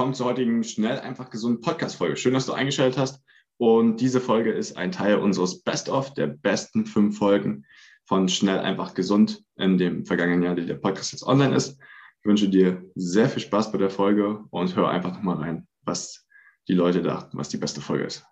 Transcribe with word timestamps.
Willkommen 0.00 0.14
zur 0.14 0.28
heutigen 0.28 0.64
Schnell, 0.64 0.98
einfach 0.98 1.28
gesund 1.28 1.60
Podcast-Folge. 1.60 2.16
Schön, 2.16 2.32
dass 2.32 2.46
du 2.46 2.54
eingeschaltet 2.54 2.98
hast. 2.98 3.22
Und 3.58 4.00
diese 4.00 4.22
Folge 4.22 4.50
ist 4.50 4.78
ein 4.78 4.92
Teil 4.92 5.16
unseres 5.16 5.60
Best-of 5.62 6.14
der 6.14 6.26
besten 6.26 6.86
fünf 6.86 7.18
Folgen 7.18 7.66
von 8.06 8.26
Schnell, 8.26 8.60
einfach 8.60 8.94
gesund 8.94 9.44
in 9.56 9.76
dem 9.76 10.06
vergangenen 10.06 10.42
Jahr, 10.42 10.54
die 10.54 10.64
der 10.64 10.76
Podcast 10.76 11.12
jetzt 11.12 11.22
online 11.22 11.54
ist. 11.54 11.78
Ich 12.18 12.24
wünsche 12.24 12.48
dir 12.48 12.82
sehr 12.94 13.28
viel 13.28 13.42
Spaß 13.42 13.72
bei 13.72 13.76
der 13.76 13.90
Folge 13.90 14.42
und 14.48 14.74
hör 14.74 14.88
einfach 14.88 15.12
nochmal 15.12 15.36
rein, 15.36 15.68
was 15.82 16.26
die 16.66 16.72
Leute 16.72 17.02
dachten, 17.02 17.36
was 17.36 17.50
die 17.50 17.58
beste 17.58 17.82
Folge 17.82 18.04
ist. 18.04 18.24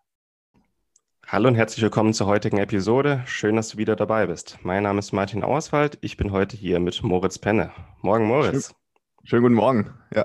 Hallo 1.26 1.48
und 1.48 1.54
herzlich 1.54 1.82
willkommen 1.82 2.14
zur 2.14 2.28
heutigen 2.28 2.56
Episode. 2.56 3.24
Schön, 3.26 3.56
dass 3.56 3.68
du 3.68 3.76
wieder 3.76 3.94
dabei 3.94 4.26
bist. 4.26 4.56
Mein 4.62 4.84
Name 4.84 5.00
ist 5.00 5.12
Martin 5.12 5.44
Auerswald. 5.44 5.98
Ich 6.00 6.16
bin 6.16 6.32
heute 6.32 6.56
hier 6.56 6.80
mit 6.80 7.02
Moritz 7.02 7.38
Penne. 7.38 7.72
Morgen, 8.00 8.24
Moritz. 8.24 8.68
Schön, 8.68 9.28
schönen 9.28 9.42
guten 9.42 9.54
Morgen. 9.54 9.90
Ja. 10.14 10.24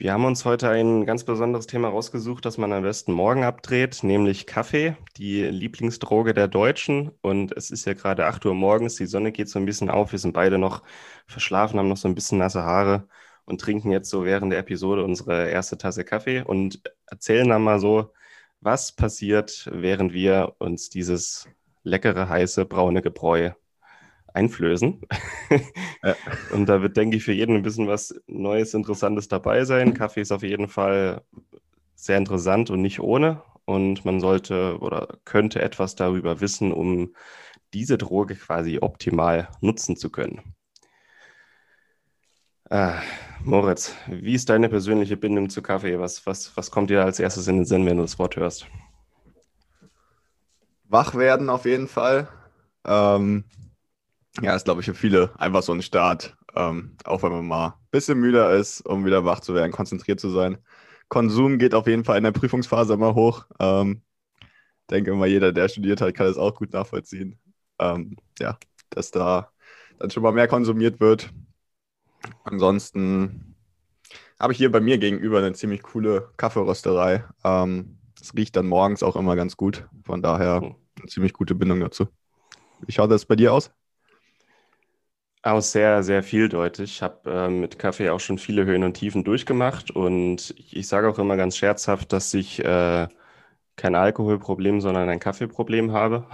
Wir 0.00 0.14
haben 0.14 0.24
uns 0.24 0.46
heute 0.46 0.70
ein 0.70 1.04
ganz 1.04 1.24
besonderes 1.24 1.66
Thema 1.66 1.88
rausgesucht, 1.88 2.46
das 2.46 2.56
man 2.56 2.72
am 2.72 2.84
besten 2.84 3.12
morgen 3.12 3.44
abdreht, 3.44 4.02
nämlich 4.02 4.46
Kaffee, 4.46 4.96
die 5.18 5.42
Lieblingsdroge 5.42 6.32
der 6.32 6.48
Deutschen. 6.48 7.10
Und 7.20 7.54
es 7.54 7.70
ist 7.70 7.84
ja 7.84 7.92
gerade 7.92 8.24
8 8.24 8.46
Uhr 8.46 8.54
morgens, 8.54 8.94
die 8.94 9.04
Sonne 9.04 9.30
geht 9.30 9.50
so 9.50 9.58
ein 9.58 9.66
bisschen 9.66 9.90
auf, 9.90 10.12
wir 10.12 10.18
sind 10.18 10.32
beide 10.32 10.56
noch 10.56 10.82
verschlafen, 11.26 11.78
haben 11.78 11.90
noch 11.90 11.98
so 11.98 12.08
ein 12.08 12.14
bisschen 12.14 12.38
nasse 12.38 12.62
Haare 12.62 13.08
und 13.44 13.60
trinken 13.60 13.90
jetzt 13.92 14.08
so 14.08 14.24
während 14.24 14.50
der 14.52 14.60
Episode 14.60 15.04
unsere 15.04 15.50
erste 15.50 15.76
Tasse 15.76 16.02
Kaffee 16.02 16.40
und 16.40 16.80
erzählen 17.06 17.50
dann 17.50 17.62
mal 17.62 17.78
so, 17.78 18.14
was 18.60 18.92
passiert, 18.92 19.68
während 19.70 20.14
wir 20.14 20.54
uns 20.60 20.88
dieses 20.88 21.46
leckere, 21.82 22.26
heiße, 22.26 22.64
braune 22.64 23.02
Gebräu 23.02 23.50
einflößen. 24.34 25.00
Ja. 26.02 26.16
Und 26.50 26.66
da 26.66 26.80
wird, 26.80 26.96
denke 26.96 27.18
ich, 27.18 27.24
für 27.24 27.32
jeden 27.34 27.56
ein 27.56 27.62
bisschen 27.62 27.86
was 27.86 28.14
Neues, 28.26 28.72
Interessantes 28.72 29.28
dabei 29.28 29.66
sein. 29.66 29.92
Kaffee 29.92 30.22
ist 30.22 30.32
auf 30.32 30.42
jeden 30.42 30.68
Fall 30.68 31.22
sehr 31.94 32.16
interessant 32.16 32.70
und 32.70 32.80
nicht 32.80 33.00
ohne. 33.00 33.42
Und 33.66 34.06
man 34.06 34.18
sollte 34.18 34.78
oder 34.80 35.18
könnte 35.26 35.60
etwas 35.60 35.96
darüber 35.96 36.40
wissen, 36.40 36.72
um 36.72 37.14
diese 37.74 37.98
Droge 37.98 38.34
quasi 38.34 38.78
optimal 38.80 39.48
nutzen 39.60 39.96
zu 39.96 40.08
können. 40.08 40.54
Ah, 42.70 43.00
Moritz, 43.44 43.94
wie 44.06 44.34
ist 44.34 44.48
deine 44.48 44.68
persönliche 44.68 45.16
Bindung 45.16 45.50
zu 45.50 45.60
Kaffee? 45.60 45.98
Was, 45.98 46.24
was, 46.24 46.56
was 46.56 46.70
kommt 46.70 46.88
dir 46.88 47.04
als 47.04 47.18
erstes 47.18 47.48
in 47.48 47.56
den 47.56 47.64
Sinn, 47.64 47.84
wenn 47.84 47.96
du 47.96 48.04
das 48.04 48.18
Wort 48.18 48.36
hörst? 48.36 48.66
Wach 50.84 51.14
werden 51.14 51.50
auf 51.50 51.64
jeden 51.64 51.88
Fall. 51.88 52.28
Ähm, 52.84 53.44
ja, 54.40 54.54
ist, 54.54 54.64
glaube 54.64 54.80
ich, 54.80 54.86
für 54.86 54.94
viele 54.94 55.32
einfach 55.38 55.62
so 55.62 55.72
ein 55.72 55.82
Start. 55.82 56.36
Ähm, 56.54 56.96
auch 57.04 57.22
wenn 57.22 57.32
man 57.32 57.46
mal 57.46 57.66
ein 57.68 57.74
bisschen 57.90 58.18
müder 58.18 58.52
ist, 58.54 58.80
um 58.82 59.04
wieder 59.04 59.24
wach 59.24 59.40
zu 59.40 59.54
werden, 59.54 59.72
konzentriert 59.72 60.20
zu 60.20 60.30
sein. 60.30 60.58
Konsum 61.08 61.58
geht 61.58 61.74
auf 61.74 61.86
jeden 61.86 62.04
Fall 62.04 62.18
in 62.18 62.24
der 62.24 62.32
Prüfungsphase 62.32 62.94
immer 62.94 63.14
hoch. 63.14 63.46
Ähm, 63.58 64.02
denke 64.90 65.14
mal, 65.14 65.28
jeder, 65.28 65.52
der 65.52 65.68
studiert 65.68 66.00
hat, 66.00 66.14
kann 66.14 66.26
das 66.26 66.38
auch 66.38 66.54
gut 66.54 66.72
nachvollziehen. 66.72 67.38
Ähm, 67.78 68.16
ja, 68.38 68.58
dass 68.90 69.10
da 69.10 69.50
dann 69.98 70.10
schon 70.10 70.22
mal 70.22 70.32
mehr 70.32 70.48
konsumiert 70.48 71.00
wird. 71.00 71.30
Ansonsten 72.44 73.56
habe 74.38 74.52
ich 74.52 74.58
hier 74.58 74.72
bei 74.72 74.80
mir 74.80 74.98
gegenüber 74.98 75.38
eine 75.38 75.52
ziemlich 75.52 75.82
coole 75.82 76.30
Kaffeerösterei. 76.36 77.24
Ähm, 77.44 77.98
es 78.20 78.34
riecht 78.34 78.56
dann 78.56 78.66
morgens 78.66 79.02
auch 79.02 79.16
immer 79.16 79.36
ganz 79.36 79.56
gut. 79.56 79.86
Von 80.04 80.22
daher 80.22 80.56
eine 80.56 81.08
ziemlich 81.08 81.32
gute 81.32 81.54
Bindung 81.54 81.80
dazu. 81.80 82.08
Wie 82.80 82.92
schaut 82.92 83.10
das 83.10 83.26
bei 83.26 83.36
dir 83.36 83.52
aus? 83.52 83.70
Auch 85.42 85.62
sehr, 85.62 86.02
sehr 86.02 86.22
vieldeutig. 86.22 86.96
Ich 86.96 87.02
habe 87.02 87.30
äh, 87.30 87.48
mit 87.48 87.78
Kaffee 87.78 88.10
auch 88.10 88.20
schon 88.20 88.36
viele 88.38 88.66
Höhen 88.66 88.84
und 88.84 88.92
Tiefen 88.94 89.24
durchgemacht 89.24 89.90
und 89.90 90.52
ich, 90.58 90.76
ich 90.76 90.86
sage 90.86 91.08
auch 91.08 91.18
immer 91.18 91.36
ganz 91.38 91.56
scherzhaft, 91.56 92.12
dass 92.12 92.34
ich 92.34 92.62
äh, 92.62 93.08
kein 93.76 93.94
Alkoholproblem, 93.96 94.80
sondern 94.82 95.08
ein 95.08 95.20
Kaffeeproblem 95.20 95.92
habe, 95.92 96.26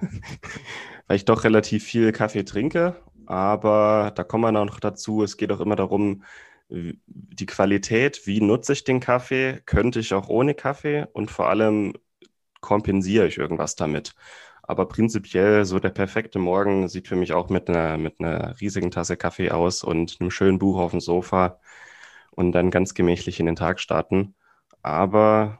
weil 1.06 1.16
ich 1.16 1.24
doch 1.26 1.44
relativ 1.44 1.84
viel 1.84 2.12
Kaffee 2.12 2.44
trinke. 2.44 2.96
Aber 3.26 4.12
da 4.14 4.24
kommen 4.24 4.44
wir 4.44 4.52
noch 4.64 4.80
dazu, 4.80 5.22
es 5.22 5.36
geht 5.36 5.52
auch 5.52 5.60
immer 5.60 5.76
darum, 5.76 6.22
die 6.70 7.46
Qualität, 7.46 8.26
wie 8.26 8.40
nutze 8.40 8.72
ich 8.72 8.84
den 8.84 9.00
Kaffee, 9.00 9.60
könnte 9.66 10.00
ich 10.00 10.14
auch 10.14 10.28
ohne 10.28 10.54
Kaffee 10.54 11.06
und 11.12 11.30
vor 11.30 11.48
allem 11.48 11.94
kompensiere 12.60 13.28
ich 13.28 13.38
irgendwas 13.38 13.76
damit. 13.76 14.14
Aber 14.66 14.86
prinzipiell 14.86 15.64
so 15.64 15.78
der 15.78 15.90
perfekte 15.90 16.38
Morgen 16.38 16.88
sieht 16.88 17.08
für 17.08 17.16
mich 17.16 17.32
auch 17.32 17.48
mit 17.50 17.68
einer, 17.68 17.98
mit 17.98 18.20
einer 18.20 18.60
riesigen 18.60 18.90
Tasse 18.90 19.16
Kaffee 19.16 19.50
aus 19.50 19.84
und 19.84 20.16
einem 20.20 20.30
schönen 20.30 20.58
Buch 20.58 20.78
auf 20.78 20.90
dem 20.92 21.00
Sofa 21.00 21.60
und 22.32 22.52
dann 22.52 22.70
ganz 22.70 22.94
gemächlich 22.94 23.40
in 23.40 23.46
den 23.46 23.56
Tag 23.56 23.80
starten. 23.80 24.34
Aber 24.82 25.58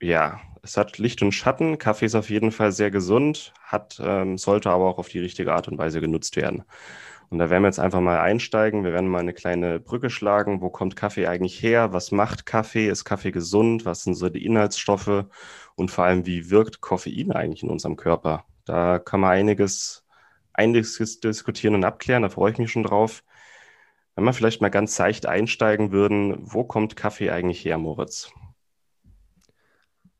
ja, 0.00 0.40
es 0.62 0.76
hat 0.76 0.98
Licht 0.98 1.22
und 1.22 1.32
Schatten. 1.32 1.78
Kaffee 1.78 2.06
ist 2.06 2.14
auf 2.14 2.30
jeden 2.30 2.52
Fall 2.52 2.72
sehr 2.72 2.90
gesund, 2.90 3.54
hat, 3.62 4.00
ähm, 4.02 4.38
sollte 4.38 4.70
aber 4.70 4.86
auch 4.86 4.98
auf 4.98 5.08
die 5.08 5.20
richtige 5.20 5.52
Art 5.54 5.68
und 5.68 5.78
Weise 5.78 6.00
genutzt 6.00 6.36
werden. 6.36 6.64
Und 7.28 7.38
da 7.38 7.50
werden 7.50 7.62
wir 7.62 7.68
jetzt 7.68 7.80
einfach 7.80 8.00
mal 8.00 8.20
einsteigen. 8.20 8.84
Wir 8.84 8.92
werden 8.92 9.08
mal 9.08 9.20
eine 9.20 9.32
kleine 9.34 9.80
Brücke 9.80 10.10
schlagen. 10.10 10.60
Wo 10.60 10.70
kommt 10.70 10.96
Kaffee 10.96 11.26
eigentlich 11.26 11.60
her? 11.62 11.92
Was 11.92 12.12
macht 12.12 12.46
Kaffee? 12.46 12.88
Ist 12.88 13.04
Kaffee 13.04 13.32
gesund? 13.32 13.84
Was 13.84 14.04
sind 14.04 14.14
so 14.14 14.28
die 14.28 14.44
Inhaltsstoffe? 14.44 15.24
Und 15.76 15.90
vor 15.90 16.04
allem, 16.04 16.26
wie 16.26 16.50
wirkt 16.50 16.80
Koffein 16.80 17.32
eigentlich 17.32 17.62
in 17.62 17.70
unserem 17.70 17.96
Körper? 17.96 18.44
Da 18.64 18.98
kann 18.98 19.20
man 19.20 19.30
einiges, 19.30 20.04
einiges 20.52 21.20
diskutieren 21.20 21.74
und 21.74 21.84
abklären. 21.84 22.22
Da 22.22 22.30
freue 22.30 22.52
ich 22.52 22.58
mich 22.58 22.72
schon 22.72 22.82
drauf. 22.82 23.22
Wenn 24.16 24.24
wir 24.24 24.32
vielleicht 24.32 24.62
mal 24.62 24.70
ganz 24.70 24.96
seicht 24.96 25.26
einsteigen 25.26 25.92
würden, 25.92 26.38
wo 26.40 26.64
kommt 26.64 26.96
Kaffee 26.96 27.30
eigentlich 27.30 27.64
her, 27.64 27.76
Moritz? 27.76 28.32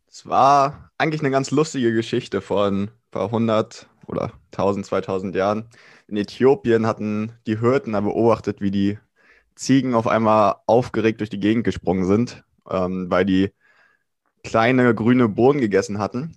Es 0.07 0.27
war 0.27 0.91
eigentlich 0.99 1.23
eine 1.23 1.31
ganz 1.31 1.51
lustige 1.51 1.93
Geschichte 1.95 2.43
von 2.43 2.85
ein 2.85 2.91
paar 3.11 3.31
hundert 3.31 3.89
oder 4.07 4.33
1000, 4.53 4.85
2000 4.87 5.35
Jahren. 5.35 5.69
In 6.07 6.17
Äthiopien 6.17 6.87
hatten 6.87 7.33
die 7.47 7.59
Hirten 7.59 7.93
da 7.93 8.01
beobachtet, 8.01 8.61
wie 8.61 8.71
die 8.71 8.99
Ziegen 9.55 9.95
auf 9.95 10.07
einmal 10.07 10.57
aufgeregt 10.67 11.21
durch 11.21 11.31
die 11.31 11.41
Gegend 11.41 11.65
gesprungen 11.65 12.05
sind, 12.05 12.45
ähm, 12.71 13.11
weil 13.11 13.25
die 13.25 13.53
kleine 14.47 14.95
grüne 14.95 15.29
Bohnen 15.29 15.61
gegessen 15.61 15.99
hatten 15.99 16.37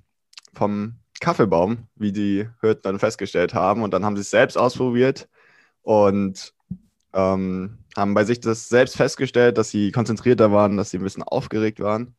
vom 0.53 0.95
Kaffeebaum, 1.21 1.87
wie 1.95 2.11
die 2.11 2.49
Hirten 2.61 2.81
dann 2.83 2.99
festgestellt 2.99 3.53
haben. 3.53 3.83
Und 3.83 3.93
dann 3.93 4.03
haben 4.03 4.15
sie 4.15 4.21
es 4.21 4.31
selbst 4.31 4.57
ausprobiert 4.57 5.29
und 5.83 6.53
ähm, 7.13 7.77
haben 7.95 8.13
bei 8.13 8.23
sich 8.23 8.39
das 8.39 8.67
selbst 8.67 8.97
festgestellt, 8.97 9.57
dass 9.57 9.69
sie 9.69 9.91
konzentrierter 9.91 10.51
waren, 10.51 10.75
dass 10.75 10.91
sie 10.91 10.97
ein 10.97 11.03
bisschen 11.03 11.23
aufgeregt 11.23 11.79
waren. 11.79 12.15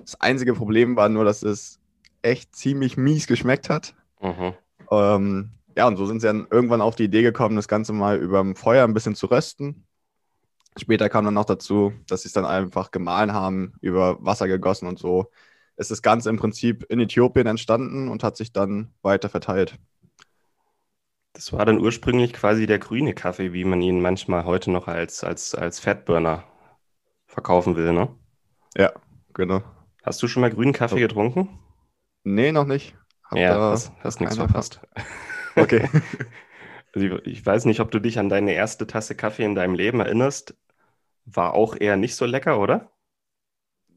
Das 0.00 0.20
einzige 0.20 0.54
Problem 0.54 0.96
war 0.96 1.08
nur, 1.08 1.24
dass 1.24 1.42
es 1.42 1.80
echt 2.22 2.54
ziemlich 2.54 2.96
mies 2.96 3.26
geschmeckt 3.26 3.70
hat. 3.70 3.94
Mhm. 4.20 4.54
Ähm, 4.90 5.50
ja, 5.76 5.86
und 5.86 5.96
so 5.96 6.06
sind 6.06 6.20
sie 6.20 6.26
dann 6.26 6.46
irgendwann 6.50 6.80
auf 6.80 6.96
die 6.96 7.04
Idee 7.04 7.22
gekommen, 7.22 7.56
das 7.56 7.68
Ganze 7.68 7.92
mal 7.92 8.18
über 8.18 8.40
dem 8.40 8.56
Feuer 8.56 8.84
ein 8.84 8.94
bisschen 8.94 9.14
zu 9.14 9.26
rösten. 9.26 9.84
Später 10.78 11.08
kam 11.08 11.24
dann 11.24 11.34
noch 11.34 11.44
dazu, 11.44 11.92
dass 12.06 12.22
sie 12.22 12.28
es 12.28 12.32
dann 12.32 12.44
einfach 12.44 12.90
gemahlen 12.90 13.32
haben, 13.32 13.72
über 13.80 14.24
Wasser 14.24 14.48
gegossen 14.48 14.86
und 14.86 14.98
so. 14.98 15.30
ist 15.76 15.90
das 15.90 16.02
Ganze 16.02 16.30
im 16.30 16.36
Prinzip 16.36 16.84
in 16.88 17.00
Äthiopien 17.00 17.46
entstanden 17.46 18.08
und 18.08 18.24
hat 18.24 18.36
sich 18.36 18.52
dann 18.52 18.92
weiter 19.02 19.28
verteilt. 19.28 19.78
Das 21.32 21.52
war 21.52 21.64
dann 21.64 21.78
ursprünglich 21.78 22.32
quasi 22.32 22.66
der 22.66 22.78
grüne 22.78 23.14
Kaffee, 23.14 23.52
wie 23.52 23.64
man 23.64 23.80
ihn 23.80 24.00
manchmal 24.00 24.44
heute 24.44 24.70
noch 24.70 24.88
als, 24.88 25.22
als, 25.22 25.54
als 25.54 25.78
Fatburner 25.78 26.44
verkaufen 27.26 27.76
will, 27.76 27.92
ne? 27.92 28.08
Ja, 28.76 28.92
genau. 29.34 29.62
Hast 30.02 30.22
du 30.22 30.26
schon 30.26 30.40
mal 30.40 30.50
grünen 30.50 30.72
Kaffee 30.72 31.00
getrunken? 31.00 31.48
Nee, 32.24 32.50
noch 32.50 32.64
nicht. 32.64 32.96
Hab 33.24 33.38
ja, 33.38 33.54
hast, 33.56 33.92
hast 34.00 34.20
nichts 34.20 34.36
verpasst. 34.36 34.80
Okay. 35.54 35.88
Also 36.94 37.18
ich 37.24 37.44
weiß 37.44 37.66
nicht, 37.66 37.80
ob 37.80 37.90
du 37.90 37.98
dich 37.98 38.18
an 38.18 38.30
deine 38.30 38.54
erste 38.54 38.86
Tasse 38.86 39.14
Kaffee 39.14 39.44
in 39.44 39.54
deinem 39.54 39.74
Leben 39.74 40.00
erinnerst. 40.00 40.56
War 41.32 41.54
auch 41.54 41.76
eher 41.78 41.96
nicht 41.96 42.16
so 42.16 42.26
lecker, 42.26 42.58
oder? 42.60 42.90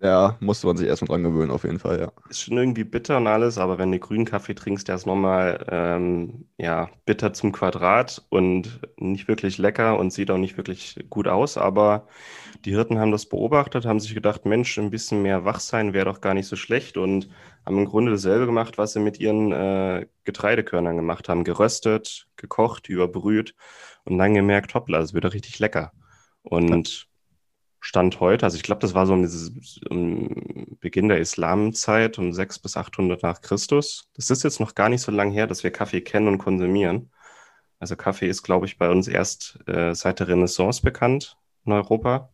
Ja, 0.02 0.36
musste 0.42 0.68
man 0.68 0.76
sich 0.78 0.88
erstmal 0.88 1.08
dran 1.10 1.24
gewöhnen, 1.24 1.52
auf 1.52 1.64
jeden 1.64 1.80
Fall, 1.80 2.00
ja. 2.00 2.12
Ist 2.30 2.40
schon 2.44 2.58
irgendwie 2.58 2.86
bitter 2.86 3.18
und 3.18 3.28
alles, 3.28 3.58
aber 3.58 3.78
wenn 3.78 3.92
du 3.92 4.00
grünen 4.00 4.24
Kaffee 4.24 4.56
trinkst, 4.56 4.88
der 4.88 4.96
ist 4.96 5.06
nochmal 5.06 5.66
ähm, 5.70 6.48
ja, 6.58 6.90
bitter 7.06 7.34
zum 7.34 7.52
Quadrat 7.52 8.26
und 8.30 8.80
nicht 8.98 9.28
wirklich 9.28 9.58
lecker 9.58 10.00
und 10.00 10.14
sieht 10.14 10.32
auch 10.32 10.38
nicht 10.38 10.56
wirklich 10.56 10.98
gut 11.10 11.28
aus. 11.28 11.58
Aber 11.58 12.08
die 12.64 12.72
Hirten 12.72 13.00
haben 13.00 13.12
das 13.12 13.26
beobachtet, 13.28 13.86
haben 13.86 14.00
sich 14.00 14.14
gedacht, 14.14 14.46
Mensch, 14.46 14.78
ein 14.78 14.92
bisschen 14.92 15.22
mehr 15.24 15.44
wach 15.46 15.60
sein 15.60 15.94
wäre 15.94 16.06
doch 16.06 16.22
gar 16.22 16.34
nicht 16.34 16.48
so 16.48 16.56
schlecht 16.56 16.96
und 16.96 17.30
haben 17.66 17.80
im 17.80 17.86
Grunde 17.86 18.12
dasselbe 18.14 18.46
gemacht, 18.46 18.78
was 18.78 18.94
sie 18.94 19.02
mit 19.02 19.20
ihren 19.20 19.52
äh, 19.52 20.08
Getreidekörnern 20.24 20.96
gemacht 20.96 21.28
haben. 21.28 21.44
Geröstet, 21.44 22.28
gekocht, 22.38 22.88
überbrüht 22.88 23.56
und 24.06 24.18
dann 24.18 24.34
gemerkt, 24.36 24.74
hoppla, 24.74 25.00
das 25.00 25.14
wird 25.14 25.26
doch 25.26 25.34
richtig 25.34 25.60
lecker. 25.60 25.92
Und 26.44 27.10
Stand 27.84 28.20
heute, 28.20 28.46
also 28.46 28.56
ich 28.56 28.64
glaube, 28.64 28.80
das 28.80 28.94
war 28.94 29.08
so 29.08 29.14
um, 29.14 29.24
dieses, 29.24 29.82
um 29.90 30.78
Beginn 30.80 31.10
der 31.10 31.20
Islamzeit, 31.20 32.20
um 32.20 32.32
600 32.32 32.62
bis 32.62 32.78
800 32.78 33.24
nach 33.24 33.42
Christus. 33.42 34.08
Das 34.16 34.30
ist 34.30 34.44
jetzt 34.44 34.60
noch 34.60 34.76
gar 34.76 34.88
nicht 34.88 35.02
so 35.02 35.12
lange 35.12 35.34
her, 35.34 35.48
dass 35.48 35.64
wir 35.64 35.72
Kaffee 35.72 36.02
kennen 36.02 36.28
und 36.28 36.38
konsumieren. 36.38 37.12
Also 37.80 37.96
Kaffee 37.96 38.28
ist, 38.28 38.44
glaube 38.44 38.68
ich, 38.68 38.78
bei 38.78 38.90
uns 38.90 39.08
erst 39.08 39.68
äh, 39.68 39.96
seit 39.96 40.20
der 40.20 40.28
Renaissance 40.28 40.84
bekannt 40.84 41.38
in 41.66 41.72
Europa 41.72 42.30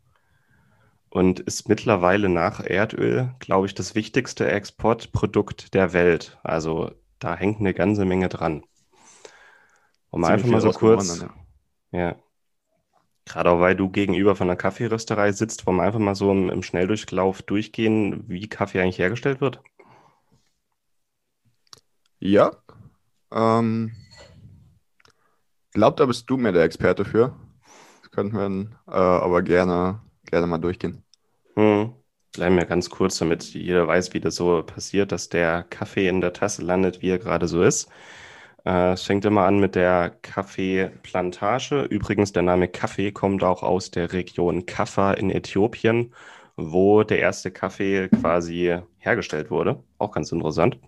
und 1.09 1.39
ist 1.39 1.69
mittlerweile 1.69 2.27
nach 2.27 2.59
Erdöl, 2.59 3.33
glaube 3.39 3.67
ich, 3.67 3.73
das 3.73 3.95
wichtigste 3.95 4.51
Exportprodukt 4.51 5.73
der 5.73 5.93
Welt. 5.93 6.37
Also 6.43 6.91
da 7.19 7.35
hängt 7.35 7.61
eine 7.61 7.73
ganze 7.73 8.03
Menge 8.03 8.27
dran. 8.27 8.63
Um 10.09 10.23
Ziemlich 10.23 10.43
einfach 10.43 10.49
mal 10.49 10.61
so 10.61 10.71
kurz, 10.71 11.25
ja. 11.91 12.17
Gerade 13.27 13.51
auch 13.51 13.59
weil 13.59 13.75
du 13.75 13.89
gegenüber 13.89 14.35
von 14.35 14.49
einer 14.49 14.57
Kaffeerösterei 14.57 15.31
sitzt, 15.31 15.65
wollen 15.67 15.77
wir 15.77 15.83
einfach 15.83 15.99
mal 15.99 16.15
so 16.15 16.31
im, 16.31 16.49
im 16.49 16.63
Schnelldurchlauf 16.63 17.41
durchgehen, 17.41 18.23
wie 18.27 18.47
Kaffee 18.47 18.81
eigentlich 18.81 18.99
hergestellt 18.99 19.41
wird. 19.41 19.61
Ja, 22.19 22.51
ähm, 23.31 23.91
glaub, 25.71 25.97
da 25.97 26.05
bist 26.05 26.29
du 26.29 26.37
mir 26.37 26.51
der 26.51 26.63
Experte 26.63 27.05
für. 27.05 27.35
Das 28.01 28.11
könnten 28.11 28.35
wir 28.35 28.41
dann, 28.43 28.75
äh, 28.87 28.91
aber 28.91 29.43
gerne, 29.43 30.01
gerne 30.25 30.47
mal 30.47 30.57
durchgehen. 30.57 31.03
Hm. 31.55 31.93
Bleiben 32.33 32.55
wir 32.55 32.65
ganz 32.65 32.89
kurz, 32.89 33.17
damit 33.17 33.43
jeder 33.53 33.87
weiß, 33.87 34.13
wie 34.13 34.19
das 34.19 34.35
so 34.35 34.61
passiert, 34.63 35.11
dass 35.11 35.29
der 35.29 35.63
Kaffee 35.63 36.07
in 36.07 36.21
der 36.21 36.33
Tasse 36.33 36.61
landet, 36.61 37.01
wie 37.01 37.09
er 37.09 37.19
gerade 37.19 37.47
so 37.47 37.63
ist. 37.63 37.89
Äh, 38.67 38.93
es 38.93 39.03
fängt 39.03 39.23
immer 39.25 39.43
an 39.45 39.59
mit 39.59 39.75
der 39.75 40.09
Kaffeeplantage. 40.21 41.83
Übrigens, 41.83 42.33
der 42.33 42.43
Name 42.43 42.67
Kaffee 42.67 43.11
kommt 43.13 43.43
auch 43.43 43.63
aus 43.63 43.91
der 43.91 44.11
Region 44.13 44.65
Kaffa 44.65 45.13
in 45.13 45.31
Äthiopien, 45.31 46.13
wo 46.57 47.03
der 47.03 47.19
erste 47.19 47.51
Kaffee 47.51 48.09
quasi 48.09 48.77
hergestellt 48.97 49.51
wurde. 49.51 49.83
Auch 49.99 50.11
ganz 50.11 50.31
interessant. 50.33 50.79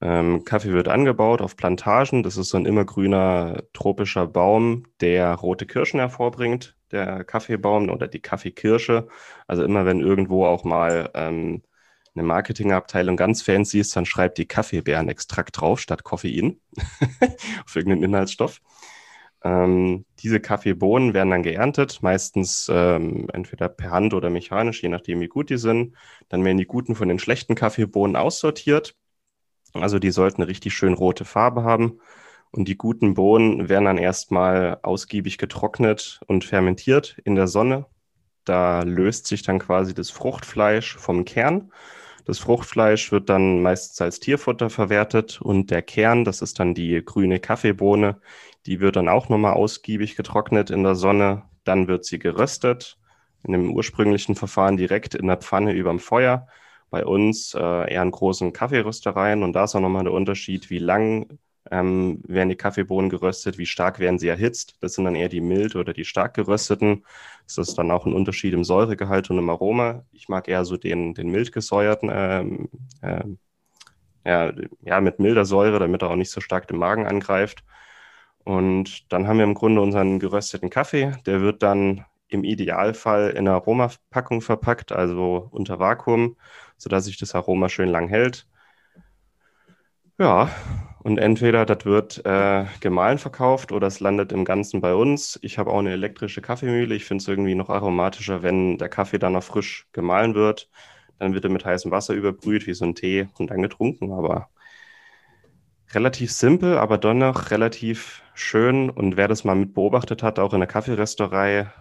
Ähm, 0.00 0.44
Kaffee 0.44 0.72
wird 0.72 0.88
angebaut 0.88 1.42
auf 1.42 1.56
Plantagen. 1.56 2.22
Das 2.24 2.36
ist 2.36 2.48
so 2.50 2.58
ein 2.58 2.66
immergrüner 2.66 3.62
tropischer 3.72 4.26
Baum, 4.26 4.84
der 5.00 5.34
rote 5.34 5.66
Kirschen 5.66 6.00
hervorbringt, 6.00 6.76
der 6.90 7.22
Kaffeebaum 7.24 7.90
oder 7.90 8.08
die 8.08 8.20
Kaffeekirsche. 8.20 9.06
Also 9.46 9.62
immer 9.64 9.86
wenn 9.86 10.00
irgendwo 10.00 10.46
auch 10.46 10.64
mal 10.64 11.10
ähm, 11.14 11.62
eine 12.14 12.24
Marketingabteilung 12.24 13.16
ganz 13.16 13.42
fancy 13.42 13.80
ist, 13.80 13.94
dann 13.94 14.06
schreibt 14.06 14.38
die 14.38 14.46
Kaffeebeerenextrakt 14.46 15.60
drauf 15.60 15.80
statt 15.80 16.04
Koffein 16.04 16.60
auf 17.64 17.76
irgendeinen 17.76 18.02
Inhaltsstoff. 18.04 18.60
Ähm, 19.42 20.04
diese 20.18 20.40
Kaffeebohnen 20.40 21.14
werden 21.14 21.30
dann 21.30 21.42
geerntet, 21.42 22.02
meistens 22.02 22.70
ähm, 22.70 23.28
entweder 23.32 23.68
per 23.68 23.90
Hand 23.90 24.12
oder 24.12 24.28
mechanisch, 24.28 24.82
je 24.82 24.88
nachdem 24.88 25.20
wie 25.20 25.28
gut 25.28 25.50
die 25.50 25.56
sind. 25.56 25.96
Dann 26.28 26.44
werden 26.44 26.58
die 26.58 26.66
guten 26.66 26.94
von 26.94 27.08
den 27.08 27.18
schlechten 27.18 27.54
Kaffeebohnen 27.54 28.16
aussortiert. 28.16 28.94
Also 29.72 29.98
die 29.98 30.10
sollten 30.10 30.42
eine 30.42 30.50
richtig 30.50 30.74
schön 30.74 30.94
rote 30.94 31.24
Farbe 31.24 31.62
haben. 31.62 32.00
Und 32.50 32.66
die 32.66 32.76
guten 32.76 33.14
Bohnen 33.14 33.68
werden 33.68 33.84
dann 33.84 33.98
erstmal 33.98 34.80
ausgiebig 34.82 35.38
getrocknet 35.38 36.20
und 36.26 36.44
fermentiert 36.44 37.16
in 37.24 37.36
der 37.36 37.46
Sonne. 37.46 37.86
Da 38.44 38.82
löst 38.82 39.26
sich 39.26 39.42
dann 39.42 39.60
quasi 39.60 39.94
das 39.94 40.10
Fruchtfleisch 40.10 40.96
vom 40.96 41.24
Kern. 41.24 41.72
Das 42.24 42.38
Fruchtfleisch 42.38 43.12
wird 43.12 43.28
dann 43.28 43.62
meistens 43.62 44.00
als 44.00 44.20
Tierfutter 44.20 44.70
verwertet 44.70 45.40
und 45.40 45.70
der 45.70 45.82
Kern, 45.82 46.24
das 46.24 46.42
ist 46.42 46.58
dann 46.60 46.74
die 46.74 47.02
grüne 47.04 47.40
Kaffeebohne, 47.40 48.20
die 48.66 48.80
wird 48.80 48.96
dann 48.96 49.08
auch 49.08 49.28
nochmal 49.28 49.54
ausgiebig 49.54 50.16
getrocknet 50.16 50.70
in 50.70 50.82
der 50.82 50.94
Sonne. 50.94 51.44
Dann 51.64 51.88
wird 51.88 52.04
sie 52.04 52.18
geröstet 52.18 52.98
in 53.42 53.52
dem 53.52 53.72
ursprünglichen 53.72 54.34
Verfahren 54.34 54.76
direkt 54.76 55.14
in 55.14 55.26
der 55.26 55.38
Pfanne 55.38 55.72
überm 55.72 55.98
Feuer 55.98 56.46
bei 56.90 57.04
uns 57.06 57.54
äh, 57.54 57.58
eher 57.92 58.02
in 58.02 58.10
großen 58.10 58.52
Kaffeeröstereien 58.52 59.42
und 59.42 59.52
da 59.52 59.64
ist 59.64 59.74
auch 59.74 59.80
nochmal 59.80 60.04
der 60.04 60.12
Unterschied, 60.12 60.70
wie 60.70 60.78
lang 60.78 61.38
ähm, 61.70 62.22
werden 62.26 62.48
die 62.48 62.56
Kaffeebohnen 62.56 63.10
geröstet, 63.10 63.58
wie 63.58 63.66
stark 63.66 63.98
werden 63.98 64.18
sie 64.18 64.28
erhitzt. 64.28 64.76
Das 64.80 64.94
sind 64.94 65.04
dann 65.04 65.14
eher 65.14 65.28
die 65.28 65.40
mild 65.40 65.76
oder 65.76 65.92
die 65.92 66.04
stark 66.04 66.34
gerösteten. 66.34 67.04
Das 67.56 67.68
ist 67.68 67.78
dann 67.78 67.90
auch 67.90 68.06
ein 68.06 68.12
Unterschied 68.12 68.54
im 68.54 68.64
Säuregehalt 68.64 69.30
und 69.30 69.38
im 69.38 69.50
Aroma. 69.50 70.04
Ich 70.12 70.28
mag 70.28 70.48
eher 70.48 70.64
so 70.64 70.76
den, 70.76 71.14
den 71.14 71.30
mild 71.30 71.52
gesäuerten, 71.52 72.10
ähm, 72.12 72.68
ähm, 73.02 73.38
ja, 74.24 74.52
ja, 74.82 75.00
mit 75.00 75.18
milder 75.18 75.44
Säure, 75.44 75.78
damit 75.78 76.02
er 76.02 76.10
auch 76.10 76.16
nicht 76.16 76.30
so 76.30 76.40
stark 76.40 76.68
den 76.68 76.78
Magen 76.78 77.06
angreift. 77.06 77.64
Und 78.44 79.12
dann 79.12 79.26
haben 79.28 79.38
wir 79.38 79.44
im 79.44 79.54
Grunde 79.54 79.80
unseren 79.80 80.18
gerösteten 80.18 80.70
Kaffee. 80.70 81.12
Der 81.26 81.40
wird 81.40 81.62
dann 81.62 82.04
im 82.28 82.44
Idealfall 82.44 83.30
in 83.30 83.48
einer 83.48 83.54
Aromapackung 83.54 84.40
verpackt, 84.40 84.92
also 84.92 85.48
unter 85.50 85.78
Vakuum 85.78 86.36
sodass 86.80 87.04
sich 87.04 87.18
das 87.18 87.34
Aroma 87.34 87.68
schön 87.68 87.90
lang 87.90 88.08
hält. 88.08 88.46
Ja, 90.20 90.50
und 91.02 91.16
entweder 91.18 91.64
das 91.64 91.86
wird 91.86 92.24
äh, 92.26 92.66
gemahlen 92.80 93.16
verkauft 93.18 93.72
oder 93.72 93.86
es 93.86 94.00
landet 94.00 94.32
im 94.32 94.44
Ganzen 94.44 94.82
bei 94.82 94.94
uns. 94.94 95.38
Ich 95.42 95.56
habe 95.58 95.70
auch 95.70 95.78
eine 95.78 95.92
elektrische 95.92 96.42
Kaffeemühle. 96.42 96.94
Ich 96.94 97.06
finde 97.06 97.22
es 97.22 97.28
irgendwie 97.28 97.54
noch 97.54 97.70
aromatischer, 97.70 98.42
wenn 98.42 98.76
der 98.76 98.90
Kaffee 98.90 99.18
dann 99.18 99.32
noch 99.32 99.42
frisch 99.42 99.88
gemahlen 99.92 100.34
wird. 100.34 100.68
Dann 101.18 101.32
wird 101.34 101.44
er 101.44 101.50
mit 101.50 101.64
heißem 101.64 101.90
Wasser 101.90 102.12
überbrüht, 102.14 102.66
wie 102.66 102.74
so 102.74 102.84
ein 102.84 102.94
Tee, 102.94 103.28
und 103.38 103.50
dann 103.50 103.62
getrunken. 103.62 104.12
Aber 104.12 104.50
relativ 105.94 106.32
simpel, 106.32 106.78
aber 106.78 106.98
dennoch 106.98 107.50
relativ 107.50 108.22
schön. 108.34 108.90
Und 108.90 109.16
wer 109.16 109.28
das 109.28 109.44
mal 109.44 109.56
mit 109.56 109.74
beobachtet 109.74 110.22
hat, 110.22 110.38
auch 110.38 110.52
in 110.52 110.60
der 110.60 110.68
Kaffeerösterei, 110.68 111.72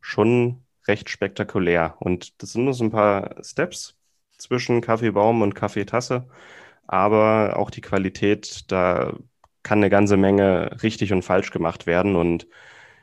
schon 0.00 0.64
recht 0.88 1.10
spektakulär. 1.10 1.96
Und 2.00 2.42
das 2.42 2.52
sind 2.52 2.64
nur 2.64 2.74
so 2.74 2.84
ein 2.84 2.90
paar 2.90 3.36
Steps, 3.44 3.96
zwischen 4.38 4.80
Kaffeebaum 4.82 5.42
und 5.42 5.54
Kaffeetasse, 5.54 6.28
aber 6.86 7.56
auch 7.56 7.70
die 7.70 7.80
Qualität, 7.80 8.70
da 8.70 9.14
kann 9.62 9.78
eine 9.78 9.90
ganze 9.90 10.16
Menge 10.16 10.82
richtig 10.82 11.12
und 11.12 11.22
falsch 11.22 11.50
gemacht 11.50 11.86
werden 11.86 12.16
und 12.16 12.46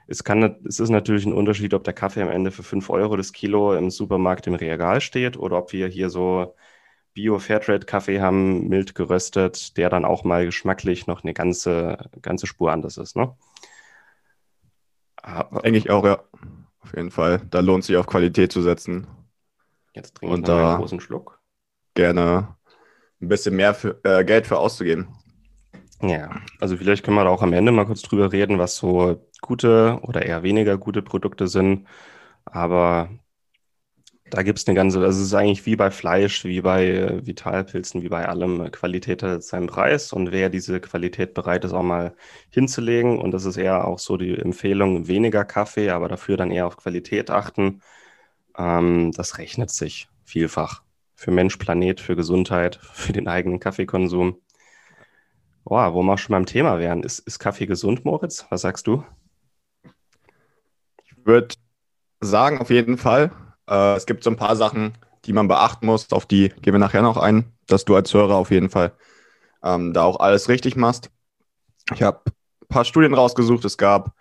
es, 0.07 0.23
kann, 0.23 0.57
es 0.65 0.79
ist 0.79 0.89
natürlich 0.89 1.25
ein 1.25 1.33
Unterschied, 1.33 1.73
ob 1.73 1.83
der 1.83 1.93
Kaffee 1.93 2.21
am 2.21 2.29
Ende 2.29 2.51
für 2.51 2.63
5 2.63 2.89
Euro 2.89 3.15
das 3.15 3.33
Kilo 3.33 3.73
im 3.73 3.89
Supermarkt 3.89 4.47
im 4.47 4.55
Regal 4.55 5.01
steht 5.01 5.37
oder 5.37 5.57
ob 5.57 5.73
wir 5.73 5.87
hier 5.87 6.09
so 6.09 6.55
Bio-Fairtrade-Kaffee 7.13 8.21
haben, 8.21 8.67
mild 8.67 8.95
geröstet, 8.95 9.77
der 9.77 9.89
dann 9.89 10.05
auch 10.05 10.23
mal 10.23 10.45
geschmacklich 10.45 11.07
noch 11.07 11.23
eine 11.23 11.33
ganze, 11.33 12.09
ganze 12.21 12.47
Spur 12.47 12.71
anders 12.71 12.97
ist. 12.97 13.15
Ne? 13.15 13.35
Aber, 15.17 15.61
Denke 15.61 15.77
ich 15.77 15.89
auch, 15.89 16.05
ja. 16.05 16.23
Auf 16.81 16.93
jeden 16.95 17.11
Fall. 17.11 17.41
Da 17.49 17.61
lohnt 17.61 17.85
sich 17.85 17.95
auf 17.95 18.07
Qualität 18.07 18.51
zu 18.51 18.61
setzen. 18.61 19.07
Jetzt 19.93 20.15
trinke 20.15 20.35
ich 20.35 20.41
noch 20.41 20.57
einen 20.57 20.79
großen 20.79 20.99
Schluck. 20.99 21.39
Gerne 21.93 22.55
ein 23.23 23.29
bisschen 23.29 23.55
mehr 23.55 23.73
für, 23.73 23.99
äh, 24.03 24.23
Geld 24.23 24.47
für 24.47 24.57
auszugeben. 24.59 25.07
Ja, 26.01 26.41
also 26.59 26.77
vielleicht 26.77 27.03
können 27.03 27.17
wir 27.17 27.23
da 27.23 27.29
auch 27.29 27.41
am 27.41 27.53
Ende 27.53 27.71
mal 27.71 27.85
kurz 27.85 28.01
drüber 28.01 28.31
reden, 28.31 28.59
was 28.59 28.75
so 28.75 29.25
gute 29.41 29.99
oder 30.03 30.25
eher 30.25 30.43
weniger 30.43 30.77
gute 30.77 31.01
Produkte 31.01 31.47
sind. 31.47 31.87
Aber 32.45 33.09
da 34.29 34.41
gibt 34.41 34.59
es 34.59 34.67
eine 34.67 34.75
ganze, 34.75 34.99
also 34.99 35.19
es 35.19 35.27
ist 35.27 35.33
eigentlich 35.33 35.65
wie 35.65 35.75
bei 35.75 35.91
Fleisch, 35.91 36.43
wie 36.45 36.61
bei 36.61 37.19
Vitalpilzen, 37.25 38.01
wie 38.01 38.09
bei 38.09 38.27
allem. 38.27 38.71
Qualität 38.71 39.21
hat 39.23 39.43
seinen 39.43 39.67
Preis 39.67 40.11
und 40.11 40.31
wer 40.31 40.49
diese 40.49 40.79
Qualität 40.81 41.33
bereit 41.33 41.65
ist, 41.65 41.73
auch 41.73 41.83
mal 41.83 42.15
hinzulegen, 42.49 43.19
und 43.19 43.31
das 43.31 43.45
ist 43.45 43.57
eher 43.57 43.85
auch 43.85 43.99
so 43.99 44.17
die 44.17 44.37
Empfehlung, 44.37 45.07
weniger 45.07 45.45
Kaffee, 45.45 45.89
aber 45.91 46.07
dafür 46.09 46.37
dann 46.37 46.51
eher 46.51 46.67
auf 46.67 46.77
Qualität 46.77 47.29
achten 47.29 47.81
ähm, 48.57 49.11
das 49.13 49.37
rechnet 49.37 49.69
sich 49.71 50.09
vielfach. 50.23 50.83
Für 51.23 51.31
Mensch, 51.31 51.55
Planet, 51.55 52.01
für 52.01 52.17
Gesundheit, 52.17 52.77
für 52.81 53.13
den 53.13 53.29
eigenen 53.29 53.61
Kaffeekonsum. 53.61 54.41
Boah, 55.63 55.93
wo 55.93 56.03
wir 56.03 56.11
auch 56.11 56.17
schon 56.17 56.33
beim 56.33 56.45
Thema 56.45 56.79
wären. 56.79 57.01
Ist, 57.01 57.19
ist 57.19 57.39
Kaffee 57.39 57.65
gesund, 57.65 58.03
Moritz? 58.03 58.45
Was 58.49 58.59
sagst 58.59 58.87
du? 58.87 59.05
Ich 61.05 61.15
würde 61.25 61.55
sagen, 62.19 62.59
auf 62.59 62.69
jeden 62.69 62.97
Fall. 62.97 63.31
Äh, 63.69 63.95
es 63.95 64.05
gibt 64.05 64.25
so 64.25 64.31
ein 64.31 64.35
paar 64.35 64.57
Sachen, 64.57 64.97
die 65.23 65.31
man 65.31 65.47
beachten 65.47 65.85
muss. 65.85 66.11
Auf 66.11 66.25
die 66.25 66.49
gehen 66.61 66.73
wir 66.73 66.79
nachher 66.79 67.01
noch 67.01 67.15
ein, 67.15 67.53
dass 67.67 67.85
du 67.85 67.95
als 67.95 68.13
Hörer 68.13 68.35
auf 68.35 68.51
jeden 68.51 68.69
Fall 68.69 68.91
ähm, 69.63 69.93
da 69.93 70.03
auch 70.03 70.19
alles 70.19 70.49
richtig 70.49 70.75
machst. 70.75 71.09
Ich 71.93 72.03
habe 72.03 72.19
ein 72.25 72.67
paar 72.67 72.83
Studien 72.83 73.13
rausgesucht. 73.13 73.63
Es 73.63 73.77
gab 73.77 74.13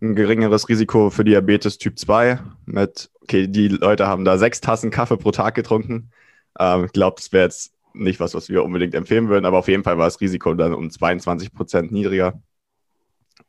ein 0.00 0.14
geringeres 0.14 0.68
Risiko 0.68 1.10
für 1.10 1.24
Diabetes 1.24 1.78
Typ 1.78 1.98
2 1.98 2.38
mit, 2.66 3.10
okay, 3.20 3.48
die 3.48 3.66
Leute 3.66 4.06
haben 4.06 4.24
da 4.24 4.38
sechs 4.38 4.60
Tassen 4.60 4.92
Kaffee 4.92 5.16
pro 5.16 5.32
Tag 5.32 5.56
getrunken. 5.56 6.12
Ähm, 6.58 6.84
ich 6.84 6.92
glaube, 6.92 7.16
das 7.16 7.32
wäre 7.32 7.44
jetzt 7.44 7.72
nicht 7.94 8.20
was, 8.20 8.34
was 8.34 8.48
wir 8.48 8.62
unbedingt 8.62 8.94
empfehlen 8.94 9.28
würden, 9.28 9.46
aber 9.46 9.58
auf 9.58 9.68
jeden 9.68 9.84
Fall 9.84 9.98
war 9.98 10.06
das 10.06 10.20
Risiko 10.20 10.54
dann 10.54 10.74
um 10.74 10.90
22 10.90 11.52
Prozent 11.52 11.92
niedriger 11.92 12.40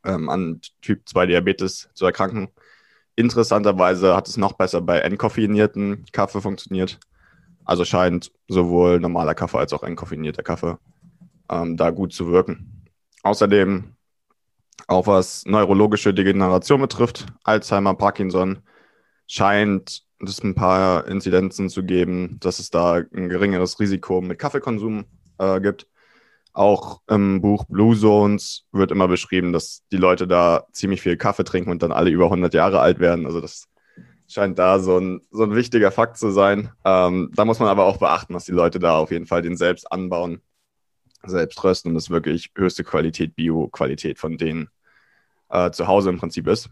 ähm, 0.04 0.28
an 0.28 0.60
Typ 0.80 1.08
2 1.08 1.26
Diabetes 1.26 1.90
zu 1.94 2.06
erkranken. 2.06 2.48
Interessanterweise 3.16 4.14
hat 4.16 4.28
es 4.28 4.36
noch 4.36 4.52
besser 4.52 4.80
bei 4.80 5.00
entkoffinierten 5.00 6.06
Kaffee 6.12 6.40
funktioniert. 6.40 6.98
Also 7.64 7.84
scheint 7.84 8.32
sowohl 8.46 9.00
normaler 9.00 9.34
Kaffee 9.34 9.58
als 9.58 9.72
auch 9.72 9.82
entkoffinierter 9.82 10.42
Kaffee 10.42 10.78
ähm, 11.50 11.76
da 11.76 11.90
gut 11.90 12.12
zu 12.12 12.30
wirken. 12.30 12.86
Außerdem, 13.22 13.96
auch 14.86 15.06
was 15.06 15.44
neurologische 15.44 16.14
Degeneration 16.14 16.80
betrifft, 16.80 17.26
Alzheimer, 17.42 17.94
Parkinson, 17.94 18.62
scheint 19.26 20.04
es 20.20 20.42
ein 20.42 20.54
paar 20.54 21.06
Inzidenzen 21.06 21.68
zu 21.68 21.84
geben, 21.84 22.38
dass 22.40 22.58
es 22.58 22.70
da 22.70 22.94
ein 22.94 23.28
geringeres 23.28 23.78
Risiko 23.78 24.20
mit 24.20 24.38
Kaffeekonsum 24.38 25.04
äh, 25.38 25.60
gibt. 25.60 25.86
Auch 26.52 27.02
im 27.08 27.40
Buch 27.40 27.64
Blue 27.68 27.96
Zones 27.96 28.64
wird 28.72 28.90
immer 28.90 29.06
beschrieben, 29.06 29.52
dass 29.52 29.84
die 29.92 29.96
Leute 29.96 30.26
da 30.26 30.64
ziemlich 30.72 31.00
viel 31.02 31.16
Kaffee 31.16 31.44
trinken 31.44 31.70
und 31.70 31.82
dann 31.82 31.92
alle 31.92 32.10
über 32.10 32.24
100 32.24 32.52
Jahre 32.54 32.80
alt 32.80 32.98
werden. 32.98 33.26
Also 33.26 33.40
das 33.40 33.68
scheint 34.26 34.58
da 34.58 34.78
so 34.78 34.98
ein, 34.98 35.20
so 35.30 35.44
ein 35.44 35.54
wichtiger 35.54 35.92
Fakt 35.92 36.18
zu 36.18 36.30
sein. 36.30 36.70
Ähm, 36.84 37.30
da 37.34 37.44
muss 37.44 37.60
man 37.60 37.68
aber 37.68 37.84
auch 37.84 37.98
beachten, 37.98 38.32
dass 38.34 38.44
die 38.44 38.52
Leute 38.52 38.78
da 38.78 38.96
auf 38.98 39.10
jeden 39.10 39.26
Fall 39.26 39.42
den 39.42 39.56
selbst 39.56 39.90
anbauen, 39.92 40.42
selbst 41.24 41.62
rösten 41.62 41.90
und 41.90 41.94
das 41.94 42.10
wirklich 42.10 42.50
höchste 42.56 42.84
Qualität, 42.84 43.36
Bio-Qualität 43.36 44.18
von 44.18 44.36
denen 44.36 44.68
äh, 45.48 45.70
zu 45.70 45.86
Hause 45.86 46.10
im 46.10 46.18
Prinzip 46.18 46.46
ist. 46.48 46.70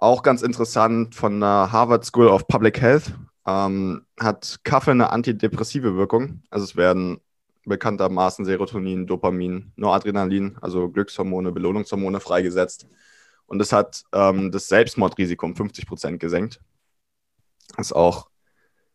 Auch 0.00 0.22
ganz 0.22 0.40
interessant 0.40 1.14
von 1.14 1.40
der 1.40 1.72
Harvard 1.72 2.06
School 2.06 2.28
of 2.28 2.48
Public 2.48 2.80
Health 2.80 3.12
ähm, 3.46 4.06
hat 4.18 4.60
Kaffee 4.64 4.92
eine 4.92 5.10
antidepressive 5.10 5.94
Wirkung. 5.94 6.42
Also 6.48 6.64
es 6.64 6.74
werden 6.74 7.20
bekanntermaßen 7.66 8.46
Serotonin, 8.46 9.06
Dopamin, 9.06 9.72
Noradrenalin, 9.76 10.56
also 10.62 10.88
Glückshormone, 10.88 11.52
Belohnungshormone 11.52 12.18
freigesetzt. 12.18 12.86
Und 13.44 13.58
das 13.58 13.74
hat 13.74 14.04
ähm, 14.14 14.50
das 14.50 14.68
Selbstmordrisiko 14.68 15.44
um 15.44 15.54
50 15.54 15.86
Prozent 15.86 16.18
gesenkt. 16.18 16.60
Das 17.76 17.88
ist 17.88 17.92
auch 17.92 18.30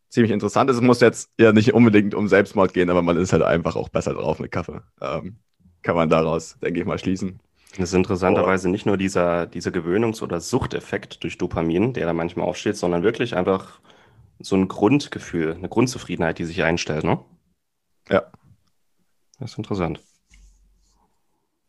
ziemlich 0.08 0.32
interessant. 0.32 0.68
Es 0.70 0.80
muss 0.80 1.00
jetzt 1.00 1.30
ja 1.38 1.52
nicht 1.52 1.72
unbedingt 1.72 2.16
um 2.16 2.26
Selbstmord 2.26 2.74
gehen, 2.74 2.90
aber 2.90 3.02
man 3.02 3.16
ist 3.16 3.32
halt 3.32 3.42
einfach 3.42 3.76
auch 3.76 3.90
besser 3.90 4.14
drauf 4.14 4.40
mit 4.40 4.50
Kaffee. 4.50 4.80
Ähm, 5.00 5.36
kann 5.82 5.94
man 5.94 6.08
daraus, 6.08 6.58
denke 6.58 6.80
ich 6.80 6.86
mal, 6.86 6.98
schließen. 6.98 7.38
Das 7.70 7.90
ist 7.90 7.94
interessanterweise 7.94 8.70
nicht 8.70 8.86
nur 8.86 8.96
dieser, 8.96 9.46
dieser 9.46 9.70
Gewöhnungs- 9.70 10.22
oder 10.22 10.40
Suchteffekt 10.40 11.22
durch 11.22 11.36
Dopamin, 11.36 11.92
der 11.92 12.06
da 12.06 12.12
manchmal 12.12 12.46
aufsteht, 12.46 12.76
sondern 12.76 13.02
wirklich 13.02 13.36
einfach 13.36 13.80
so 14.38 14.56
ein 14.56 14.68
Grundgefühl, 14.68 15.54
eine 15.54 15.68
Grundzufriedenheit, 15.68 16.38
die 16.38 16.44
sich 16.44 16.62
einstellt, 16.62 17.04
ne? 17.04 17.18
Ja. 18.08 18.30
Das 19.38 19.52
ist 19.52 19.58
interessant. 19.58 20.00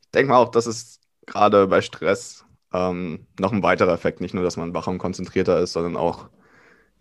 Ich 0.03 0.11
denke 0.13 0.31
mal 0.31 0.37
auch, 0.37 0.49
das 0.49 0.67
ist 0.67 1.01
gerade 1.25 1.67
bei 1.67 1.81
Stress 1.81 2.45
ähm, 2.73 3.27
noch 3.39 3.51
ein 3.51 3.63
weiterer 3.63 3.93
Effekt. 3.93 4.21
Nicht 4.21 4.33
nur, 4.33 4.43
dass 4.43 4.57
man 4.57 4.73
wacher 4.73 4.91
und 4.91 4.97
konzentrierter 4.99 5.59
ist, 5.59 5.73
sondern 5.73 5.97
auch 5.97 6.29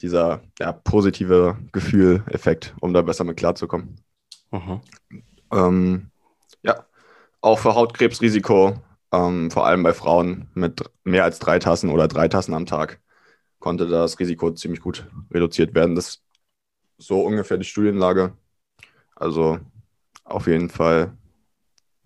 dieser 0.03 0.43
ja, 0.59 0.73
positive 0.73 1.57
Gefühl-Effekt, 1.73 2.75
um 2.81 2.93
da 2.93 3.03
besser 3.03 3.25
mit 3.25 3.37
klarzukommen. 3.37 4.01
Mhm. 4.51 4.81
Ähm, 5.53 6.11
ja, 6.63 6.85
auch 7.41 7.59
für 7.59 7.75
Hautkrebsrisiko 7.75 8.75
ähm, 9.17 9.51
vor 9.51 9.67
allem 9.67 9.83
bei 9.83 9.93
Frauen 9.93 10.49
mit 10.55 10.83
mehr 11.05 11.25
als 11.25 11.39
drei 11.39 11.59
Tassen 11.59 11.91
oder 11.91 12.09
drei 12.09 12.29
Tassen 12.29 12.55
am 12.55 12.67
Tag 12.67 13.01
konnte 13.59 13.87
das 13.87 14.19
Risiko 14.19 14.51
ziemlich 14.53 14.81
gut 14.81 15.07
reduziert 15.33 15.75
werden. 15.75 15.95
Das 15.95 16.09
ist 16.09 16.23
so 16.99 17.21
ungefähr 17.21 17.59
die 17.59 17.65
Studienlage. 17.65 18.37
Also 19.15 19.59
auf 20.25 20.47
jeden 20.47 20.69
Fall 20.69 21.17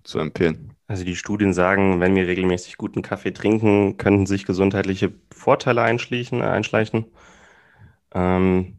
zu 0.04 0.18
empfehlen. 0.18 0.74
Also 0.86 1.04
die 1.04 1.16
Studien 1.16 1.52
sagen, 1.52 2.00
wenn 2.00 2.14
wir 2.14 2.26
regelmäßig 2.26 2.76
guten 2.76 3.02
Kaffee 3.02 3.32
trinken, 3.32 3.96
könnten 3.96 4.26
sich 4.26 4.44
gesundheitliche 4.44 5.12
Vorteile 5.32 5.82
einschleichen. 5.82 6.42
einschleichen. 6.42 7.06
Ähm, 8.12 8.78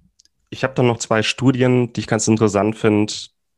ich 0.49 0.63
habe 0.63 0.73
dann 0.73 0.87
noch 0.87 0.97
zwei 0.97 1.23
Studien, 1.23 1.93
die 1.93 2.01
ich 2.01 2.07
ganz 2.07 2.27
interessant 2.27 2.75
finde. 2.75 3.13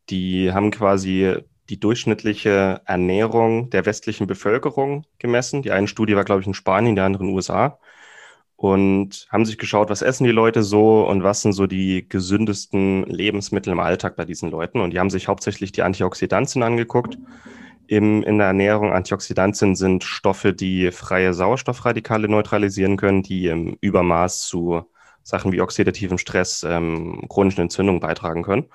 Die 0.10 0.52
haben 0.52 0.70
quasi 0.72 1.38
die 1.70 1.80
durchschnittliche 1.80 2.82
Ernährung 2.86 3.70
der 3.70 3.86
westlichen 3.86 4.28
Bevölkerung 4.28 5.06
gemessen. 5.20 5.62
Die 5.62 5.72
eine 5.72 5.88
Studie 5.88 6.16
war, 6.16 6.26
glaube 6.26 6.42
ich, 6.42 6.48
in 6.48 6.54
Spanien, 6.54 6.96
die 6.96 7.02
andere 7.02 7.24
in 7.24 7.30
den 7.30 7.36
USA. 7.36 7.80
Und 8.56 9.28
haben 9.30 9.46
sich 9.46 9.58
geschaut, 9.58 9.90
was 9.90 10.02
essen 10.02 10.24
die 10.26 10.32
Leute 10.32 10.64
so 10.64 11.06
und 11.08 11.24
was 11.24 11.42
sind 11.42 11.54
so 11.54 11.68
die 11.68 12.08
gesündesten 12.08 13.04
Lebensmittel 13.06 13.74
im 13.74 13.80
Alltag 13.80 14.16
bei 14.16 14.26
diesen 14.26 14.50
Leuten. 14.52 14.80
Und 14.80 14.92
die 14.92 15.00
haben 15.00 15.10
sich 15.10 15.28
hauptsächlich 15.28 15.72
die 15.72 15.82
Antioxidantien 15.84 16.64
angeguckt. 16.64 17.18
Im, 17.88 18.24
in 18.24 18.38
der 18.38 18.48
Ernährung 18.48 18.94
Antioxidantien 18.94 19.76
sind 19.76 20.04
Stoffe, 20.04 20.54
die 20.54 20.92
freie 20.92 21.34
Sauerstoffradikale 21.34 22.30
neutralisieren 22.30 22.96
können, 22.96 23.24
die 23.24 23.48
im 23.48 23.78
Übermaß 23.82 24.48
zu 24.48 24.84
Sachen 25.24 25.52
wie 25.52 25.62
oxidativem 25.62 26.18
Stress, 26.18 26.64
ähm, 26.64 27.26
chronischen 27.30 27.62
Entzündungen 27.62 28.02
beitragen 28.02 28.44
können. 28.44 28.66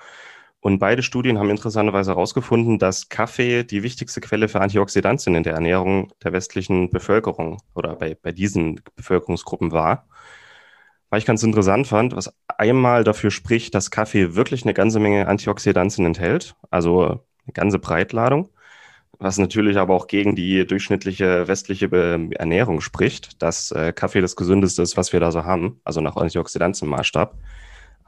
Und 0.61 0.79
beide 0.79 1.03
Studien 1.03 1.39
haben 1.39 1.49
interessanterweise 1.49 2.11
herausgefunden, 2.11 2.79
dass 2.79 3.07
Kaffee 3.07 3.63
die 3.63 3.81
wichtigste 3.81 4.19
Quelle 4.19 4.49
für 4.49 4.59
Antioxidantien 4.59 5.35
in 5.35 5.43
der 5.43 5.53
Ernährung 5.53 6.11
der 6.23 6.33
westlichen 6.33 6.89
Bevölkerung 6.89 7.61
oder 7.75 7.95
bei, 7.95 8.17
bei 8.21 8.33
diesen 8.33 8.81
Bevölkerungsgruppen 8.95 9.71
war. 9.71 10.07
Was 11.09 11.19
ich 11.19 11.25
ganz 11.25 11.43
interessant 11.43 11.87
fand, 11.87 12.15
was 12.15 12.33
einmal 12.47 13.03
dafür 13.03 13.31
spricht, 13.31 13.73
dass 13.73 13.89
Kaffee 13.89 14.35
wirklich 14.35 14.63
eine 14.63 14.73
ganze 14.73 14.99
Menge 14.99 15.27
Antioxidantien 15.27 16.05
enthält, 16.05 16.55
also 16.69 17.05
eine 17.45 17.53
ganze 17.53 17.79
Breitladung, 17.79 18.49
was 19.17 19.37
natürlich 19.37 19.77
aber 19.77 19.95
auch 19.95 20.07
gegen 20.07 20.35
die 20.35 20.67
durchschnittliche 20.67 21.47
westliche 21.47 21.89
Ernährung 22.37 22.81
spricht, 22.81 23.41
dass 23.41 23.71
äh, 23.71 23.93
Kaffee 23.93 24.21
das 24.21 24.35
gesündeste 24.35 24.81
ist, 24.81 24.97
was 24.97 25.13
wir 25.13 25.19
da 25.19 25.31
so 25.31 25.45
haben, 25.45 25.79
also 25.83 26.01
nach 26.01 26.15
Antioxidantienmaßstab. 26.15 27.35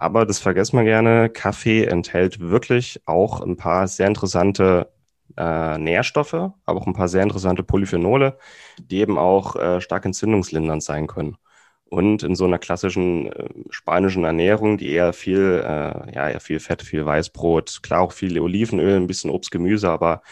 Aber 0.02 0.26
das 0.26 0.40
vergessen 0.40 0.78
wir 0.78 0.84
gerne. 0.84 1.30
Kaffee 1.30 1.86
enthält 1.86 2.40
wirklich 2.40 3.00
auch 3.06 3.40
ein 3.42 3.56
paar 3.56 3.88
sehr 3.88 4.08
interessante 4.08 4.92
äh, 5.38 5.78
Nährstoffe, 5.78 6.34
aber 6.34 6.82
auch 6.82 6.88
ein 6.88 6.94
paar 6.94 7.08
sehr 7.08 7.22
interessante 7.22 7.62
Polyphenole, 7.62 8.40
die 8.80 8.98
eben 8.98 9.20
auch 9.20 9.56
äh, 9.56 9.80
stark 9.80 10.06
entzündungslindernd 10.06 10.82
sein 10.82 11.06
können. 11.06 11.38
Und 11.86 12.24
in 12.24 12.36
so 12.36 12.46
einer 12.46 12.58
klassischen 12.58 13.32
äh, 13.32 13.50
spanischen 13.70 14.24
Ernährung, 14.24 14.80
die 14.80 14.90
eher 14.90 15.14
viel, 15.14 15.64
äh, 15.64 16.16
ja, 16.16 16.30
eher 16.30 16.40
viel 16.40 16.60
Fett, 16.60 16.82
viel 16.82 17.06
Weißbrot, 17.06 17.82
klar 17.84 18.02
auch 18.02 18.14
viel 18.14 18.40
Olivenöl, 18.40 18.96
ein 18.96 19.06
bisschen 19.08 19.30
Obst, 19.30 19.52
Gemüse, 19.52 19.92
aber 19.92 20.24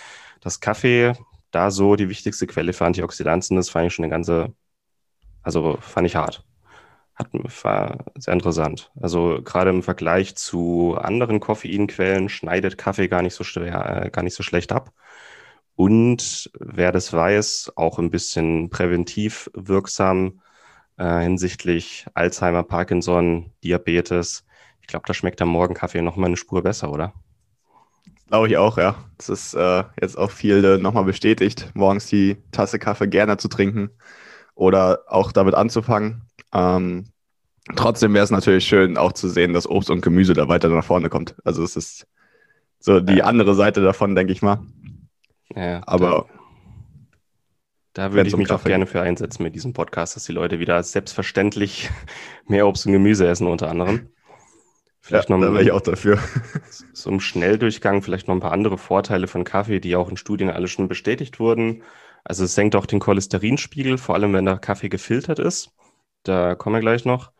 das 0.41 0.61
Kaffee 0.61 1.13
da 1.51 1.69
so 1.69 1.95
die 1.95 2.09
wichtigste 2.09 2.47
Quelle 2.47 2.73
für 2.73 2.85
Antioxidantien 2.85 3.59
ist, 3.59 3.69
fand 3.69 3.87
ich 3.87 3.93
schon 3.93 4.05
eine 4.05 4.11
ganze, 4.11 4.51
also 5.43 5.77
fand 5.81 6.07
ich 6.07 6.15
hart 6.15 6.43
hat, 7.19 7.27
war 7.63 8.05
sehr 8.17 8.33
interessant. 8.33 8.91
Also 8.99 9.41
gerade 9.43 9.69
im 9.69 9.83
Vergleich 9.83 10.35
zu 10.35 10.97
anderen 10.99 11.39
Koffeinquellen 11.39 12.29
schneidet 12.29 12.77
Kaffee 12.77 13.07
gar 13.07 13.21
nicht 13.21 13.35
so, 13.35 13.43
schwer, 13.43 14.05
äh, 14.05 14.09
gar 14.09 14.23
nicht 14.23 14.35
so 14.35 14.43
schlecht 14.43 14.71
ab. 14.71 14.91
Und 15.75 16.51
wer 16.59 16.91
das 16.91 17.13
weiß, 17.13 17.73
auch 17.75 17.99
ein 17.99 18.11
bisschen 18.11 18.69
präventiv 18.69 19.49
wirksam 19.53 20.41
äh, 20.97 21.21
hinsichtlich 21.21 22.05
Alzheimer, 22.13 22.63
Parkinson, 22.63 23.51
Diabetes. 23.63 24.45
Ich 24.81 24.87
glaube, 24.87 25.05
da 25.07 25.13
schmeckt 25.13 25.39
der 25.39 25.47
Morgenkaffee 25.47 26.01
nochmal 26.01 26.27
eine 26.27 26.37
Spur 26.37 26.63
besser, 26.63 26.91
oder? 26.91 27.13
Glaube 28.27 28.47
ich 28.47 28.57
auch, 28.57 28.77
ja. 28.77 28.95
Das 29.17 29.29
ist 29.29 29.53
äh, 29.55 29.83
jetzt 30.01 30.17
auch 30.17 30.31
viel 30.31 30.63
äh, 30.63 30.77
nochmal 30.77 31.05
bestätigt, 31.05 31.71
morgens 31.73 32.07
die 32.07 32.37
Tasse 32.51 32.77
Kaffee 32.77 33.07
gerne 33.07 33.37
zu 33.37 33.47
trinken 33.47 33.89
oder 34.55 35.03
auch 35.07 35.31
damit 35.31 35.55
anzufangen. 35.55 36.28
Ähm, 36.53 37.05
trotzdem 37.75 38.13
wäre 38.13 38.23
es 38.23 38.31
natürlich 38.31 38.65
schön, 38.65 38.97
auch 38.97 39.13
zu 39.13 39.29
sehen, 39.29 39.53
dass 39.53 39.69
Obst 39.69 39.89
und 39.89 40.01
Gemüse 40.01 40.33
da 40.33 40.47
weiter 40.47 40.69
nach 40.69 40.83
vorne 40.83 41.09
kommt. 41.09 41.35
Also 41.43 41.63
es 41.63 41.75
ist 41.75 42.07
so 42.79 42.99
die 42.99 43.17
ja. 43.17 43.25
andere 43.25 43.55
Seite 43.55 43.81
davon, 43.81 44.15
denke 44.15 44.31
ich 44.31 44.41
mal. 44.41 44.59
Ja, 45.55 45.81
Aber 45.85 46.27
da, 47.93 48.07
da 48.07 48.13
würde 48.13 48.29
ich 48.29 48.37
mich 48.37 48.51
auch 48.51 48.63
gerne 48.63 48.85
für 48.85 49.01
einsetzen 49.01 49.43
mit 49.43 49.55
diesem 49.55 49.73
Podcast, 49.73 50.15
dass 50.15 50.23
die 50.23 50.31
Leute 50.31 50.59
wieder 50.59 50.81
selbstverständlich 50.83 51.89
mehr 52.47 52.67
Obst 52.67 52.85
und 52.85 52.93
Gemüse 52.93 53.27
essen, 53.27 53.47
unter 53.47 53.69
anderem. 53.69 54.09
Vielleicht 55.01 55.29
ja, 55.29 55.37
noch 55.37 55.45
da 55.45 55.53
wäre 55.53 55.63
ich 55.63 55.71
auch 55.71 55.81
dafür. 55.81 56.19
So 56.93 57.09
im 57.09 57.21
Schnelldurchgang 57.21 58.01
vielleicht 58.01 58.27
noch 58.27 58.35
ein 58.35 58.41
paar 58.41 58.51
andere 58.51 58.77
Vorteile 58.77 59.27
von 59.27 59.45
Kaffee, 59.45 59.79
die 59.79 59.95
auch 59.95 60.09
in 60.09 60.17
Studien 60.17 60.49
alle 60.49 60.67
schon 60.67 60.89
bestätigt 60.89 61.39
wurden. 61.39 61.83
Also 62.25 62.43
es 62.43 62.55
senkt 62.55 62.75
auch 62.75 62.85
den 62.85 62.99
Cholesterinspiegel, 62.99 63.97
vor 63.97 64.15
allem 64.15 64.33
wenn 64.33 64.43
der 64.43 64.57
Kaffee 64.57 64.89
gefiltert 64.89 65.39
ist. 65.39 65.71
Da 66.23 66.55
kommen 66.55 66.75
wir 66.75 66.81
gleich 66.81 67.05
noch. 67.05 67.31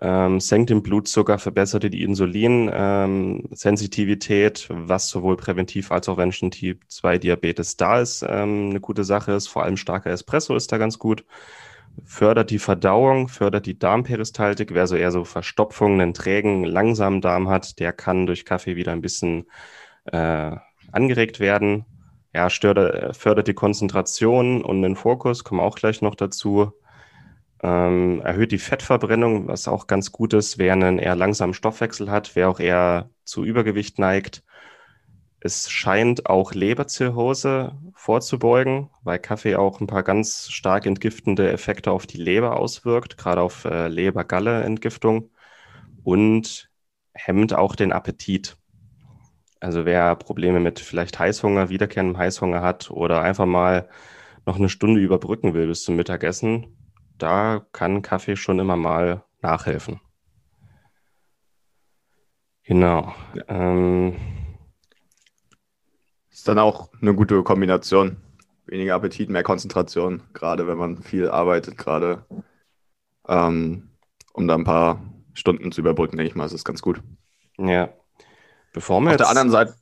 ähm, 0.00 0.40
senkt 0.40 0.70
den 0.70 0.82
Blutzucker, 0.82 1.38
verbessert 1.38 1.82
die 1.84 2.02
Insulinsensitivität, 2.02 4.68
ähm, 4.70 4.88
was 4.88 5.08
sowohl 5.08 5.36
präventiv 5.36 5.90
als 5.92 6.08
auch 6.08 6.16
wenn 6.18 6.32
schon 6.32 6.50
Typ 6.52 6.82
2 6.88 7.18
Diabetes 7.18 7.76
da 7.76 8.00
ist, 8.00 8.22
ähm, 8.28 8.70
eine 8.70 8.80
gute 8.80 9.04
Sache 9.04 9.32
ist. 9.32 9.48
Vor 9.48 9.64
allem 9.64 9.76
starker 9.76 10.10
Espresso 10.10 10.54
ist 10.56 10.72
da 10.72 10.78
ganz 10.78 10.98
gut. 10.98 11.24
Fördert 12.04 12.50
die 12.50 12.58
Verdauung, 12.60 13.28
fördert 13.28 13.66
die 13.66 13.78
Darmperistaltik. 13.78 14.72
Wer 14.74 14.86
so 14.86 14.96
eher 14.96 15.10
so 15.10 15.24
Verstopfungen, 15.24 16.00
einen 16.00 16.14
trägen, 16.14 16.64
langsamen 16.64 17.20
Darm 17.20 17.48
hat, 17.48 17.78
der 17.80 17.92
kann 17.92 18.26
durch 18.26 18.44
Kaffee 18.44 18.76
wieder 18.76 18.92
ein 18.92 19.00
bisschen 19.02 19.46
äh, 20.04 20.52
angeregt 20.92 21.40
werden. 21.40 21.84
Ja, 22.34 22.50
stört, 22.50 23.16
fördert 23.16 23.48
die 23.48 23.54
Konzentration 23.54 24.62
und 24.64 24.82
den 24.82 24.96
Fokus, 24.96 25.44
kommen 25.44 25.60
auch 25.60 25.76
gleich 25.76 26.02
noch 26.02 26.14
dazu 26.14 26.72
ähm, 27.62 28.20
erhöht 28.22 28.52
die 28.52 28.58
Fettverbrennung, 28.58 29.48
was 29.48 29.68
auch 29.68 29.86
ganz 29.86 30.12
gut 30.12 30.32
ist, 30.32 30.58
wer 30.58 30.72
einen 30.72 30.98
eher 30.98 31.16
langsamen 31.16 31.54
Stoffwechsel 31.54 32.10
hat, 32.10 32.36
wer 32.36 32.48
auch 32.48 32.60
eher 32.60 33.10
zu 33.24 33.44
Übergewicht 33.44 33.98
neigt. 33.98 34.44
Es 35.40 35.70
scheint 35.70 36.26
auch 36.26 36.52
Leberzirrhose 36.52 37.76
vorzubeugen, 37.94 38.90
weil 39.02 39.18
Kaffee 39.20 39.56
auch 39.56 39.80
ein 39.80 39.86
paar 39.86 40.02
ganz 40.02 40.50
stark 40.50 40.86
entgiftende 40.86 41.52
Effekte 41.52 41.92
auf 41.92 42.06
die 42.06 42.16
Leber 42.18 42.58
auswirkt, 42.58 43.18
gerade 43.18 43.40
auf 43.42 43.64
äh, 43.64 43.88
Leber-Galle-Entgiftung 43.88 45.30
und 46.02 46.70
hemmt 47.14 47.54
auch 47.54 47.76
den 47.76 47.92
Appetit. 47.92 48.56
Also 49.60 49.84
wer 49.84 50.14
Probleme 50.16 50.60
mit 50.60 50.80
vielleicht 50.80 51.18
Heißhunger, 51.18 51.68
wiederkehrendem 51.68 52.18
Heißhunger 52.18 52.62
hat 52.62 52.90
oder 52.90 53.22
einfach 53.22 53.46
mal 53.46 53.88
noch 54.46 54.56
eine 54.56 54.68
Stunde 54.68 55.00
überbrücken 55.00 55.54
will 55.54 55.66
bis 55.66 55.82
zum 55.82 55.96
Mittagessen, 55.96 56.77
da 57.18 57.66
kann 57.72 58.02
Kaffee 58.02 58.36
schon 58.36 58.58
immer 58.58 58.76
mal 58.76 59.24
nachhelfen. 59.42 60.00
Genau. 62.64 63.14
Ähm, 63.48 64.16
ist 66.30 66.46
dann 66.46 66.58
auch 66.58 66.90
eine 67.00 67.14
gute 67.14 67.42
Kombination. 67.42 68.18
Weniger 68.66 68.94
Appetit, 68.94 69.30
mehr 69.30 69.42
Konzentration, 69.42 70.22
gerade 70.34 70.66
wenn 70.66 70.76
man 70.76 71.02
viel 71.02 71.30
arbeitet, 71.30 71.78
gerade 71.78 72.26
ähm, 73.26 73.90
um 74.34 74.46
da 74.46 74.54
ein 74.54 74.64
paar 74.64 75.02
Stunden 75.32 75.72
zu 75.72 75.80
überbrücken, 75.80 76.18
denke 76.18 76.30
ich 76.30 76.36
mal, 76.36 76.44
ist 76.44 76.52
es 76.52 76.64
ganz 76.64 76.82
gut. 76.82 77.00
Ja. 77.56 77.88
Bevor 78.74 79.00
wir 79.00 79.12
Auf 79.12 79.16
der 79.16 79.30
anderen 79.30 79.50
Seite 79.50 79.74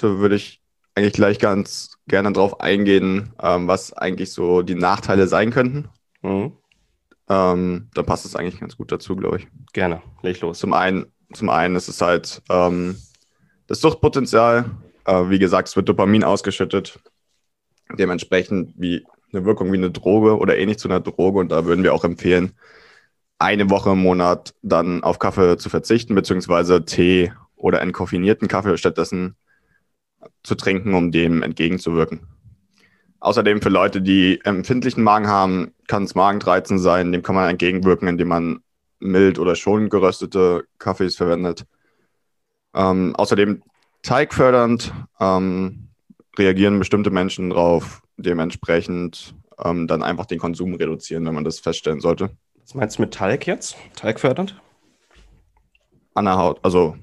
würde 0.00 0.36
ich 0.36 0.62
eigentlich 0.94 1.12
gleich 1.12 1.38
ganz 1.38 1.98
gerne 2.08 2.32
darauf 2.32 2.60
eingehen, 2.60 3.34
ähm, 3.42 3.68
was 3.68 3.92
eigentlich 3.92 4.32
so 4.32 4.62
die 4.62 4.74
Nachteile 4.74 5.28
sein 5.28 5.50
könnten. 5.50 5.90
Mhm 6.22 6.59
ähm, 7.30 7.88
dann 7.94 8.06
passt 8.06 8.26
es 8.26 8.34
eigentlich 8.34 8.58
ganz 8.58 8.76
gut 8.76 8.90
dazu, 8.90 9.14
glaube 9.14 9.38
ich. 9.38 9.48
Gerne, 9.72 10.02
leg 10.22 10.40
los. 10.40 10.58
Zum 10.58 10.72
einen, 10.72 11.06
zum 11.32 11.48
einen 11.48 11.76
ist 11.76 11.88
es 11.88 12.00
halt 12.00 12.42
ähm, 12.50 12.96
das 13.68 13.80
Suchtpotenzial. 13.80 14.64
Äh, 15.04 15.30
wie 15.30 15.38
gesagt, 15.38 15.68
es 15.68 15.76
wird 15.76 15.88
Dopamin 15.88 16.24
ausgeschüttet. 16.24 16.98
Dementsprechend 17.96 18.74
wie 18.76 19.06
eine 19.32 19.44
Wirkung 19.44 19.72
wie 19.72 19.76
eine 19.76 19.92
Droge 19.92 20.38
oder 20.38 20.58
ähnlich 20.58 20.78
zu 20.78 20.88
einer 20.88 20.98
Droge. 20.98 21.38
Und 21.38 21.52
da 21.52 21.64
würden 21.64 21.84
wir 21.84 21.94
auch 21.94 22.02
empfehlen, 22.02 22.52
eine 23.38 23.70
Woche 23.70 23.90
im 23.90 24.02
Monat 24.02 24.54
dann 24.62 25.04
auf 25.04 25.20
Kaffee 25.20 25.56
zu 25.56 25.68
verzichten, 25.68 26.16
beziehungsweise 26.16 26.84
Tee 26.84 27.32
oder 27.54 27.80
entkoffinierten 27.80 28.48
Kaffee 28.48 28.76
stattdessen 28.76 29.36
zu 30.42 30.56
trinken, 30.56 30.94
um 30.94 31.12
dem 31.12 31.42
entgegenzuwirken. 31.42 32.26
Außerdem 33.20 33.60
für 33.60 33.68
Leute, 33.68 34.00
die 34.00 34.40
empfindlichen 34.44 35.04
Magen 35.04 35.28
haben, 35.28 35.74
kann 35.86 36.04
es 36.04 36.14
Magendreizen 36.14 36.78
sein. 36.78 37.12
Dem 37.12 37.22
kann 37.22 37.34
man 37.34 37.50
entgegenwirken, 37.50 38.08
indem 38.08 38.28
man 38.28 38.62
mild 38.98 39.38
oder 39.38 39.54
schon 39.56 39.90
geröstete 39.90 40.64
Kaffees 40.78 41.16
verwendet. 41.16 41.66
Ähm, 42.74 43.14
außerdem 43.16 43.62
teigfördernd 44.02 44.94
ähm, 45.20 45.88
reagieren 46.38 46.78
bestimmte 46.78 47.10
Menschen 47.10 47.50
drauf. 47.50 48.02
Dementsprechend 48.16 49.34
ähm, 49.62 49.86
dann 49.86 50.02
einfach 50.02 50.26
den 50.26 50.38
Konsum 50.38 50.74
reduzieren, 50.74 51.26
wenn 51.26 51.34
man 51.34 51.44
das 51.44 51.60
feststellen 51.60 52.00
sollte. 52.00 52.30
Was 52.62 52.74
meinst 52.74 52.98
du 52.98 53.02
mit 53.02 53.12
Teig 53.12 53.46
jetzt? 53.46 53.76
Teigfördernd? 53.96 54.60
An 56.14 56.24
der 56.24 56.36
Haut, 56.36 56.60
also 56.62 56.96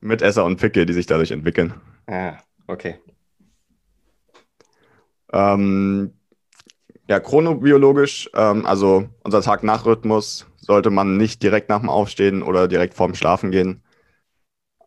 mit 0.00 0.22
Esser 0.22 0.44
und 0.44 0.58
Pickel, 0.58 0.86
die 0.86 0.92
sich 0.92 1.06
dadurch 1.06 1.30
entwickeln. 1.30 1.74
Ah, 2.06 2.34
okay. 2.66 2.96
Ähm, 5.32 6.12
ja, 7.08 7.20
chronobiologisch, 7.20 8.30
ähm, 8.34 8.66
also 8.66 9.08
unser 9.22 9.42
Tag-Nach-Rhythmus 9.42 10.46
sollte 10.58 10.90
man 10.90 11.16
nicht 11.16 11.42
direkt 11.42 11.68
nach 11.68 11.80
dem 11.80 11.88
Aufstehen 11.88 12.42
oder 12.42 12.68
direkt 12.68 12.94
vorm 12.94 13.14
Schlafen 13.14 13.50
gehen. 13.50 13.82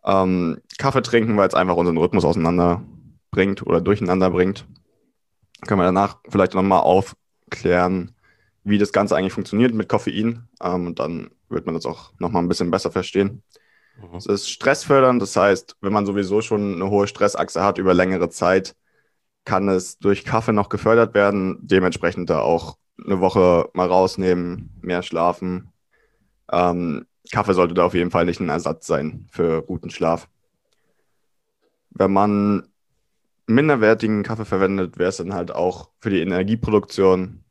Ähm, 0.04 0.60
Kaffee 0.78 1.02
trinken, 1.02 1.36
weil 1.36 1.48
es 1.48 1.54
einfach 1.54 1.76
unseren 1.76 1.96
Rhythmus 1.96 2.24
auseinander 2.24 2.82
bringt 3.30 3.66
oder 3.66 3.80
durcheinander 3.80 4.30
bringt. 4.30 4.66
Können 5.66 5.80
wir 5.80 5.84
danach 5.84 6.18
vielleicht 6.28 6.54
nochmal 6.54 6.80
aufklären, 6.80 8.14
wie 8.64 8.78
das 8.78 8.92
Ganze 8.92 9.16
eigentlich 9.16 9.32
funktioniert 9.32 9.74
mit 9.74 9.88
Koffein. 9.88 10.48
Ähm, 10.62 10.88
und 10.88 10.98
dann 10.98 11.30
wird 11.48 11.66
man 11.66 11.74
das 11.74 11.86
auch 11.86 12.12
nochmal 12.18 12.42
ein 12.42 12.48
bisschen 12.48 12.70
besser 12.70 12.90
verstehen. 12.90 13.42
Mhm. 13.96 14.16
Es 14.16 14.26
ist 14.26 14.50
stressfördernd, 14.50 15.20
das 15.20 15.36
heißt, 15.36 15.76
wenn 15.80 15.92
man 15.92 16.06
sowieso 16.06 16.40
schon 16.40 16.74
eine 16.74 16.90
hohe 16.90 17.06
Stressachse 17.06 17.62
hat 17.62 17.78
über 17.78 17.94
längere 17.94 18.30
Zeit, 18.30 18.74
kann 19.44 19.68
es 19.68 19.98
durch 19.98 20.24
Kaffee 20.24 20.52
noch 20.52 20.68
gefördert 20.68 21.14
werden. 21.14 21.58
Dementsprechend 21.62 22.30
da 22.30 22.40
auch 22.40 22.76
eine 23.04 23.20
Woche 23.20 23.68
mal 23.72 23.88
rausnehmen, 23.88 24.70
mehr 24.82 25.02
schlafen. 25.02 25.72
Ähm, 26.52 27.06
Kaffee 27.32 27.54
sollte 27.54 27.74
da 27.74 27.84
auf 27.84 27.94
jeden 27.94 28.10
Fall 28.10 28.24
nicht 28.24 28.40
ein 28.40 28.48
Ersatz 28.48 28.86
sein 28.86 29.26
für 29.30 29.62
guten 29.62 29.90
Schlaf. 29.90 30.28
Wenn 31.90 32.12
man 32.12 32.68
minderwertigen 33.46 34.22
Kaffee 34.22 34.44
verwendet, 34.44 34.98
wäre 34.98 35.10
es 35.10 35.16
dann 35.18 35.34
halt 35.34 35.50
auch 35.52 35.90
für 36.00 36.10
die 36.10 36.20
Energieproduktion 36.20 37.44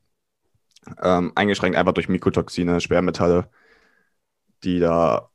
ähm, 1.01 1.31
eingeschränkt, 1.35 1.77
einfach 1.77 1.93
durch 1.93 2.09
Mikrotoxine, 2.09 2.81
Schwermetalle, 2.81 3.49
die 4.63 4.79
da 4.79 5.29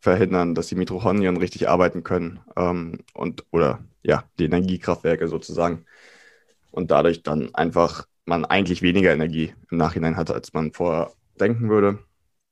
verhindern, 0.00 0.54
dass 0.54 0.68
die 0.68 0.74
Mitochondrien 0.74 1.36
richtig 1.36 1.68
arbeiten 1.68 2.02
können 2.02 2.40
ähm, 2.56 2.98
und 3.14 3.44
oder 3.52 3.84
ja, 4.02 4.24
die 4.38 4.44
Energiekraftwerke 4.44 5.28
sozusagen. 5.28 5.84
Und 6.70 6.90
dadurch 6.90 7.22
dann 7.22 7.54
einfach 7.54 8.06
man 8.24 8.44
eigentlich 8.44 8.82
weniger 8.82 9.12
Energie 9.12 9.54
im 9.70 9.78
Nachhinein 9.78 10.16
hat, 10.16 10.30
als 10.30 10.52
man 10.52 10.72
vorher 10.72 11.12
denken 11.40 11.68
würde. 11.68 11.98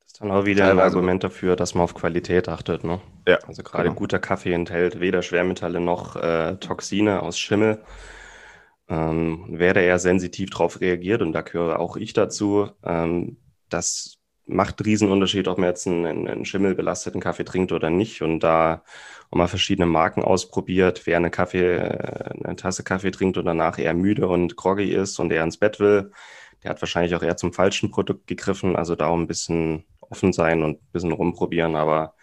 Das 0.01 0.13
ist 0.13 0.21
dann 0.21 0.31
auch 0.31 0.45
wieder 0.45 0.65
Teilweise. 0.65 0.83
ein 0.83 0.87
Argument 0.87 1.25
dafür, 1.25 1.57
dass 1.57 1.75
man 1.75 1.85
auf 1.85 1.95
Qualität 1.95 2.49
achtet. 2.49 2.85
Ne? 2.85 3.01
Ja, 3.27 3.39
also 3.47 3.63
gerade 3.63 3.85
genau. 3.85 3.95
guter 3.95 4.19
Kaffee 4.19 4.53
enthält 4.53 5.01
weder 5.01 5.23
Schwermetalle 5.23 5.81
noch 5.81 6.17
äh, 6.17 6.57
Toxine 6.57 7.23
aus 7.23 7.39
Schimmel. 7.39 7.83
Ähm, 8.89 9.47
wer 9.49 9.73
da 9.73 9.81
eher 9.81 10.01
sensitiv 10.01 10.51
drauf 10.51 10.81
reagiert, 10.81 11.23
und 11.23 11.33
da 11.33 11.43
gehöre 11.43 11.79
auch 11.79 11.97
ich 11.97 12.13
dazu, 12.13 12.71
ähm, 12.83 13.37
das 13.69 14.20
macht 14.47 14.81
einen 14.81 14.87
Riesenunterschied, 14.87 15.49
ob 15.49 15.59
man 15.59 15.69
jetzt 15.69 15.87
einen, 15.87 16.29
einen 16.29 16.45
schimmelbelasteten 16.45 17.21
Kaffee 17.21 17.45
trinkt 17.45 17.73
oder 17.73 17.91
nicht. 17.91 18.23
Und 18.23 18.41
da 18.41 18.83
auch 19.31 19.37
mal 19.37 19.49
verschiedene 19.49 19.87
Marken 19.87 20.23
ausprobiert, 20.23 21.07
wer 21.07 21.17
eine 21.17 21.31
Kaffee, 21.31 21.77
äh, 21.77 22.45
eine 22.45 22.57
Tasse 22.57 22.83
Kaffee 22.85 23.11
trinkt 23.11 23.39
und 23.39 23.45
danach 23.47 23.79
eher 23.79 23.95
müde 23.95 24.29
und 24.29 24.57
groggy 24.57 24.93
ist 24.93 25.19
und 25.19 25.33
eher 25.33 25.45
ins 25.45 25.59
Bett 25.59 25.81
will, 25.81 26.13
der 26.63 26.71
hat 26.71 26.83
wahrscheinlich 26.83 27.15
auch 27.15 27.23
eher 27.23 27.37
zum 27.37 27.53
falschen 27.53 27.91
Produkt 27.91 28.27
gegriffen. 28.27 28.77
Also 28.77 28.97
da 28.97 29.07
auch 29.07 29.17
ein 29.17 29.27
bisschen 29.27 29.85
offen 30.01 30.33
sein 30.33 30.63
und 30.63 30.83
ein 30.83 30.93
bisschen 30.93 31.13
rumprobieren. 31.13 31.77
Aber 31.77 32.15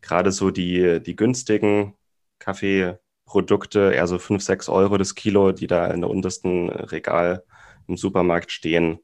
gerade 0.00 0.32
so 0.32 0.50
die, 0.50 1.00
die 1.02 1.16
günstigen 1.16 1.94
Kaffeeprodukte, 2.38 3.92
eher 3.94 4.06
so 4.06 4.18
5, 4.18 4.42
6 4.42 4.68
Euro 4.68 4.96
das 4.98 5.14
Kilo, 5.14 5.52
die 5.52 5.66
da 5.66 5.88
in 5.88 6.00
der 6.00 6.10
untersten 6.10 6.70
Regal 6.70 7.44
im 7.86 7.96
Supermarkt 7.96 8.52
stehen, 8.52 9.00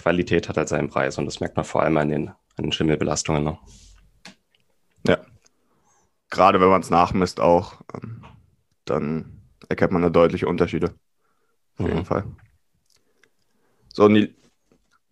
Qualität 0.00 0.48
hat 0.48 0.56
halt 0.56 0.68
seinen 0.68 0.88
Preis 0.88 1.18
und 1.18 1.26
das 1.26 1.40
merkt 1.40 1.56
man 1.56 1.64
vor 1.64 1.82
allem 1.82 1.96
an 1.96 2.08
den, 2.08 2.28
an 2.28 2.64
den 2.64 2.72
Schimmelbelastungen. 2.72 3.44
Ne? 3.44 3.58
Ja. 5.06 5.18
Gerade 6.30 6.60
wenn 6.60 6.68
man 6.68 6.80
es 6.80 6.90
nachmisst 6.90 7.40
auch, 7.40 7.82
ähm, 7.94 8.24
dann 8.84 9.42
erkennt 9.68 9.92
man 9.92 10.02
da 10.02 10.10
deutliche 10.10 10.48
Unterschiede. 10.48 10.94
Auf 11.78 11.86
jeden 11.86 12.00
mhm. 12.00 12.04
Fall. 12.04 12.24
So, 13.92 14.04
und 14.04 14.14
die 14.14 14.34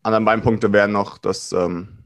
anderen 0.03 0.25
beiden 0.25 0.43
Punkte 0.43 0.73
wären 0.73 0.93
noch, 0.93 1.19
dass 1.19 1.53
ähm, 1.53 2.05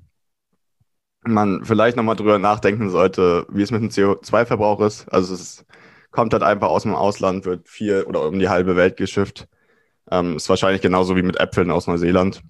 man 1.24 1.64
vielleicht 1.64 1.96
nochmal 1.96 2.16
drüber 2.16 2.38
nachdenken 2.38 2.90
sollte, 2.90 3.46
wie 3.50 3.62
es 3.62 3.70
mit 3.70 3.82
dem 3.82 3.90
CO2-Verbrauch 3.90 4.80
ist. 4.80 5.08
Also 5.12 5.34
es 5.34 5.64
kommt 6.10 6.32
halt 6.32 6.42
einfach 6.42 6.68
aus 6.68 6.82
dem 6.82 6.94
Ausland, 6.94 7.44
wird 7.44 7.68
viel 7.68 8.02
oder 8.04 8.26
um 8.26 8.38
die 8.38 8.48
halbe 8.48 8.76
Welt 8.76 8.96
geschifft. 8.96 9.48
Ähm, 10.10 10.36
ist 10.36 10.48
wahrscheinlich 10.48 10.82
genauso 10.82 11.16
wie 11.16 11.22
mit 11.22 11.38
Äpfeln 11.38 11.70
aus 11.70 11.86
Neuseeland. 11.86 12.42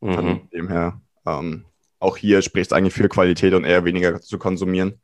Mhm. 0.00 0.14
Von 0.14 0.48
dem 0.52 0.68
her, 0.68 1.00
ähm, 1.26 1.64
auch 1.98 2.16
hier 2.16 2.42
spricht 2.42 2.70
es 2.70 2.72
eigentlich 2.72 2.94
für 2.94 3.08
Qualität 3.08 3.54
und 3.54 3.64
eher 3.64 3.84
weniger 3.84 4.20
zu 4.20 4.38
konsumieren. 4.38 5.00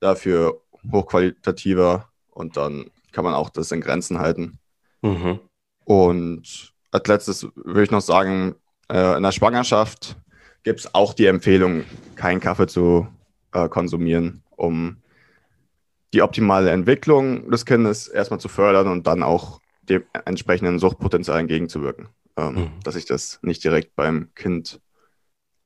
Dafür 0.00 0.62
hochqualitativer 0.90 2.08
und 2.30 2.56
dann 2.56 2.90
kann 3.12 3.24
man 3.24 3.34
auch 3.34 3.50
das 3.50 3.72
in 3.72 3.80
Grenzen 3.80 4.18
halten. 4.18 4.58
Mhm. 5.02 5.40
Und 5.84 6.72
als 6.90 7.08
letztes 7.08 7.46
würde 7.54 7.82
ich 7.82 7.90
noch 7.90 8.00
sagen, 8.00 8.54
äh, 8.90 9.16
in 9.16 9.22
der 9.22 9.32
Schwangerschaft 9.32 10.16
gibt 10.62 10.80
es 10.80 10.94
auch 10.94 11.14
die 11.14 11.26
Empfehlung, 11.26 11.84
keinen 12.16 12.40
Kaffee 12.40 12.66
zu 12.66 13.08
äh, 13.52 13.68
konsumieren, 13.68 14.42
um 14.56 14.98
die 16.12 16.22
optimale 16.22 16.70
Entwicklung 16.70 17.50
des 17.50 17.64
Kindes 17.64 18.08
erstmal 18.08 18.40
zu 18.40 18.48
fördern 18.48 18.88
und 18.88 19.06
dann 19.06 19.22
auch 19.22 19.60
dem 19.82 20.04
entsprechenden 20.24 20.78
Suchtpotenzial 20.78 21.40
entgegenzuwirken. 21.40 22.08
Ähm, 22.40 22.54
mhm. 22.54 22.70
Dass 22.82 22.94
sich 22.94 23.04
das 23.04 23.38
nicht 23.42 23.62
direkt 23.62 23.94
beim 23.94 24.34
Kind 24.34 24.80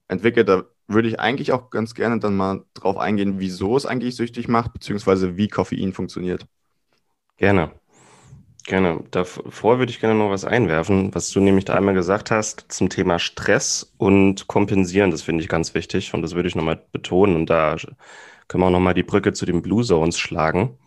entwickelt. 0.08 0.48
Da 0.48 0.64
würde 0.86 1.08
ich 1.08 1.20
eigentlich 1.20 1.52
auch 1.52 1.70
ganz 1.70 1.94
gerne 1.94 2.18
dann 2.18 2.36
mal 2.36 2.64
drauf 2.74 2.98
eingehen, 2.98 3.38
wieso 3.38 3.76
es 3.76 3.86
eigentlich 3.86 4.16
süchtig 4.16 4.48
macht, 4.48 4.72
beziehungsweise 4.72 5.36
wie 5.36 5.48
Koffein 5.48 5.92
funktioniert. 5.92 6.46
Gerne. 7.36 7.72
Gerne. 8.66 9.04
Davor 9.10 9.78
würde 9.78 9.90
ich 9.90 10.00
gerne 10.00 10.14
noch 10.14 10.30
was 10.30 10.46
einwerfen, 10.46 11.14
was 11.14 11.30
du 11.30 11.40
nämlich 11.40 11.66
da 11.66 11.74
einmal 11.74 11.94
gesagt 11.94 12.30
hast 12.30 12.66
zum 12.68 12.88
Thema 12.88 13.18
Stress 13.18 13.92
und 13.98 14.46
Kompensieren. 14.46 15.10
Das 15.10 15.22
finde 15.22 15.42
ich 15.42 15.50
ganz 15.50 15.74
wichtig 15.74 16.14
und 16.14 16.22
das 16.22 16.34
würde 16.34 16.48
ich 16.48 16.54
nochmal 16.54 16.82
betonen. 16.92 17.36
Und 17.36 17.50
da 17.50 17.76
können 18.48 18.62
wir 18.62 18.66
auch 18.66 18.70
nochmal 18.70 18.94
die 18.94 19.02
Brücke 19.02 19.34
zu 19.34 19.44
den 19.44 19.60
Blue 19.60 19.84
Zones 19.84 20.18
schlagen. 20.18 20.78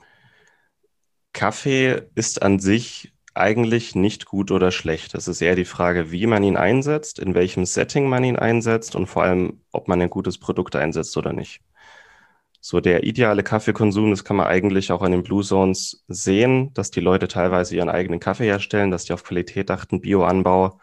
Kaffee 1.34 2.02
ist 2.16 2.42
an 2.42 2.58
sich 2.58 3.14
eigentlich 3.38 3.96
nicht 3.96 4.26
gut 4.26 4.52
oder 4.52 4.72
schlecht. 4.72 5.16
Es 5.16 5.28
ist 5.28 5.42
eher 5.42 5.56
die 5.56 5.66
Frage, 5.66 6.12
wie 6.12 6.28
man 6.28 6.44
ihn 6.44 6.58
einsetzt, 6.58 7.20
in 7.20 7.36
welchem 7.36 7.66
Setting 7.66 8.10
man 8.10 8.24
ihn 8.24 8.38
einsetzt 8.38 8.96
und 8.96 9.08
vor 9.08 9.24
allem, 9.24 9.62
ob 9.72 9.88
man 9.88 10.02
ein 10.02 10.10
gutes 10.10 10.38
Produkt 10.38 10.76
einsetzt 10.76 11.16
oder 11.18 11.34
nicht. 11.34 11.62
So 12.60 12.82
der 12.82 13.04
ideale 13.04 13.44
Kaffeekonsum, 13.44 14.10
das 14.10 14.24
kann 14.24 14.36
man 14.36 14.48
eigentlich 14.48 14.92
auch 14.92 15.02
an 15.02 15.12
den 15.12 15.24
Blue 15.24 15.44
Zones 15.44 16.04
sehen, 16.08 16.74
dass 16.74 16.92
die 16.92 17.00
Leute 17.00 17.28
teilweise 17.28 17.76
ihren 17.76 17.90
eigenen 17.90 18.20
Kaffee 18.20 18.46
herstellen, 18.46 18.92
dass 18.92 19.06
die 19.06 19.14
auf 19.14 19.24
Qualität 19.24 19.72
achten, 19.72 20.02
Bioanbau, 20.02 20.80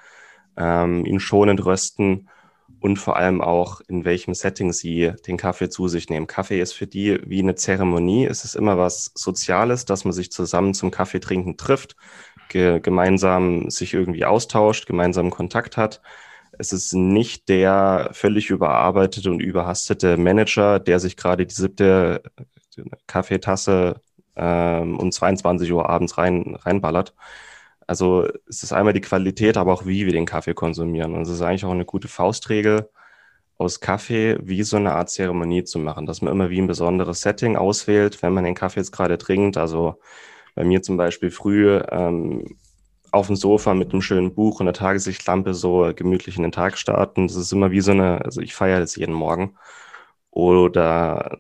ähm, 0.57 1.05
ihn 1.05 1.21
schonend 1.21 1.65
rösten 1.65 2.29
und 2.81 2.99
vor 2.99 3.17
allem 3.17 3.41
auch, 3.41 3.81
in 3.89 4.05
welchem 4.05 4.35
Setting 4.35 4.73
sie 4.73 5.13
den 5.27 5.37
Kaffee 5.37 5.69
zu 5.69 5.89
sich 5.89 6.09
nehmen. 6.09 6.27
Kaffee 6.27 6.61
ist 6.61 6.75
für 6.75 6.87
die 6.87 7.19
wie 7.27 7.41
eine 7.41 7.55
Zeremonie. 7.55 8.27
Es 8.27 8.45
ist 8.45 8.55
immer 8.55 8.79
was 8.79 9.11
Soziales, 9.15 9.85
dass 9.85 10.05
man 10.05 10.13
sich 10.13 10.31
zusammen 10.31 10.75
zum 10.75 10.91
Kaffee 10.91 11.21
trinken 11.21 11.57
trifft 11.57 11.97
ge 12.49 12.81
gemeinsam 12.81 13.71
sich 13.71 13.95
irgendwie 13.95 14.25
austauscht, 14.25 14.87
gemeinsam 14.87 15.31
Kontakt 15.31 15.77
hat. 15.77 16.01
Es 16.59 16.73
ist 16.73 16.93
nicht 16.95 17.49
der 17.49 18.11
völlig 18.13 18.51
überarbeitete 18.51 19.31
und 19.31 19.41
überhastete 19.41 20.17
Manager, 20.17 20.79
der 20.81 21.01
sich 21.01 21.17
gerade 21.17 21.47
die 21.47 21.55
siebte 21.55 22.23
Kaffeetasse 23.07 24.01
ähm, 24.37 24.99
um 24.99 25.13
22 25.13 25.73
Uhr 25.73 25.89
abends 25.89 26.19
rein, 26.19 26.57
reinballert. 26.57 27.15
Also 27.87 28.29
es 28.49 28.63
ist 28.63 28.73
einmal 28.73 28.93
die 28.95 29.01
Qualität, 29.01 29.57
aber 29.57 29.73
auch 29.73 29.87
wie 29.87 30.07
wir 30.07 30.13
den 30.13 30.27
Kaffee 30.27 30.55
konsumieren. 30.55 31.15
Und 31.15 31.23
es 31.23 31.29
ist 31.29 31.43
eigentlich 31.43 31.65
auch 31.65 31.71
eine 31.73 31.85
gute 31.85 32.09
Faustregel, 32.09 32.89
aus 33.59 33.81
Kaffee 33.81 34.39
wie 34.43 34.63
so 34.63 34.77
eine 34.77 34.93
Art 34.95 35.11
Zeremonie 35.11 35.65
zu 35.65 35.79
machen, 35.79 36.07
dass 36.07 36.23
man 36.23 36.33
immer 36.33 36.51
wie 36.51 36.61
ein 36.61 36.67
besonderes 36.67 37.21
Setting 37.21 37.57
auswählt, 37.57 38.23
wenn 38.23 38.33
man 38.33 38.45
den 38.45 38.55
Kaffee 38.55 38.81
jetzt 38.81 38.93
gerade 38.93 39.19
trinkt. 39.19 39.57
Also 39.57 40.01
bei 40.55 40.65
mir 40.65 40.83
zum 40.83 40.97
Beispiel 40.97 41.31
früh 41.31 41.79
ähm, 41.91 42.57
auf 43.13 43.29
dem 43.29 43.37
Sofa 43.37 43.75
mit 43.75 43.93
einem 43.93 44.03
schönen 44.03 44.35
Buch 44.35 44.61
und 44.61 44.67
einer 44.67 44.73
Tageslichtlampe 44.73 45.55
so 45.55 45.93
gemütlich 45.95 46.37
in 46.37 46.43
den 46.43 46.53
Tag 46.53 46.79
starten. 46.79 47.29
Das 47.29 47.37
ist 47.37 47.53
immer 47.53 47.71
wie 47.71 47.81
so 47.81 47.93
eine, 47.93 48.25
also 48.25 48.41
ich 48.41 48.55
feiere 48.55 48.81
das 48.81 48.97
jeden 48.97 49.15
Morgen. 49.15 49.57
Oder 50.31 51.37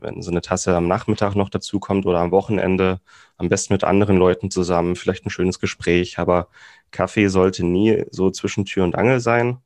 wenn 0.00 0.22
so 0.22 0.30
eine 0.30 0.40
Tasse 0.40 0.74
am 0.74 0.88
Nachmittag 0.88 1.34
noch 1.34 1.50
dazu 1.50 1.78
kommt 1.78 2.06
oder 2.06 2.20
am 2.20 2.30
Wochenende, 2.30 3.00
am 3.36 3.50
besten 3.50 3.74
mit 3.74 3.84
anderen 3.84 4.16
Leuten 4.16 4.50
zusammen, 4.50 4.96
vielleicht 4.96 5.26
ein 5.26 5.30
schönes 5.30 5.60
Gespräch. 5.60 6.18
Aber 6.18 6.48
Kaffee 6.90 7.28
sollte 7.28 7.66
nie 7.66 8.04
so 8.10 8.30
zwischen 8.30 8.64
Tür 8.64 8.84
und 8.84 8.96
Angel 8.96 9.20
sein. 9.20 9.58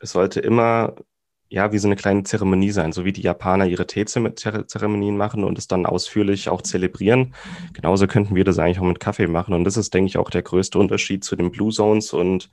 Es 0.00 0.12
sollte 0.12 0.40
immer 0.40 0.94
ja, 1.50 1.72
wie 1.72 1.78
so 1.78 1.88
eine 1.88 1.96
kleine 1.96 2.22
Zeremonie 2.22 2.70
sein, 2.70 2.92
so 2.92 3.04
wie 3.04 3.12
die 3.12 3.22
Japaner 3.22 3.66
ihre 3.66 3.86
Teezeremonien 3.86 5.16
machen 5.16 5.42
und 5.42 5.58
es 5.58 5.66
dann 5.66 5.84
ausführlich 5.84 6.48
auch 6.48 6.62
zelebrieren. 6.62 7.34
Genauso 7.72 8.06
könnten 8.06 8.36
wir 8.36 8.44
das 8.44 8.58
eigentlich 8.58 8.78
auch 8.78 8.84
mit 8.84 9.00
Kaffee 9.00 9.26
machen. 9.26 9.54
Und 9.54 9.64
das 9.64 9.76
ist, 9.76 9.92
denke 9.92 10.08
ich, 10.08 10.16
auch 10.16 10.30
der 10.30 10.42
größte 10.42 10.78
Unterschied 10.78 11.24
zu 11.24 11.34
den 11.34 11.50
Blue 11.50 11.72
Zones 11.72 12.12
und 12.12 12.50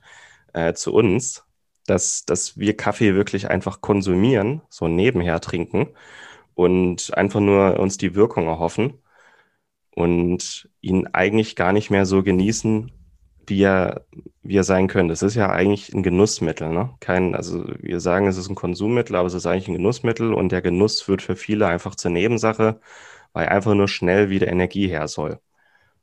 äh, 0.52 0.74
zu 0.74 0.92
uns, 0.92 1.44
dass, 1.86 2.24
dass 2.24 2.58
wir 2.58 2.76
Kaffee 2.76 3.14
wirklich 3.14 3.48
einfach 3.48 3.80
konsumieren, 3.80 4.62
so 4.68 4.88
nebenher 4.88 5.40
trinken 5.40 5.88
und 6.54 7.16
einfach 7.16 7.40
nur 7.40 7.78
uns 7.78 7.98
die 7.98 8.16
Wirkung 8.16 8.48
erhoffen 8.48 8.94
und 9.94 10.68
ihn 10.80 11.06
eigentlich 11.12 11.54
gar 11.54 11.72
nicht 11.72 11.90
mehr 11.90 12.04
so 12.04 12.24
genießen, 12.24 12.90
wie 13.48 13.64
wie 14.42 14.56
er 14.56 14.64
sein 14.64 14.88
könnte. 14.88 15.12
Es 15.12 15.22
ist 15.22 15.34
ja 15.34 15.50
eigentlich 15.50 15.92
ein 15.92 16.02
Genussmittel, 16.02 16.70
ne? 16.70 16.94
Kein, 17.00 17.34
also 17.34 17.64
wir 17.80 18.00
sagen, 18.00 18.26
es 18.26 18.38
ist 18.38 18.48
ein 18.48 18.54
Konsummittel, 18.54 19.14
aber 19.16 19.26
es 19.26 19.34
ist 19.34 19.46
eigentlich 19.46 19.68
ein 19.68 19.74
Genussmittel 19.74 20.32
und 20.32 20.50
der 20.52 20.62
Genuss 20.62 21.06
wird 21.08 21.22
für 21.22 21.36
viele 21.36 21.66
einfach 21.66 21.94
zur 21.94 22.10
Nebensache, 22.10 22.80
weil 23.32 23.48
einfach 23.48 23.74
nur 23.74 23.88
schnell 23.88 24.30
wieder 24.30 24.48
Energie 24.48 24.88
her 24.88 25.06
soll. 25.08 25.38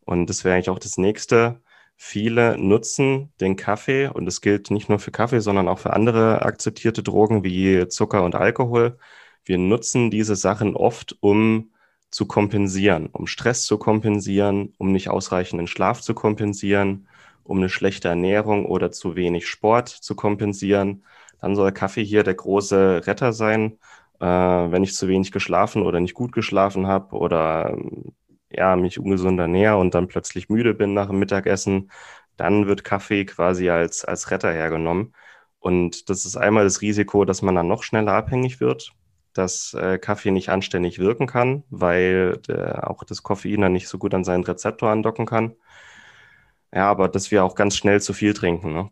Und 0.06 0.30
das 0.30 0.44
wäre 0.44 0.56
eigentlich 0.56 0.70
auch 0.70 0.80
das 0.80 0.98
nächste. 0.98 1.62
Viele 1.98 2.58
nutzen 2.58 3.34
den 3.42 3.56
Kaffee 3.56 4.08
und 4.10 4.26
das 4.26 4.42
gilt 4.42 4.70
nicht 4.72 4.90
nur 4.90 5.00
für 5.00 5.12
Kaffee, 5.12 5.40
sondern 5.42 5.68
auch 5.68 5.80
für 5.80 5.94
andere 5.94 6.44
akzeptierte 6.44 7.04
Drogen 7.04 7.44
wie 7.44 7.88
Zucker 7.88 8.24
und 8.24 8.36
Alkohol. 8.36 8.98
Wir 9.46 9.58
nutzen 9.58 10.12
diese 10.12 10.36
Sachen 10.36 10.76
oft, 10.76 11.18
um 11.22 11.72
zu 12.12 12.28
kompensieren, 12.28 13.08
um 13.08 13.28
Stress 13.28 13.66
zu 13.66 13.78
kompensieren, 13.78 14.74
um 14.78 14.92
nicht 14.92 15.10
ausreichenden 15.10 15.68
Schlaf 15.68 16.02
zu 16.02 16.14
kompensieren, 16.14 17.08
um 17.46 17.58
eine 17.58 17.70
schlechte 17.70 18.10
Ernährung 18.10 18.66
oder 18.66 18.92
zu 18.92 19.16
wenig 19.16 19.48
Sport 19.48 19.90
zu 19.90 20.16
kompensieren. 20.16 21.06
Dann 21.40 21.56
soll 21.56 21.72
Kaffee 21.72 22.04
hier 22.04 22.24
der 22.24 22.34
große 22.34 23.04
Retter 23.06 23.34
sein, 23.34 23.78
äh, 24.20 24.26
wenn 24.26 24.84
ich 24.84 24.96
zu 24.96 25.08
wenig 25.08 25.32
geschlafen 25.32 25.84
oder 25.84 26.00
nicht 26.00 26.16
gut 26.16 26.32
geschlafen 26.34 26.88
habe 26.88 27.16
oder 27.16 27.78
ja, 28.50 28.76
mich 28.76 29.00
ungesund 29.00 29.40
ernähre 29.40 29.78
und 29.78 29.94
dann 29.96 30.08
plötzlich 30.08 30.50
müde 30.50 30.74
bin 30.74 30.94
nach 30.94 31.08
dem 31.08 31.20
Mittagessen, 31.20 31.92
dann 32.38 32.68
wird 32.68 32.84
Kaffee 32.84 33.26
quasi 33.26 33.70
als, 33.70 34.06
als 34.06 34.32
Retter 34.32 34.52
hergenommen. 34.52 35.14
Und 35.60 36.10
das 36.10 36.26
ist 36.26 36.38
einmal 36.38 36.64
das 36.64 36.82
Risiko, 36.82 37.26
dass 37.26 37.42
man 37.42 37.56
dann 37.56 37.68
noch 37.68 37.84
schneller 37.84 38.14
abhängig 38.14 38.60
wird, 38.60 38.94
dass 39.34 39.74
äh, 39.74 39.98
Kaffee 40.00 40.32
nicht 40.32 40.50
anständig 40.50 41.00
wirken 41.00 41.28
kann, 41.28 41.64
weil 41.70 42.38
der, 42.48 42.90
auch 42.90 43.04
das 43.04 43.24
Koffein 43.24 43.62
dann 43.62 43.74
nicht 43.74 43.88
so 43.88 43.98
gut 43.98 44.14
an 44.14 44.24
seinen 44.24 44.44
Rezeptor 44.44 44.90
andocken 44.90 45.26
kann. 45.26 45.56
Ja, 46.76 46.90
aber 46.92 47.08
dass 47.10 47.32
wir 47.32 47.44
auch 47.44 47.56
ganz 47.56 47.78
schnell 47.78 48.02
zu 48.02 48.14
viel 48.14 48.34
trinken. 48.34 48.74
Ne? 48.74 48.92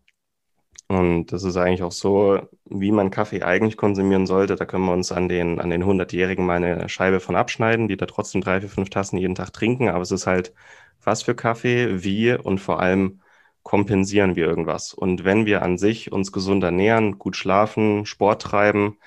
Und 0.87 1.27
das 1.27 1.43
ist 1.43 1.57
eigentlich 1.57 1.83
auch 1.83 1.91
so, 1.91 2.39
wie 2.65 2.91
man 2.91 3.11
Kaffee 3.11 3.43
eigentlich 3.43 3.77
konsumieren 3.77 4.25
sollte. 4.27 4.55
Da 4.55 4.65
können 4.65 4.85
wir 4.85 4.93
uns 4.93 5.11
an 5.11 5.27
den, 5.29 5.59
an 5.59 5.69
den 5.69 5.83
100-Jährigen 5.83 6.45
mal 6.45 6.63
eine 6.63 6.87
Scheibe 6.89 7.19
von 7.19 7.35
abschneiden, 7.35 7.87
die 7.87 7.97
da 7.97 8.05
trotzdem 8.05 8.41
drei, 8.41 8.61
vier, 8.61 8.69
fünf 8.69 8.89
Tassen 8.89 9.17
jeden 9.17 9.35
Tag 9.35 9.51
trinken. 9.53 9.89
Aber 9.89 10.01
es 10.01 10.11
ist 10.11 10.27
halt, 10.27 10.53
was 11.03 11.23
für 11.23 11.35
Kaffee, 11.35 12.03
wie 12.03 12.33
und 12.33 12.59
vor 12.59 12.79
allem 12.79 13.21
kompensieren 13.63 14.35
wir 14.35 14.45
irgendwas. 14.45 14.93
Und 14.93 15.23
wenn 15.25 15.45
wir 15.45 15.61
an 15.61 15.77
sich 15.77 16.11
uns 16.11 16.31
gesund 16.31 16.63
ernähren, 16.63 17.17
gut 17.19 17.35
schlafen, 17.35 18.05
Sport 18.05 18.41
treiben, 18.41 18.97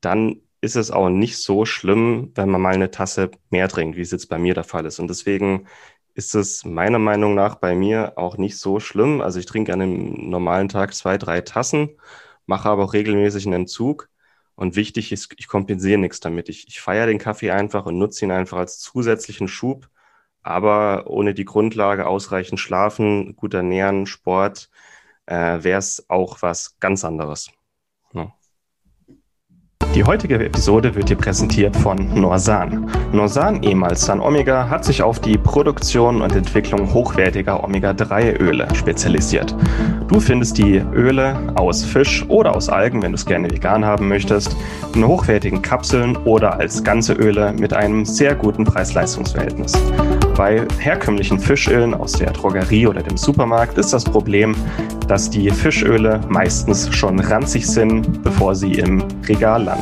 dann 0.00 0.42
ist 0.62 0.76
es 0.76 0.90
auch 0.90 1.08
nicht 1.08 1.38
so 1.38 1.64
schlimm, 1.66 2.32
wenn 2.34 2.48
man 2.50 2.60
mal 2.60 2.74
eine 2.74 2.90
Tasse 2.90 3.30
mehr 3.50 3.68
trinkt, 3.68 3.96
wie 3.96 4.02
es 4.02 4.12
jetzt 4.12 4.28
bei 4.28 4.38
mir 4.38 4.54
der 4.54 4.64
Fall 4.64 4.86
ist. 4.86 5.00
Und 5.00 5.08
deswegen 5.08 5.66
ist 6.14 6.34
es 6.34 6.64
meiner 6.64 6.98
Meinung 6.98 7.34
nach 7.34 7.56
bei 7.56 7.74
mir 7.74 8.14
auch 8.16 8.36
nicht 8.36 8.58
so 8.58 8.80
schlimm. 8.80 9.20
Also 9.20 9.38
ich 9.38 9.46
trinke 9.46 9.72
an 9.72 9.80
einem 9.82 10.30
normalen 10.30 10.68
Tag 10.68 10.94
zwei, 10.94 11.18
drei 11.18 11.40
Tassen, 11.40 11.90
mache 12.46 12.68
aber 12.68 12.84
auch 12.84 12.92
regelmäßig 12.92 13.46
einen 13.46 13.62
Entzug. 13.62 14.08
Und 14.54 14.76
wichtig 14.76 15.12
ist, 15.12 15.34
ich 15.38 15.48
kompensiere 15.48 15.98
nichts 15.98 16.20
damit. 16.20 16.48
Ich, 16.48 16.68
ich 16.68 16.80
feiere 16.80 17.06
den 17.06 17.18
Kaffee 17.18 17.50
einfach 17.50 17.86
und 17.86 17.98
nutze 17.98 18.24
ihn 18.24 18.30
einfach 18.30 18.58
als 18.58 18.78
zusätzlichen 18.78 19.48
Schub. 19.48 19.88
Aber 20.42 21.06
ohne 21.08 21.34
die 21.34 21.44
Grundlage 21.44 22.06
ausreichend 22.06 22.60
schlafen, 22.60 23.36
gut 23.36 23.54
ernähren, 23.54 24.06
Sport, 24.06 24.70
äh, 25.26 25.62
wäre 25.62 25.78
es 25.78 26.08
auch 26.10 26.42
was 26.42 26.78
ganz 26.80 27.04
anderes. 27.04 27.50
Ja. 28.12 28.32
Die 29.94 30.04
heutige 30.04 30.42
Episode 30.42 30.94
wird 30.94 31.10
dir 31.10 31.16
präsentiert 31.16 31.76
von 31.76 32.18
Norsan. 32.18 32.90
Norsan, 33.12 33.62
ehemals 33.62 34.06
San 34.06 34.20
Omega, 34.20 34.70
hat 34.70 34.86
sich 34.86 35.02
auf 35.02 35.20
die 35.20 35.36
Produktion 35.36 36.22
und 36.22 36.34
Entwicklung 36.34 36.94
hochwertiger 36.94 37.62
Omega-3-Öle 37.62 38.68
spezialisiert. 38.74 39.54
Du 40.08 40.18
findest 40.18 40.56
die 40.56 40.82
Öle 40.94 41.36
aus 41.56 41.84
Fisch 41.84 42.24
oder 42.28 42.56
aus 42.56 42.70
Algen, 42.70 43.02
wenn 43.02 43.12
du 43.12 43.16
es 43.16 43.26
gerne 43.26 43.50
vegan 43.50 43.84
haben 43.84 44.08
möchtest, 44.08 44.56
in 44.94 45.06
hochwertigen 45.06 45.60
Kapseln 45.60 46.16
oder 46.24 46.58
als 46.58 46.82
ganze 46.82 47.12
Öle 47.12 47.52
mit 47.52 47.74
einem 47.74 48.06
sehr 48.06 48.34
guten 48.34 48.64
Preis-Leistungs-Verhältnis. 48.64 49.74
Bei 50.36 50.66
herkömmlichen 50.78 51.38
Fischölen 51.38 51.92
aus 51.92 52.12
der 52.12 52.30
Drogerie 52.30 52.86
oder 52.86 53.02
dem 53.02 53.18
Supermarkt 53.18 53.76
ist 53.76 53.92
das 53.92 54.04
Problem, 54.04 54.54
dass 55.06 55.28
die 55.28 55.50
Fischöle 55.50 56.20
meistens 56.28 56.94
schon 56.94 57.20
ranzig 57.20 57.66
sind, 57.66 58.22
bevor 58.22 58.54
sie 58.54 58.72
im 58.72 59.04
Regal 59.28 59.64
landen. 59.64 59.81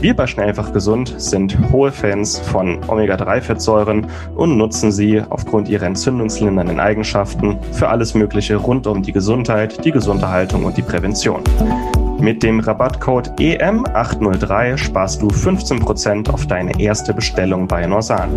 Wir 0.00 0.14
bei 0.14 0.26
Schnellfach 0.26 0.72
Gesund 0.72 1.14
sind 1.18 1.56
hohe 1.72 1.92
Fans 1.92 2.38
von 2.38 2.78
Omega-3-Fettsäuren 2.88 4.06
und 4.34 4.56
nutzen 4.56 4.92
sie 4.92 5.22
aufgrund 5.28 5.68
ihrer 5.68 5.86
entzündungslindernden 5.86 6.80
Eigenschaften 6.80 7.58
für 7.72 7.88
alles 7.88 8.14
Mögliche 8.14 8.56
rund 8.56 8.86
um 8.86 9.02
die 9.02 9.12
Gesundheit, 9.12 9.84
die 9.84 9.92
gesunde 9.92 10.28
Haltung 10.28 10.64
und 10.64 10.76
die 10.76 10.82
Prävention. 10.82 11.42
Mit 12.20 12.42
dem 12.42 12.60
Rabattcode 12.60 13.30
EM803 13.38 14.76
sparst 14.76 15.22
du 15.22 15.28
15% 15.28 16.28
auf 16.30 16.46
deine 16.46 16.78
erste 16.78 17.14
Bestellung 17.14 17.66
bei 17.66 17.86
Norsan. 17.86 18.28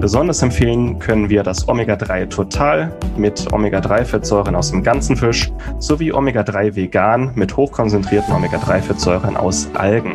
Besonders 0.00 0.42
empfehlen 0.42 0.98
können 0.98 1.28
wir 1.28 1.42
das 1.42 1.68
Omega-3 1.68 2.30
Total 2.30 2.90
mit 3.18 3.52
Omega-3-Fettsäuren 3.52 4.54
aus 4.56 4.70
dem 4.70 4.82
ganzen 4.82 5.16
Fisch 5.16 5.52
sowie 5.78 6.12
Omega-3 6.14 6.74
Vegan 6.74 7.32
mit 7.34 7.54
hochkonzentrierten 7.54 8.34
Omega-3-Fettsäuren 8.34 9.36
aus 9.36 9.68
Algen. 9.74 10.14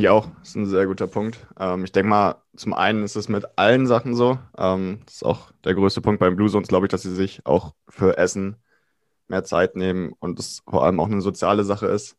Ich 0.00 0.08
auch. 0.08 0.28
Das 0.40 0.50
ist 0.50 0.56
ein 0.56 0.66
sehr 0.66 0.86
guter 0.86 1.06
Punkt. 1.06 1.46
Ähm, 1.58 1.84
ich 1.84 1.92
denke 1.92 2.08
mal, 2.08 2.36
zum 2.56 2.74
einen 2.74 3.02
ist 3.02 3.16
es 3.16 3.28
mit 3.28 3.46
allen 3.56 3.86
Sachen 3.86 4.14
so. 4.14 4.38
Ähm, 4.58 5.00
das 5.06 5.16
ist 5.16 5.24
auch 5.24 5.52
der 5.64 5.74
größte 5.74 6.00
Punkt 6.00 6.20
beim 6.20 6.36
Blue 6.36 6.50
Zones, 6.50 6.68
glaube 6.68 6.86
ich, 6.86 6.90
dass 6.90 7.02
sie 7.02 7.14
sich 7.14 7.44
auch 7.46 7.74
für 7.88 8.18
Essen 8.18 8.56
mehr 9.28 9.44
Zeit 9.44 9.76
nehmen 9.76 10.12
und 10.18 10.38
es 10.38 10.62
vor 10.68 10.84
allem 10.84 11.00
auch 11.00 11.06
eine 11.06 11.20
soziale 11.20 11.64
Sache 11.64 11.86
ist. 11.86 12.16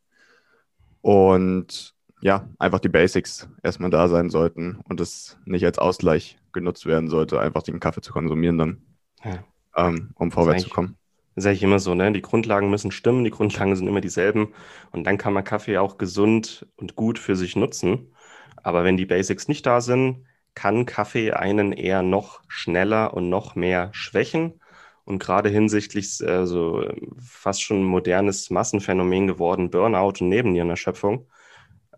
Und 1.02 1.94
ja, 2.22 2.48
einfach 2.60 2.80
die 2.80 2.89
Basics 2.89 3.50
erstmal 3.63 3.89
da 3.89 4.08
sein 4.08 4.30
sollten 4.30 4.80
und 4.88 5.02
es 5.02 5.38
nicht 5.46 5.65
als 5.65 5.80
Ausgleich 5.80 6.39
genutzt 6.54 6.86
werden 6.86 7.10
sollte, 7.10 7.39
einfach 7.39 7.63
den 7.63 7.80
Kaffee 7.80 8.02
zu 8.02 8.13
konsumieren 8.13 8.58
dann, 8.58 8.82
ja. 9.24 9.44
ähm, 9.76 10.12
um 10.15 10.32
vorwärts 10.32 10.63
zu 10.63 10.70
kommen. 10.70 10.98
Ist 11.36 11.46
eigentlich 11.46 11.63
immer 11.63 11.80
so, 11.80 11.96
ne? 11.96 12.12
Die 12.12 12.22
Grundlagen 12.22 12.70
müssen 12.70 12.91
stimmen, 12.91 13.24
die 13.24 13.32
Grundlagen 13.32 13.76
sind 13.76 13.88
immer 13.88 14.02
dieselben 14.02 14.54
und 14.91 15.06
dann 15.06 15.17
kann 15.17 15.34
man 15.34 15.44
Kaffee 15.44 15.78
auch 15.78 15.98
gesund 15.98 16.67
und 16.76 16.96
gut 16.96 17.20
für 17.20 17.36
sich 17.36 17.56
nutzen. 17.56 18.13
Aber 18.58 18.84
wenn 18.84 18.98
die 18.98 19.06
Basics 19.06 19.48
nicht 19.48 19.65
da 19.65 19.82
sind, 19.82 20.26
kann 20.56 20.86
Kaffee 20.86 21.32
einen 21.32 21.72
eher 21.72 22.04
noch 22.04 22.41
schneller 22.48 23.13
und 23.13 23.30
noch 23.30 23.56
mehr 23.56 23.89
schwächen 23.94 24.60
und 25.06 25.20
gerade 25.20 25.50
hinsichtlich 25.50 26.20
äh, 26.22 26.46
so 26.46 26.86
fast 27.20 27.62
schon 27.63 27.84
modernes 27.84 28.50
Massenphänomen 28.50 29.28
geworden, 29.28 29.72
Burnout 29.72 30.15
und 30.22 30.30
Nebennierenerschöpfung, 30.30 31.28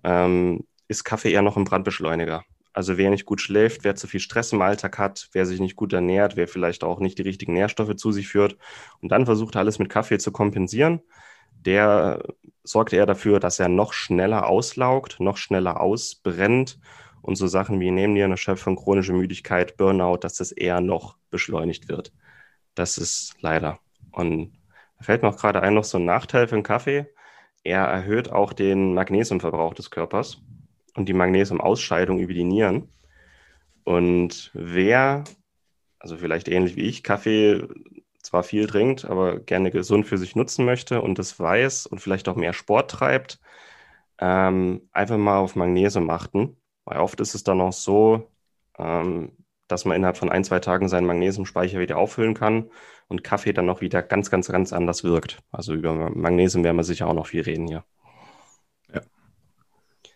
ähm, 0.04 0.68
ist 0.88 1.04
Kaffee 1.04 1.32
eher 1.32 1.42
noch 1.42 1.58
ein 1.58 1.64
Brandbeschleuniger. 1.66 2.44
Also 2.74 2.98
wer 2.98 3.12
nicht 3.12 3.26
gut 3.26 3.40
schläft, 3.40 3.84
wer 3.84 3.96
zu 3.96 4.08
viel 4.08 4.20
Stress 4.20 4.52
im 4.52 4.62
Alltag 4.62 4.98
hat, 4.98 5.30
wer 5.32 5.46
sich 5.46 5.60
nicht 5.60 5.76
gut 5.76 5.94
ernährt, 5.94 6.36
wer 6.36 6.48
vielleicht 6.48 6.84
auch 6.84 7.00
nicht 7.00 7.20
die 7.20 7.24
richtigen 7.24 7.54
Nährstoffe 7.54 7.96
zu 7.96 8.12
sich 8.12 8.28
führt 8.28 8.58
und 9.00 9.12
dann 9.12 9.26
versucht 9.26 9.56
alles 9.56 9.78
mit 9.78 9.90
Kaffee 9.90 10.18
zu 10.18 10.32
kompensieren, 10.32 11.02
der 11.52 12.24
sorgt 12.64 12.92
eher 12.92 13.06
dafür, 13.06 13.40
dass 13.40 13.60
er 13.60 13.70
noch 13.70 13.94
schneller 13.94 14.48
auslaugt, 14.48 15.20
noch 15.20 15.38
schneller 15.38 15.80
ausbrennt 15.80 16.80
und 17.22 17.36
so 17.36 17.46
Sachen 17.46 17.80
wie 17.80 17.92
Nebennierenerschöpfung, 17.92 18.76
chronische 18.76 19.14
Müdigkeit, 19.14 19.78
Burnout, 19.78 20.18
dass 20.18 20.36
das 20.36 20.52
eher 20.52 20.82
noch 20.82 21.18
beschleunigt 21.30 21.90
wird. 21.90 22.12
Das 22.74 22.98
ist 22.98 23.36
leider. 23.40 23.80
Und 24.12 24.54
da 24.98 25.06
fällt 25.06 25.22
mir 25.22 25.30
auch 25.30 25.38
gerade 25.38 25.62
ein 25.62 25.76
noch 25.76 25.84
so 25.84 26.00
ein 26.00 26.06
Nachteil 26.06 26.48
für 26.48 26.56
den 26.56 26.64
Kaffee. 26.64 27.08
Er 27.64 27.84
erhöht 27.84 28.32
auch 28.32 28.52
den 28.52 28.94
Magnesiumverbrauch 28.94 29.74
des 29.74 29.92
Körpers 29.92 30.42
und 30.96 31.10
die 31.10 31.14
Magnesiumausscheidung 31.14 32.20
über 32.20 32.34
die 32.34 32.44
Nieren. 32.44 32.90
Und 33.84 34.52
wer, 34.54 35.24
also 36.00 36.18
vielleicht 36.18 36.48
ähnlich 36.48 36.76
wie 36.76 36.84
ich, 36.84 37.04
Kaffee 37.04 37.68
zwar 38.22 38.44
viel 38.44 38.68
trinkt, 38.68 39.06
aber 39.06 39.40
gerne 39.40 39.70
gesund 39.72 40.08
für 40.08 40.18
sich 40.18 40.36
nutzen 40.36 40.66
möchte 40.66 41.02
und 41.02 41.20
das 41.20 41.40
weiß 41.40 41.86
und 41.86 42.00
vielleicht 42.00 42.30
auch 42.30 42.36
mehr 42.36 42.54
Sport 42.54 42.90
treibt, 42.92 43.40
ähm, 44.20 44.90
einfach 44.94 45.18
mal 45.18 45.40
auf 45.40 45.56
Magnesium 45.56 46.10
achten. 46.10 46.58
Weil 46.86 47.00
oft 47.00 47.20
ist 47.20 47.36
es 47.36 47.44
dann 47.44 47.62
auch 47.62 47.74
so, 47.74 48.32
ähm, 48.78 49.34
dass 49.68 49.86
man 49.86 49.96
innerhalb 49.96 50.18
von 50.18 50.30
ein, 50.30 50.44
zwei 50.44 50.60
Tagen 50.60 50.88
seinen 50.90 51.08
Magnesiumspeicher 51.08 51.80
wieder 51.80 51.98
auffüllen 51.98 52.34
kann 52.34 52.70
und 53.08 53.24
Kaffee 53.24 53.54
dann 53.54 53.66
noch 53.66 53.82
wieder 53.82 54.02
ganz, 54.02 54.30
ganz, 54.30 54.48
ganz 54.48 54.74
anders 54.74 55.04
wirkt. 55.04 55.40
Also 55.52 55.74
über 55.74 55.94
Magnesium 55.94 56.64
werden 56.64 56.78
wir 56.78 56.84
sicher 56.84 57.08
auch 57.08 57.14
noch 57.14 57.28
viel 57.28 57.42
reden 57.42 57.68
hier. 57.68 57.84
Ja. 58.94 59.02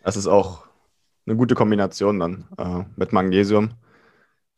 Das 0.03 0.15
ist 0.15 0.27
auch 0.27 0.66
eine 1.27 1.35
gute 1.35 1.55
Kombination 1.55 2.19
dann 2.19 2.47
äh, 2.57 2.83
mit 2.95 3.13
Magnesium. 3.13 3.71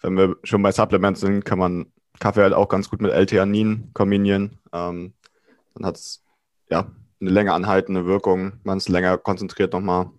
Wenn 0.01 0.15
wir 0.15 0.38
schon 0.43 0.62
bei 0.62 0.71
Supplements 0.71 1.19
sind, 1.19 1.43
kann 1.43 1.60
man 1.60 1.88
Kaffee 2.19 2.41
halt 2.41 2.53
auch 2.53 2.69
ganz 2.69 2.89
gut 2.89 3.01
mit 3.01 3.12
L-Theanin 3.12 3.91
kombinieren. 3.93 4.60
Ähm, 4.71 5.13
dann 5.73 5.86
hat 5.86 5.97
es 5.97 6.23
ja 6.69 6.91
eine 7.19 7.29
länger 7.29 7.53
anhaltende 7.53 8.05
Wirkung. 8.05 8.53
Man 8.63 8.77
ist 8.77 8.88
länger 8.88 9.17
konzentriert 9.17 9.73
nochmal. 9.73 10.12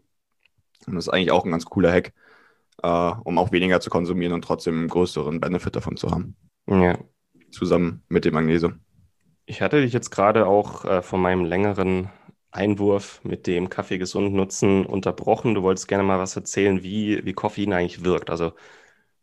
Und 0.86 0.94
das 0.94 1.06
ist 1.06 1.12
eigentlich 1.12 1.30
auch 1.30 1.44
ein 1.44 1.50
ganz 1.50 1.64
cooler 1.64 1.92
Hack 1.92 2.12
äh, 2.82 3.12
um 3.24 3.38
auch 3.38 3.52
weniger 3.52 3.80
zu 3.80 3.90
konsumieren 3.90 4.32
und 4.32 4.42
trotzdem 4.42 4.78
einen 4.78 4.88
größeren 4.88 5.40
Benefit 5.40 5.76
davon 5.76 5.96
zu 5.96 6.10
haben. 6.10 6.36
Ja. 6.66 6.98
Zusammen 7.50 8.02
mit 8.08 8.24
dem 8.24 8.34
Magnesium. 8.34 8.80
Ich 9.46 9.60
hatte 9.60 9.80
dich 9.80 9.92
jetzt 9.92 10.10
gerade 10.10 10.46
auch 10.46 10.84
äh, 10.84 11.02
von 11.02 11.20
meinem 11.20 11.44
längeren 11.44 12.10
Einwurf 12.52 13.20
mit 13.24 13.46
dem 13.46 13.68
Kaffee 13.68 13.98
gesund 13.98 14.34
nutzen 14.34 14.84
unterbrochen. 14.86 15.54
Du 15.54 15.62
wolltest 15.62 15.88
gerne 15.88 16.04
mal 16.04 16.18
was 16.18 16.36
erzählen, 16.36 16.82
wie, 16.82 17.24
wie 17.24 17.32
Koffein 17.32 17.72
eigentlich 17.72 18.04
wirkt. 18.04 18.30
Also 18.30 18.52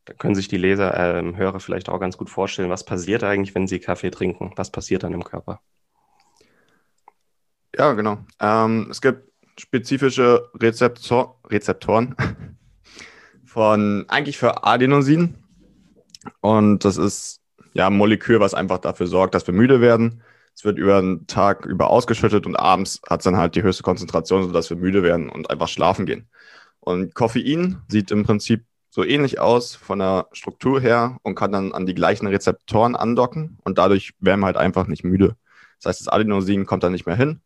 da 0.05 0.13
können 0.13 0.35
sich 0.35 0.47
die 0.47 0.57
Leser, 0.57 0.93
äh, 0.95 1.35
Hörer 1.35 1.59
vielleicht 1.59 1.89
auch 1.89 1.99
ganz 1.99 2.17
gut 2.17 2.29
vorstellen, 2.29 2.69
was 2.69 2.85
passiert 2.85 3.23
eigentlich, 3.23 3.53
wenn 3.55 3.67
sie 3.67 3.79
Kaffee 3.79 4.11
trinken? 4.11 4.53
Was 4.55 4.71
passiert 4.71 5.03
dann 5.03 5.13
im 5.13 5.23
Körper? 5.23 5.59
Ja, 7.77 7.93
genau. 7.93 8.19
Ähm, 8.39 8.87
es 8.89 9.01
gibt 9.01 9.29
spezifische 9.59 10.49
Rezeptor 10.55 11.39
Rezeptoren, 11.49 12.15
von 13.45 14.05
eigentlich 14.07 14.37
für 14.37 14.63
Adenosin. 14.63 15.35
Und 16.41 16.85
das 16.85 16.97
ist 16.97 17.41
ja 17.73 17.87
ein 17.87 17.97
Molekül, 17.97 18.39
was 18.39 18.53
einfach 18.53 18.77
dafür 18.77 19.07
sorgt, 19.07 19.35
dass 19.35 19.45
wir 19.45 19.53
müde 19.53 19.81
werden. 19.81 20.23
Es 20.57 20.65
wird 20.65 20.79
über 20.79 20.99
den 20.99 21.27
Tag 21.27 21.67
über 21.67 21.91
ausgeschüttet 21.91 22.47
und 22.47 22.55
abends 22.55 22.99
hat 23.07 23.19
es 23.19 23.25
dann 23.25 23.37
halt 23.37 23.53
die 23.53 23.61
höchste 23.61 23.83
Konzentration, 23.83 24.41
sodass 24.41 24.71
wir 24.71 24.77
müde 24.77 25.03
werden 25.03 25.29
und 25.29 25.51
einfach 25.51 25.67
schlafen 25.67 26.07
gehen. 26.07 26.27
Und 26.79 27.13
Koffein 27.13 27.83
sieht 27.87 28.09
im 28.09 28.23
Prinzip 28.23 28.65
so 28.89 29.03
ähnlich 29.03 29.39
aus 29.39 29.75
von 29.75 29.99
der 29.99 30.27
Struktur 30.31 30.81
her 30.81 31.19
und 31.21 31.35
kann 31.35 31.51
dann 31.51 31.73
an 31.73 31.85
die 31.85 31.93
gleichen 31.93 32.25
Rezeptoren 32.25 32.95
andocken 32.95 33.59
und 33.65 33.77
dadurch 33.77 34.13
werden 34.19 34.39
wir 34.39 34.47
halt 34.47 34.57
einfach 34.57 34.87
nicht 34.87 35.03
müde. 35.03 35.35
Das 35.77 35.89
heißt, 35.91 36.01
das 36.01 36.07
Adenosin 36.07 36.65
kommt 36.65 36.81
dann 36.81 36.93
nicht 36.93 37.05
mehr 37.05 37.15
hin 37.15 37.41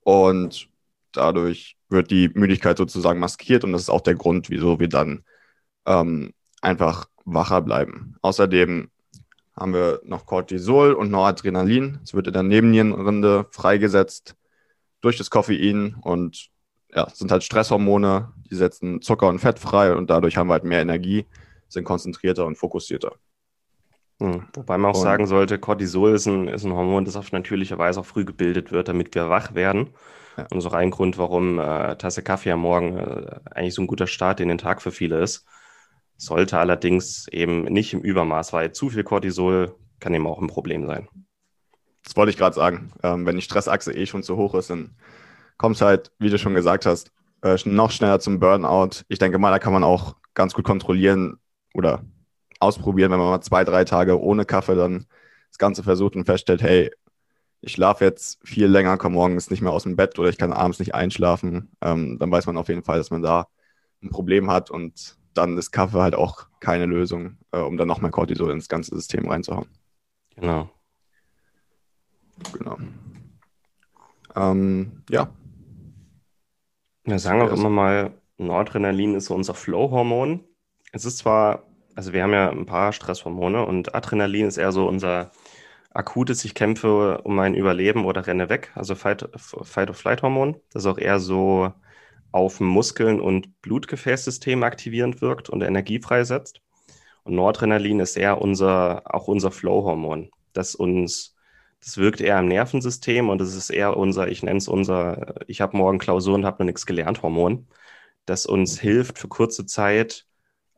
und 0.00 0.68
dadurch 1.12 1.76
wird 1.88 2.10
die 2.10 2.30
Müdigkeit 2.34 2.78
sozusagen 2.78 3.20
maskiert 3.20 3.62
und 3.62 3.70
das 3.70 3.82
ist 3.82 3.90
auch 3.90 4.00
der 4.00 4.16
Grund, 4.16 4.50
wieso 4.50 4.80
wir 4.80 4.88
dann 4.88 5.22
ähm, 5.86 6.32
einfach 6.62 7.06
wacher 7.24 7.62
bleiben. 7.62 8.16
Außerdem 8.22 8.90
haben 9.60 9.74
wir 9.74 10.00
noch 10.04 10.26
Cortisol 10.26 10.94
und 10.94 11.10
Noradrenalin. 11.10 12.00
Es 12.02 12.14
wird 12.14 12.26
in 12.26 12.32
der 12.32 12.42
Nebennierenrinde 12.42 13.46
freigesetzt 13.50 14.34
durch 15.02 15.18
das 15.18 15.30
Koffein 15.30 15.96
und 16.00 16.48
ja, 16.94 17.08
sind 17.10 17.30
halt 17.30 17.44
Stresshormone, 17.44 18.32
die 18.50 18.56
setzen 18.56 19.02
Zucker 19.02 19.28
und 19.28 19.38
Fett 19.38 19.58
frei 19.58 19.94
und 19.94 20.10
dadurch 20.10 20.36
haben 20.36 20.48
wir 20.48 20.54
halt 20.54 20.64
mehr 20.64 20.80
Energie, 20.80 21.26
sind 21.68 21.84
konzentrierter 21.84 22.46
und 22.46 22.56
fokussierter. 22.56 23.12
Hm. 24.18 24.46
Wobei 24.54 24.76
man 24.76 24.90
auch 24.90 24.96
und, 24.96 25.02
sagen 25.02 25.26
sollte, 25.26 25.58
Cortisol 25.58 26.14
ist 26.14 26.26
ein, 26.26 26.48
ist 26.48 26.64
ein 26.64 26.72
Hormon, 26.72 27.04
das 27.04 27.16
auf 27.16 27.32
natürliche 27.32 27.78
Weise 27.78 28.00
auch 28.00 28.06
früh 28.06 28.24
gebildet 28.24 28.72
wird, 28.72 28.88
damit 28.88 29.14
wir 29.14 29.30
wach 29.30 29.54
werden. 29.54 29.90
Ja. 30.36 30.46
Und 30.50 30.66
auch 30.66 30.72
ein 30.72 30.90
Grund, 30.90 31.18
warum 31.18 31.58
äh, 31.58 31.96
Tasse 31.96 32.22
Kaffee 32.22 32.52
am 32.52 32.60
Morgen 32.60 32.98
äh, 32.98 33.40
eigentlich 33.50 33.74
so 33.74 33.82
ein 33.82 33.86
guter 33.86 34.06
Start 34.06 34.40
in 34.40 34.48
den 34.48 34.58
Tag 34.58 34.82
für 34.82 34.90
viele 34.90 35.20
ist. 35.20 35.46
Sollte 36.20 36.58
allerdings 36.58 37.28
eben 37.28 37.62
nicht 37.64 37.94
im 37.94 38.02
Übermaß, 38.02 38.52
weil 38.52 38.72
zu 38.72 38.90
viel 38.90 39.04
Cortisol 39.04 39.74
kann 40.00 40.12
eben 40.12 40.26
auch 40.26 40.38
ein 40.38 40.48
Problem 40.48 40.86
sein. 40.86 41.08
das 42.04 42.14
wollte 42.14 42.30
ich 42.30 42.36
gerade 42.36 42.54
sagen. 42.54 42.92
Ähm, 43.02 43.24
wenn 43.24 43.36
die 43.36 43.42
Stressachse 43.42 43.94
eh 43.94 44.04
schon 44.04 44.22
zu 44.22 44.36
hoch 44.36 44.54
ist, 44.54 44.68
dann 44.68 44.94
kommt 45.56 45.76
es 45.76 45.82
halt, 45.82 46.12
wie 46.18 46.28
du 46.28 46.38
schon 46.38 46.52
gesagt 46.52 46.84
hast, 46.84 47.10
äh, 47.42 47.56
noch 47.64 47.90
schneller 47.90 48.20
zum 48.20 48.38
Burnout. 48.38 49.02
Ich 49.08 49.18
denke 49.18 49.38
mal, 49.38 49.50
da 49.50 49.58
kann 49.58 49.72
man 49.72 49.82
auch 49.82 50.16
ganz 50.34 50.52
gut 50.52 50.66
kontrollieren 50.66 51.38
oder 51.72 52.04
ausprobieren, 52.58 53.10
wenn 53.12 53.18
man 53.18 53.30
mal 53.30 53.40
zwei, 53.40 53.64
drei 53.64 53.84
Tage 53.84 54.20
ohne 54.20 54.44
Kaffee 54.44 54.76
dann 54.76 55.06
das 55.48 55.56
Ganze 55.56 55.82
versucht 55.82 56.16
und 56.16 56.26
feststellt, 56.26 56.60
hey, 56.60 56.90
ich 57.62 57.72
schlafe 57.72 58.04
jetzt 58.04 58.46
viel 58.46 58.66
länger, 58.66 58.98
komme 58.98 59.14
morgens 59.14 59.50
nicht 59.50 59.62
mehr 59.62 59.72
aus 59.72 59.84
dem 59.84 59.96
Bett 59.96 60.18
oder 60.18 60.28
ich 60.28 60.36
kann 60.36 60.52
abends 60.52 60.80
nicht 60.80 60.94
einschlafen, 60.94 61.70
ähm, 61.80 62.18
dann 62.18 62.30
weiß 62.30 62.44
man 62.44 62.58
auf 62.58 62.68
jeden 62.68 62.84
Fall, 62.84 62.98
dass 62.98 63.10
man 63.10 63.22
da 63.22 63.46
ein 64.02 64.10
Problem 64.10 64.50
hat 64.50 64.70
und 64.70 65.18
dann 65.34 65.56
ist 65.58 65.70
Kaffee 65.70 66.00
halt 66.00 66.14
auch 66.14 66.46
keine 66.60 66.86
Lösung, 66.86 67.38
äh, 67.52 67.58
um 67.58 67.76
dann 67.76 67.88
noch 67.88 68.00
mehr 68.00 68.10
Cortisol 68.10 68.50
ins 68.50 68.68
ganze 68.68 68.94
System 68.94 69.28
reinzuhauen. 69.28 69.68
Genau. 70.36 70.70
Genau. 72.52 72.78
Ähm, 74.34 75.02
ja. 75.08 75.30
Wir 77.04 77.18
sagen 77.18 77.42
auch 77.42 77.52
immer 77.52 77.70
mal, 77.70 78.12
Noradrenalin 78.38 79.14
ist 79.14 79.26
so 79.26 79.34
unser 79.34 79.54
Flow-Hormon. 79.54 80.44
Es 80.92 81.04
ist 81.04 81.18
zwar, 81.18 81.64
also 81.94 82.12
wir 82.12 82.22
haben 82.22 82.32
ja 82.32 82.50
ein 82.50 82.66
paar 82.66 82.92
Stresshormone 82.92 83.64
und 83.64 83.94
Adrenalin 83.94 84.46
ist 84.46 84.56
eher 84.56 84.72
so 84.72 84.88
unser 84.88 85.30
akutes, 85.92 86.44
ich 86.44 86.54
kämpfe 86.54 87.20
um 87.22 87.34
mein 87.34 87.54
Überleben 87.54 88.04
oder 88.04 88.26
renne 88.26 88.48
weg, 88.48 88.70
also 88.74 88.94
Fight-of-Flight-Hormon. 88.94 90.60
Das 90.72 90.84
ist 90.84 90.86
auch 90.86 90.98
eher 90.98 91.18
so 91.18 91.72
auf 92.32 92.60
Muskeln 92.60 93.20
und 93.20 93.60
Blutgefäßsystem 93.62 94.62
aktivierend 94.62 95.20
wirkt 95.20 95.48
und 95.50 95.62
Energie 95.62 96.00
freisetzt. 96.00 96.60
Und 97.24 97.34
Noradrenalin 97.34 98.00
ist 98.00 98.16
eher 98.16 98.40
unser, 98.40 99.02
auch 99.14 99.28
unser 99.28 99.50
Flow-Hormon, 99.50 100.30
das 100.52 100.74
uns, 100.74 101.36
das 101.80 101.98
wirkt 101.98 102.20
eher 102.20 102.38
im 102.38 102.48
Nervensystem 102.48 103.28
und 103.28 103.40
es 103.40 103.54
ist 103.54 103.70
eher 103.70 103.96
unser, 103.96 104.28
ich 104.28 104.42
nenne 104.42 104.58
es 104.58 104.68
unser, 104.68 105.34
ich 105.46 105.60
habe 105.60 105.76
morgen 105.76 105.98
Klausuren, 105.98 106.46
habe 106.46 106.62
noch 106.62 106.66
nichts 106.66 106.86
gelernt, 106.86 107.22
Hormon, 107.22 107.68
das 108.26 108.46
uns 108.46 108.80
hilft, 108.80 109.18
für 109.18 109.28
kurze 109.28 109.66
Zeit 109.66 110.26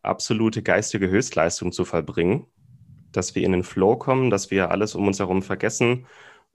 absolute 0.03 0.63
geistige 0.63 1.09
Höchstleistung 1.09 1.73
zu 1.73 1.85
vollbringen, 1.85 2.47
dass 3.13 3.35
wir 3.35 3.45
in 3.45 3.53
den 3.53 3.63
Flow 3.63 3.97
kommen, 3.97 4.31
dass 4.31 4.51
wir 4.51 4.71
alles 4.71 4.95
um 4.95 5.07
uns 5.07 5.19
herum 5.21 5.43
vergessen. 5.43 6.07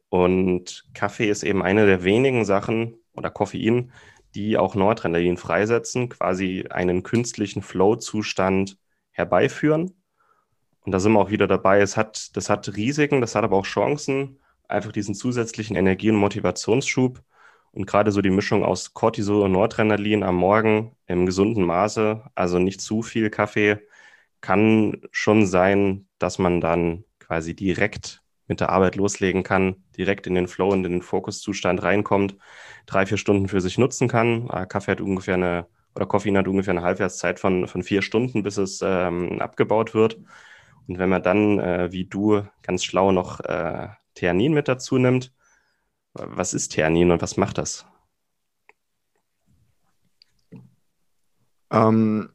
Und 0.09 0.85
Kaffee 0.93 1.29
ist 1.29 1.43
eben 1.43 1.63
eine 1.63 1.85
der 1.85 2.03
wenigen 2.03 2.45
Sachen 2.45 2.97
oder 3.13 3.29
Koffein, 3.29 3.91
die 4.37 4.57
auch 4.57 4.75
Noradrenalin 4.75 5.35
freisetzen, 5.37 6.09
quasi 6.09 6.65
einen 6.69 7.01
künstlichen 7.01 7.63
Flow-Zustand 7.63 8.77
herbeiführen. 9.11 9.95
Und 10.81 10.91
da 10.91 10.99
sind 10.99 11.13
wir 11.13 11.19
auch 11.19 11.31
wieder 11.31 11.47
dabei. 11.47 11.81
Es 11.81 11.97
hat, 11.97 12.37
das 12.37 12.49
hat 12.49 12.77
Risiken, 12.77 13.19
das 13.19 13.33
hat 13.33 13.43
aber 13.43 13.57
auch 13.57 13.65
Chancen, 13.65 14.39
einfach 14.67 14.91
diesen 14.91 15.15
zusätzlichen 15.15 15.75
Energie- 15.75 16.11
und 16.11 16.17
Motivationsschub. 16.17 17.21
Und 17.71 17.87
gerade 17.87 18.11
so 18.11 18.21
die 18.21 18.29
Mischung 18.29 18.63
aus 18.63 18.93
Cortisol 18.93 19.43
und 19.43 19.53
Noradrenalin 19.53 20.23
am 20.23 20.35
Morgen 20.35 20.95
im 21.07 21.25
gesunden 21.25 21.63
Maße, 21.63 22.23
also 22.35 22.59
nicht 22.59 22.79
zu 22.79 23.01
viel 23.01 23.31
Kaffee, 23.31 23.79
kann 24.41 25.01
schon 25.11 25.47
sein, 25.47 26.07
dass 26.19 26.37
man 26.37 26.61
dann 26.61 27.05
quasi 27.19 27.55
direkt 27.55 28.21
mit 28.47 28.61
der 28.61 28.69
Arbeit 28.69 28.95
loslegen 28.95 29.43
kann, 29.43 29.83
direkt 29.97 30.25
in 30.25 30.35
den 30.35 30.47
Flow 30.47 30.73
in 30.73 30.83
den 30.83 31.01
Fokuszustand 31.01 31.83
reinkommt, 31.83 32.37
drei, 32.85 33.05
vier 33.05 33.17
Stunden 33.17 33.47
für 33.47 33.61
sich 33.61 33.77
nutzen 33.77 34.07
kann. 34.07 34.49
Äh, 34.49 34.65
Kaffee 34.65 34.91
hat 34.91 35.01
ungefähr 35.01 35.35
eine, 35.35 35.67
oder 35.95 36.05
Koffein 36.05 36.37
hat 36.37 36.47
ungefähr 36.47 36.71
eine 36.71 36.83
Halbwertszeit 36.83 37.39
von, 37.39 37.67
von 37.67 37.83
vier 37.83 38.01
Stunden, 38.01 38.43
bis 38.43 38.57
es 38.57 38.81
ähm, 38.83 39.41
abgebaut 39.41 39.93
wird. 39.93 40.17
Und 40.87 40.99
wenn 40.99 41.09
man 41.09 41.23
dann, 41.23 41.59
äh, 41.59 41.91
wie 41.91 42.05
du, 42.05 42.43
ganz 42.63 42.83
schlau 42.83 43.11
noch 43.11 43.41
äh, 43.41 43.89
Theanin 44.15 44.53
mit 44.53 44.67
dazu 44.67 44.97
nimmt, 44.97 45.33
was 46.13 46.53
ist 46.53 46.69
Theanin 46.69 47.11
und 47.11 47.21
was 47.21 47.37
macht 47.37 47.57
das? 47.57 47.85
Ähm, 51.69 52.29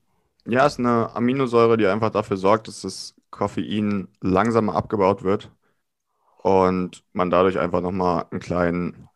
ja, 0.44 0.66
es 0.66 0.74
ist 0.74 0.78
eine 0.80 1.14
Aminosäure, 1.16 1.78
die 1.78 1.86
einfach 1.86 2.10
dafür 2.10 2.36
sorgt, 2.36 2.68
dass 2.68 2.82
das 2.82 3.14
Koffein 3.30 4.08
langsamer 4.20 4.74
abgebaut 4.74 5.22
wird 5.22 5.50
und 6.42 7.04
man 7.12 7.30
dadurch 7.30 7.58
einfach 7.58 7.80
nochmal 7.80 8.26
einen 8.30 8.40
kleinen 8.40 9.08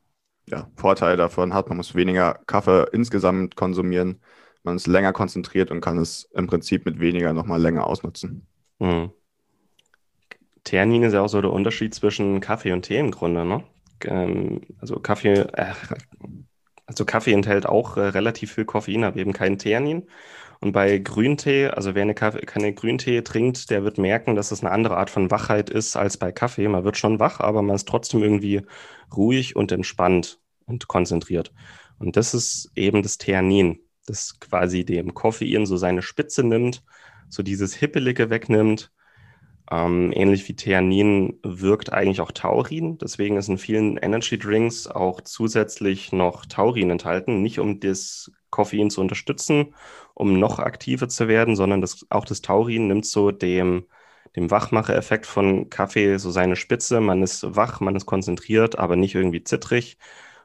ja, 0.48 0.70
Vorteil 0.76 1.16
davon 1.16 1.52
hat. 1.52 1.68
Man 1.68 1.76
muss 1.76 1.94
weniger 1.94 2.40
Kaffee 2.46 2.88
insgesamt 2.92 3.56
konsumieren, 3.56 4.20
man 4.62 4.76
ist 4.76 4.86
länger 4.86 5.12
konzentriert 5.12 5.70
und 5.70 5.80
kann 5.80 5.98
es 5.98 6.28
im 6.34 6.46
Prinzip 6.46 6.86
mit 6.86 6.98
weniger 6.98 7.32
nochmal 7.32 7.60
länger 7.60 7.86
ausnutzen. 7.86 8.46
Hm. 8.80 9.10
Theanin 10.64 11.04
ist 11.04 11.12
ja 11.12 11.22
auch 11.22 11.28
so 11.28 11.40
der 11.40 11.52
Unterschied 11.52 11.94
zwischen 11.94 12.40
Kaffee 12.40 12.72
und 12.72 12.82
Tee 12.82 12.98
im 12.98 13.12
Grunde, 13.12 13.44
ne? 13.44 13.62
Ähm, 14.04 14.62
also 14.80 14.98
Kaffee, 14.98 15.46
äh, 15.52 15.72
also 16.86 17.04
Kaffee 17.04 17.32
enthält 17.32 17.66
auch 17.66 17.96
äh, 17.96 18.00
relativ 18.00 18.52
viel 18.52 18.64
Koffein, 18.64 19.04
aber 19.04 19.16
eben 19.16 19.32
kein 19.32 19.58
Theanin. 19.58 20.08
Und 20.60 20.72
bei 20.72 20.98
Grüntee, 20.98 21.68
also 21.68 21.94
wer 21.94 22.02
eine 22.02 22.14
Kaffee, 22.14 22.40
keine 22.40 22.72
Grüntee 22.72 23.22
trinkt, 23.22 23.70
der 23.70 23.84
wird 23.84 23.98
merken, 23.98 24.34
dass 24.34 24.50
es 24.50 24.62
eine 24.62 24.72
andere 24.72 24.96
Art 24.96 25.10
von 25.10 25.30
Wachheit 25.30 25.70
ist 25.70 25.96
als 25.96 26.16
bei 26.16 26.32
Kaffee. 26.32 26.68
Man 26.68 26.84
wird 26.84 26.96
schon 26.96 27.20
wach, 27.20 27.40
aber 27.40 27.62
man 27.62 27.76
ist 27.76 27.88
trotzdem 27.88 28.22
irgendwie 28.22 28.62
ruhig 29.14 29.56
und 29.56 29.72
entspannt 29.72 30.40
und 30.66 30.88
konzentriert. 30.88 31.52
Und 31.98 32.16
das 32.16 32.34
ist 32.34 32.70
eben 32.74 33.02
das 33.02 33.18
Theanin, 33.18 33.80
das 34.06 34.38
quasi 34.40 34.84
dem 34.84 35.14
Koffein 35.14 35.66
so 35.66 35.76
seine 35.76 36.02
Spitze 36.02 36.42
nimmt, 36.42 36.82
so 37.28 37.42
dieses 37.42 37.74
Hippelige 37.74 38.30
wegnimmt. 38.30 38.92
Ähm, 39.70 40.12
ähnlich 40.14 40.48
wie 40.48 40.54
Theanin 40.54 41.40
wirkt 41.42 41.92
eigentlich 41.92 42.20
auch 42.20 42.30
Taurin. 42.30 42.98
Deswegen 42.98 43.36
ist 43.36 43.48
in 43.48 43.58
vielen 43.58 43.96
Energy 43.96 44.38
Drinks 44.38 44.86
auch 44.86 45.20
zusätzlich 45.20 46.12
noch 46.12 46.46
Taurin 46.46 46.90
enthalten. 46.90 47.42
Nicht 47.42 47.58
um 47.58 47.80
das 47.80 48.30
Koffein 48.56 48.90
zu 48.90 49.02
unterstützen, 49.02 49.74
um 50.14 50.38
noch 50.38 50.58
aktiver 50.58 51.08
zu 51.08 51.28
werden, 51.28 51.56
sondern 51.56 51.82
das, 51.82 52.06
auch 52.08 52.24
das 52.24 52.40
Taurin 52.40 52.86
nimmt 52.88 53.04
so 53.04 53.30
dem, 53.30 53.86
dem 54.34 54.50
Wachmacher-Effekt 54.50 55.26
von 55.26 55.68
Kaffee 55.68 56.16
so 56.18 56.30
seine 56.30 56.56
Spitze. 56.56 57.00
Man 57.00 57.22
ist 57.22 57.54
wach, 57.54 57.80
man 57.80 57.96
ist 57.96 58.06
konzentriert, 58.06 58.78
aber 58.78 58.96
nicht 58.96 59.14
irgendwie 59.14 59.44
zittrig 59.44 59.98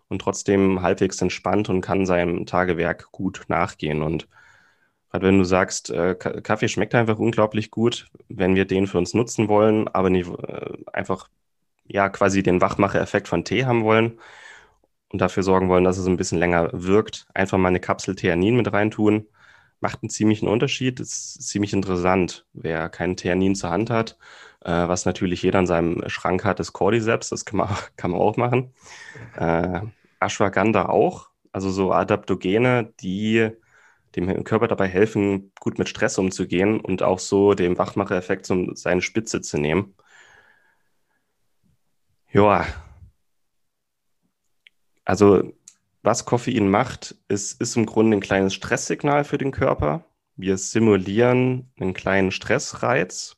und 0.10 0.20
trotzdem 0.20 0.82
halbwegs 0.82 1.22
entspannt 1.22 1.70
und 1.70 1.80
kann 1.82 2.06
seinem 2.06 2.46
Tagewerk 2.46 3.12
gut 3.14 3.44
nachgehen. 3.48 4.02
Und 4.02 4.28
gerade 5.10 5.28
wenn 5.28 5.38
du 5.40 5.46
sagst, 5.46 5.90
äh, 5.90 6.16
Kaffee 6.16 6.68
schmeckt 6.68 6.96
einfach 6.96 7.18
unglaublich 7.20 7.72
gut, 7.72 8.10
wenn 8.28 8.56
wir 8.56 8.66
den 8.66 8.88
für 8.88 8.98
uns 8.98 9.14
nutzen 9.14 9.48
wollen, 9.48 9.88
aber 9.88 10.10
nicht 10.10 10.30
äh, 10.30 10.74
einfach 10.92 11.30
ja 11.88 12.10
quasi 12.10 12.44
den 12.44 12.62
Wachmacher-Effekt 12.62 13.28
von 13.30 13.46
Tee 13.46 13.66
haben 13.66 13.84
wollen, 13.86 14.20
und 15.12 15.20
dafür 15.20 15.44
sorgen 15.44 15.70
wollen, 15.70 15.84
dass 15.84 15.98
es 15.98 16.08
ein 16.08 16.18
bisschen 16.18 16.40
länger 16.40 16.70
wirkt, 16.72 17.28
einfach 17.34 17.58
mal 17.58 17.68
eine 17.68 17.80
Kapsel 17.80 18.16
Theanin 18.16 18.56
mit 18.56 18.72
reintun. 18.72 19.28
Macht 19.82 20.04
einen 20.04 20.10
ziemlichen 20.10 20.48
Unterschied. 20.48 21.00
Ist 21.00 21.42
ziemlich 21.42 21.74
interessant. 21.74 22.46
Wer 22.54 22.88
keinen 22.90 23.18
Theanin 23.18 23.56
zur 23.56 23.72
Hand 23.72 23.90
hat, 23.90 24.18
äh, 24.62 24.70
was 24.70 25.06
natürlich 25.06 25.42
jeder 25.42 25.60
in 25.60 25.66
seinem 25.66 26.08
Schrank 26.08 26.46
hat, 26.46 26.60
ist 26.60 26.74
Cordyceps. 26.74 27.30
Das 27.30 27.46
kann 27.46 27.58
man, 27.58 27.70
kann 27.98 28.12
man 28.12 28.22
auch 28.22 28.38
machen. 28.38 28.74
Äh, 29.38 29.82
Ashwagandha 30.20 30.88
auch. 30.88 31.30
Also 31.52 31.70
so 31.72 31.92
Adaptogene, 31.92 32.94
die 33.02 33.50
dem 34.16 34.44
Körper 34.44 34.68
dabei 34.68 34.88
helfen, 34.88 35.52
gut 35.60 35.80
mit 35.80 35.90
Stress 35.90 36.18
umzugehen 36.18 36.80
und 36.80 37.02
auch 37.02 37.20
so 37.20 37.54
dem 37.54 37.78
Wachmacher-Effekt 37.78 38.50
um 38.52 38.76
seine 38.76 39.02
Spitze 39.02 39.42
zu 39.42 39.58
nehmen. 39.58 39.96
Ja, 42.32 42.66
also 45.12 45.52
was 46.04 46.24
Koffein 46.24 46.70
macht, 46.70 47.16
ist, 47.28 47.60
ist 47.60 47.76
im 47.76 47.86
Grunde 47.86 48.16
ein 48.16 48.22
kleines 48.22 48.54
Stresssignal 48.54 49.26
für 49.26 49.38
den 49.38 49.52
Körper. 49.52 50.06
Wir 50.38 50.56
simulieren 50.58 51.70
einen 51.78 51.94
kleinen 51.94 52.32
Stressreiz, 52.32 53.36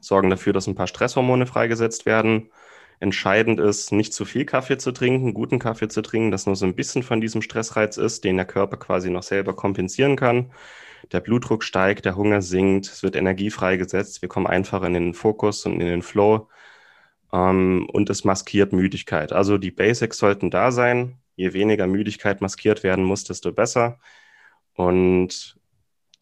sorgen 0.00 0.30
dafür, 0.30 0.52
dass 0.52 0.68
ein 0.68 0.76
paar 0.76 0.86
Stresshormone 0.86 1.46
freigesetzt 1.46 2.06
werden. 2.06 2.50
Entscheidend 3.00 3.58
ist, 3.58 3.90
nicht 3.90 4.14
zu 4.14 4.24
viel 4.24 4.44
Kaffee 4.44 4.78
zu 4.78 4.92
trinken, 4.92 5.34
guten 5.34 5.58
Kaffee 5.58 5.88
zu 5.88 6.02
trinken, 6.02 6.30
dass 6.30 6.46
nur 6.46 6.54
so 6.54 6.66
ein 6.66 6.76
bisschen 6.76 7.02
von 7.02 7.20
diesem 7.20 7.42
Stressreiz 7.42 7.96
ist, 7.96 8.22
den 8.22 8.36
der 8.36 8.46
Körper 8.46 8.76
quasi 8.76 9.10
noch 9.10 9.24
selber 9.24 9.56
kompensieren 9.56 10.14
kann. 10.14 10.52
Der 11.10 11.18
Blutdruck 11.18 11.64
steigt, 11.64 12.04
der 12.04 12.14
Hunger 12.14 12.42
sinkt, 12.42 12.86
es 12.86 13.02
wird 13.02 13.16
Energie 13.16 13.50
freigesetzt, 13.50 14.22
wir 14.22 14.28
kommen 14.28 14.46
einfach 14.46 14.84
in 14.84 14.94
den 14.94 15.14
Fokus 15.14 15.66
und 15.66 15.80
in 15.80 15.88
den 15.88 16.02
Flow 16.02 16.48
ähm, 17.34 17.88
und 17.92 18.10
es 18.10 18.24
maskiert 18.24 18.72
Müdigkeit. 18.72 19.32
Also 19.32 19.58
die 19.58 19.72
Basics 19.72 20.18
sollten 20.18 20.50
da 20.50 20.70
sein. 20.72 21.18
Je 21.36 21.52
weniger 21.52 21.86
Müdigkeit 21.88 22.40
maskiert 22.40 22.84
werden 22.84 23.04
muss, 23.04 23.24
desto 23.24 23.52
besser. 23.52 23.98
Und 24.74 25.58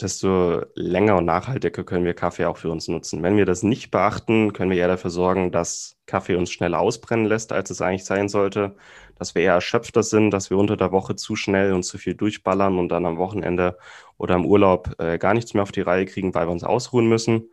desto 0.00 0.62
länger 0.74 1.16
und 1.18 1.26
nachhaltiger 1.26 1.84
können 1.84 2.04
wir 2.04 2.14
Kaffee 2.14 2.46
auch 2.46 2.56
für 2.56 2.70
uns 2.70 2.88
nutzen. 2.88 3.22
Wenn 3.22 3.36
wir 3.36 3.46
das 3.46 3.62
nicht 3.62 3.90
beachten, 3.90 4.52
können 4.52 4.70
wir 4.70 4.78
eher 4.78 4.88
dafür 4.88 5.10
sorgen, 5.10 5.52
dass 5.52 5.98
Kaffee 6.06 6.36
uns 6.36 6.50
schneller 6.50 6.80
ausbrennen 6.80 7.26
lässt, 7.26 7.52
als 7.52 7.70
es 7.70 7.82
eigentlich 7.82 8.04
sein 8.04 8.28
sollte, 8.28 8.76
dass 9.16 9.34
wir 9.34 9.42
eher 9.42 9.54
erschöpfter 9.54 10.02
sind, 10.02 10.30
dass 10.30 10.50
wir 10.50 10.58
unter 10.58 10.76
der 10.76 10.92
Woche 10.92 11.14
zu 11.16 11.36
schnell 11.36 11.72
und 11.74 11.84
zu 11.84 11.98
viel 11.98 12.14
durchballern 12.14 12.78
und 12.78 12.88
dann 12.88 13.06
am 13.06 13.18
Wochenende 13.18 13.78
oder 14.18 14.34
im 14.36 14.46
Urlaub 14.46 14.94
äh, 14.98 15.18
gar 15.18 15.34
nichts 15.34 15.54
mehr 15.54 15.62
auf 15.62 15.72
die 15.72 15.82
Reihe 15.82 16.06
kriegen, 16.06 16.34
weil 16.34 16.46
wir 16.48 16.52
uns 16.52 16.64
ausruhen 16.64 17.08
müssen. 17.08 17.50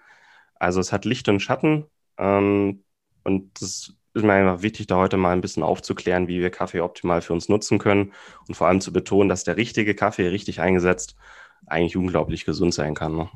Also 0.55 0.79
es 0.79 0.91
hat 0.93 1.05
Licht 1.05 1.29
und 1.29 1.41
Schatten. 1.41 1.85
Ähm, 2.17 2.83
und 3.23 3.61
das 3.61 3.93
ist 4.13 4.23
mir 4.23 4.33
einfach 4.33 4.61
wichtig, 4.61 4.87
da 4.87 4.97
heute 4.97 5.17
mal 5.17 5.31
ein 5.31 5.41
bisschen 5.41 5.63
aufzuklären, 5.63 6.27
wie 6.27 6.39
wir 6.39 6.49
Kaffee 6.49 6.81
optimal 6.81 7.21
für 7.21 7.33
uns 7.33 7.49
nutzen 7.49 7.77
können 7.77 8.13
und 8.47 8.55
vor 8.55 8.67
allem 8.67 8.81
zu 8.81 8.91
betonen, 8.91 9.29
dass 9.29 9.43
der 9.43 9.57
richtige 9.57 9.95
Kaffee 9.95 10.27
richtig 10.27 10.61
eingesetzt 10.61 11.15
eigentlich 11.67 11.97
unglaublich 11.97 12.45
gesund 12.45 12.73
sein 12.73 12.95
kann. 12.95 13.15
Ne? 13.15 13.29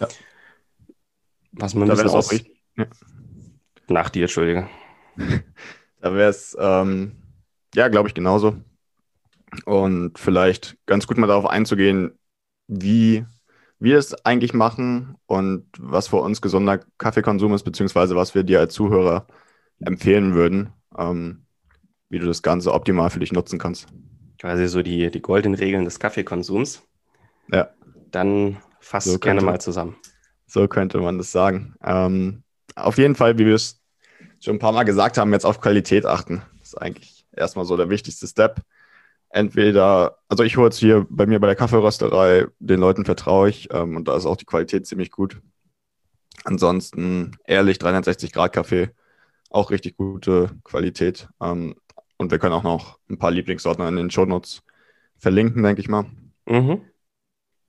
Ja. 0.00 0.08
Was 1.52 1.74
man 1.74 1.88
Da 1.88 1.94
bisschen 1.94 2.10
auch 2.10 2.30
richtig. 2.30 2.56
Ja. 2.76 2.86
Nach 3.88 4.10
dir, 4.10 4.22
Entschuldige. 4.22 4.68
Da 6.00 6.14
wäre 6.14 6.30
es, 6.30 6.56
ähm, 6.60 7.16
ja, 7.74 7.88
glaube 7.88 8.06
ich, 8.06 8.14
genauso. 8.14 8.56
Und 9.64 10.16
vielleicht 10.16 10.76
ganz 10.86 11.08
gut 11.08 11.18
mal 11.18 11.26
darauf 11.26 11.46
einzugehen, 11.46 12.16
wie 12.68 13.26
wir 13.80 13.98
es 13.98 14.14
eigentlich 14.24 14.54
machen 14.54 15.16
und 15.26 15.66
was 15.78 16.08
für 16.08 16.16
uns 16.16 16.40
gesunder 16.40 16.80
Kaffeekonsum 16.98 17.54
ist, 17.54 17.62
beziehungsweise 17.62 18.16
was 18.16 18.34
wir 18.34 18.42
dir 18.42 18.60
als 18.60 18.74
Zuhörer 18.74 19.26
empfehlen 19.80 20.34
würden, 20.34 20.72
ähm, 20.96 21.44
wie 22.08 22.18
du 22.18 22.26
das 22.26 22.42
Ganze 22.42 22.72
optimal 22.72 23.10
für 23.10 23.20
dich 23.20 23.32
nutzen 23.32 23.58
kannst. 23.58 23.86
Quasi 24.40 24.68
so 24.68 24.82
die, 24.82 25.10
die 25.10 25.22
goldenen 25.22 25.58
Regeln 25.58 25.84
des 25.84 25.98
Kaffeekonsums. 25.98 26.82
Ja. 27.52 27.70
Dann 28.10 28.58
fass 28.80 29.04
So 29.04 29.18
gerne 29.18 29.42
mal 29.42 29.60
zusammen. 29.60 29.96
So 30.46 30.66
könnte 30.66 30.98
man 30.98 31.18
das 31.18 31.30
sagen. 31.30 31.74
Ähm, 31.84 32.42
auf 32.74 32.98
jeden 32.98 33.14
Fall, 33.14 33.38
wie 33.38 33.46
wir 33.46 33.54
es 33.54 33.80
schon 34.40 34.56
ein 34.56 34.60
paar 34.60 34.72
Mal 34.72 34.84
gesagt 34.84 35.18
haben, 35.18 35.32
jetzt 35.32 35.44
auf 35.44 35.60
Qualität 35.60 36.06
achten. 36.06 36.42
Das 36.58 36.68
ist 36.68 36.74
eigentlich 36.76 37.26
erstmal 37.36 37.64
so 37.64 37.76
der 37.76 37.90
wichtigste 37.90 38.26
Step. 38.26 38.60
Entweder, 39.30 40.18
also 40.28 40.42
ich 40.42 40.56
hole 40.56 40.68
jetzt 40.68 40.78
hier 40.78 41.06
bei 41.10 41.26
mir 41.26 41.38
bei 41.38 41.48
der 41.48 41.56
Kaffeerösterei, 41.56 42.46
den 42.58 42.80
Leuten 42.80 43.04
vertraue 43.04 43.50
ich 43.50 43.68
ähm, 43.72 43.96
und 43.96 44.08
da 44.08 44.16
ist 44.16 44.24
auch 44.24 44.36
die 44.36 44.46
Qualität 44.46 44.86
ziemlich 44.86 45.10
gut. 45.10 45.40
Ansonsten 46.44 47.36
ehrlich 47.44 47.78
360 47.78 48.32
Grad 48.32 48.52
Kaffee, 48.54 48.90
auch 49.50 49.70
richtig 49.70 49.96
gute 49.96 50.50
Qualität. 50.64 51.28
Ähm, 51.40 51.74
und 52.16 52.30
wir 52.30 52.38
können 52.38 52.54
auch 52.54 52.62
noch 52.62 52.98
ein 53.10 53.18
paar 53.18 53.30
Lieblingssorten 53.30 53.86
in 53.86 53.96
den 53.96 54.10
Shownotes 54.10 54.62
verlinken, 55.18 55.62
denke 55.62 55.80
ich 55.80 55.88
mal. 55.88 56.06
Mhm. 56.46 56.82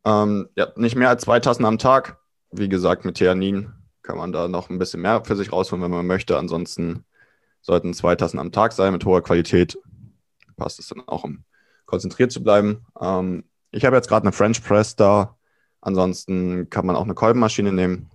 Ähm, 0.06 0.50
ja, 0.56 0.68
nicht 0.76 0.96
mehr 0.96 1.10
als 1.10 1.24
zwei 1.24 1.40
Tassen 1.40 1.66
am 1.66 1.78
Tag. 1.78 2.20
Wie 2.52 2.70
gesagt, 2.70 3.06
mit 3.06 3.18
Theanin 3.18 3.74
kann 4.02 4.18
man 4.18 4.32
da 4.32 4.48
noch 4.48 4.70
ein 4.70 4.80
bisschen 4.80 5.02
mehr 5.02 5.24
für 5.26 5.36
sich 5.36 5.52
rausholen, 5.52 5.84
wenn 5.84 5.92
man 5.92 6.08
möchte. 6.08 6.38
Ansonsten 6.38 7.06
sollten 7.62 7.94
zwei 7.94 8.16
Tassen 8.16 8.40
am 8.40 8.52
Tag 8.52 8.72
sein 8.74 8.94
mit 8.94 9.06
hoher 9.06 9.22
Qualität. 9.22 9.78
Passt 10.56 10.80
es 10.80 10.88
dann 10.88 11.08
auch, 11.08 11.26
um 11.26 11.44
konzentriert 11.90 12.32
zu 12.32 12.44
bleiben. 12.44 12.86
Ähm, 13.02 13.44
ich 13.72 13.86
habe 13.86 13.96
jetzt 13.98 14.08
gerade 14.10 14.24
eine 14.24 14.32
French 14.32 14.64
Press 14.64 14.96
da. 14.96 15.38
Ansonsten 15.82 16.70
kann 16.70 16.86
man 16.86 16.96
auch 16.96 17.04
eine 17.04 17.16
Kolbenmaschine 17.16 17.72
nehmen, 17.74 18.10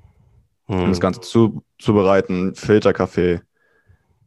um 0.67 0.85
Mhm. 0.85 0.89
das 0.91 1.01
Ganze 1.01 1.21
zu, 1.21 1.65
zubereiten. 1.79 2.55
Filterkaffee 2.55 3.41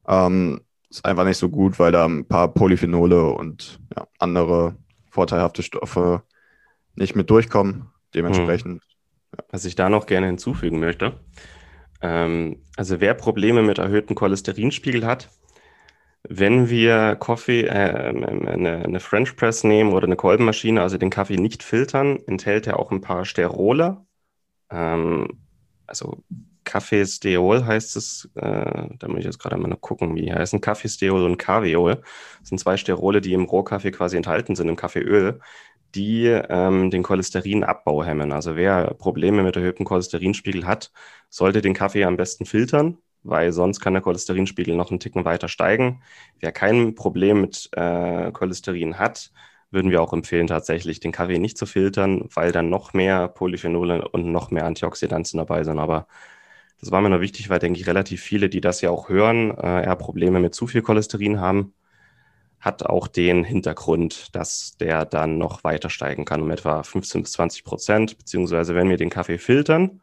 ähm, 0.07 0.61
ist 0.89 1.05
einfach 1.05 1.25
nicht 1.25 1.37
so 1.37 1.49
gut, 1.49 1.79
weil 1.79 1.91
da 1.91 2.05
ein 2.05 2.25
paar 2.27 2.47
Polyphenole 2.53 3.29
und 3.31 3.79
ja, 3.95 4.07
andere 4.19 4.75
vorteilhafte 5.09 5.63
Stoffe 5.63 6.23
nicht 6.95 7.15
mit 7.15 7.29
durchkommen. 7.29 7.87
Dementsprechend 8.15 8.83
Was 9.51 9.65
ich 9.65 9.75
da 9.75 9.89
noch 9.89 10.05
gerne 10.07 10.27
hinzufügen 10.27 10.79
möchte. 10.79 11.19
Ähm, 12.01 12.61
also 12.75 12.99
wer 12.99 13.13
Probleme 13.13 13.63
mit 13.63 13.79
erhöhtem 13.79 14.15
Cholesterinspiegel 14.15 15.05
hat, 15.05 15.29
wenn 16.23 16.69
wir 16.69 17.15
Kaffee, 17.15 17.63
äh, 17.63 17.69
eine, 17.69 18.83
eine 18.83 18.99
French 18.99 19.35
Press 19.35 19.63
nehmen 19.63 19.93
oder 19.93 20.05
eine 20.05 20.15
Kolbenmaschine, 20.15 20.81
also 20.81 20.97
den 20.97 21.09
Kaffee 21.09 21.37
nicht 21.37 21.63
filtern, 21.63 22.19
enthält 22.27 22.67
er 22.67 22.79
auch 22.79 22.91
ein 22.91 23.01
paar 23.01 23.25
Sterole. 23.25 24.05
Ähm, 24.69 25.27
also 25.87 26.23
Kaffeesteol 26.67 27.65
heißt 27.65 27.95
es, 27.95 28.29
äh, 28.35 28.89
da 28.99 29.07
muss 29.07 29.19
ich 29.19 29.25
jetzt 29.25 29.39
gerade 29.39 29.57
mal 29.57 29.69
noch 29.69 29.81
gucken, 29.81 30.15
wie 30.15 30.21
die 30.21 30.33
heißen. 30.33 30.59
Kaffeesteol 30.61 31.23
und 31.23 31.37
Kaviol. 31.37 32.03
Sind 32.43 32.59
zwei 32.59 32.77
Sterole, 32.77 33.21
die 33.21 33.33
im 33.33 33.45
Rohkaffee 33.45 33.91
quasi 33.91 34.17
enthalten 34.17 34.55
sind, 34.55 34.67
im 34.67 34.75
Kaffeeöl, 34.75 35.39
die 35.95 36.25
ähm, 36.27 36.91
den 36.91 37.03
Cholesterin-Abbau 37.03 38.03
hemmen. 38.03 38.31
Also 38.33 38.55
wer 38.57 38.93
Probleme 38.95 39.43
mit 39.43 39.55
erhöhtem 39.55 39.85
Cholesterinspiegel 39.85 40.65
hat, 40.67 40.91
sollte 41.29 41.61
den 41.61 41.73
Kaffee 41.73 42.03
am 42.03 42.17
besten 42.17 42.45
filtern, 42.45 42.97
weil 43.27 43.51
sonst 43.51 43.79
kann 43.79 43.93
der 43.93 44.01
Cholesterinspiegel 44.01 44.75
noch 44.75 44.89
einen 44.89 44.99
Ticken 44.99 45.25
weiter 45.25 45.47
steigen. 45.47 46.01
Wer 46.39 46.51
kein 46.51 46.95
Problem 46.95 47.41
mit 47.41 47.69
äh, 47.73 48.31
Cholesterin 48.31 48.97
hat, 48.97 49.31
würden 49.71 49.91
wir 49.91 50.01
auch 50.01 50.13
empfehlen, 50.13 50.47
tatsächlich 50.47 50.99
den 50.99 51.11
Kaffee 51.11 51.39
nicht 51.39 51.57
zu 51.57 51.65
filtern, 51.65 52.27
weil 52.33 52.51
dann 52.51 52.69
noch 52.69 52.93
mehr 52.93 53.27
Polyphenole 53.27 54.07
und 54.07 54.31
noch 54.31 54.51
mehr 54.51 54.65
Antioxidantien 54.65 55.39
dabei 55.39 55.63
sind. 55.63 55.79
Aber 55.79 56.07
das 56.79 56.91
war 56.91 57.01
mir 57.01 57.09
noch 57.09 57.21
wichtig, 57.21 57.49
weil, 57.49 57.59
denke 57.59 57.79
ich, 57.79 57.87
relativ 57.87 58.21
viele, 58.21 58.49
die 58.49 58.61
das 58.61 58.81
ja 58.81 58.89
auch 58.91 59.09
hören, 59.09 59.51
äh, 59.57 59.83
eher 59.85 59.95
Probleme 59.95 60.39
mit 60.39 60.55
zu 60.55 60.67
viel 60.67 60.81
Cholesterin 60.81 61.39
haben. 61.39 61.73
Hat 62.59 62.85
auch 62.85 63.07
den 63.07 63.43
Hintergrund, 63.43 64.35
dass 64.35 64.77
der 64.77 65.05
dann 65.05 65.37
noch 65.37 65.63
weiter 65.63 65.89
steigen 65.89 66.25
kann, 66.25 66.41
um 66.41 66.51
etwa 66.51 66.83
15 66.83 67.23
bis 67.23 67.33
20 67.33 67.63
Prozent. 67.63 68.17
Beziehungsweise, 68.17 68.75
wenn 68.75 68.89
wir 68.89 68.97
den 68.97 69.09
Kaffee 69.09 69.37
filtern 69.37 70.01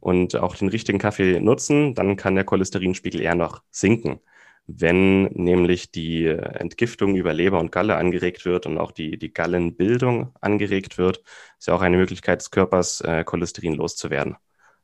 und 0.00 0.36
auch 0.36 0.56
den 0.56 0.68
richtigen 0.68 0.98
Kaffee 0.98 1.40
nutzen, 1.40 1.94
dann 1.94 2.16
kann 2.16 2.34
der 2.34 2.44
Cholesterinspiegel 2.44 3.20
eher 3.20 3.34
noch 3.34 3.62
sinken. 3.70 4.20
Wenn 4.66 5.24
nämlich 5.24 5.90
die 5.90 6.26
Entgiftung 6.26 7.16
über 7.16 7.32
Leber 7.32 7.58
und 7.58 7.72
Galle 7.72 7.96
angeregt 7.96 8.44
wird 8.44 8.66
und 8.66 8.78
auch 8.78 8.92
die, 8.92 9.18
die 9.18 9.32
Gallenbildung 9.32 10.32
angeregt 10.40 10.96
wird, 10.98 11.22
ist 11.58 11.66
ja 11.68 11.74
auch 11.74 11.80
eine 11.82 11.96
Möglichkeit 11.96 12.40
des 12.40 12.50
Körpers, 12.50 13.00
äh, 13.00 13.24
Cholesterin 13.24 13.74
loszuwerden. 13.74 14.36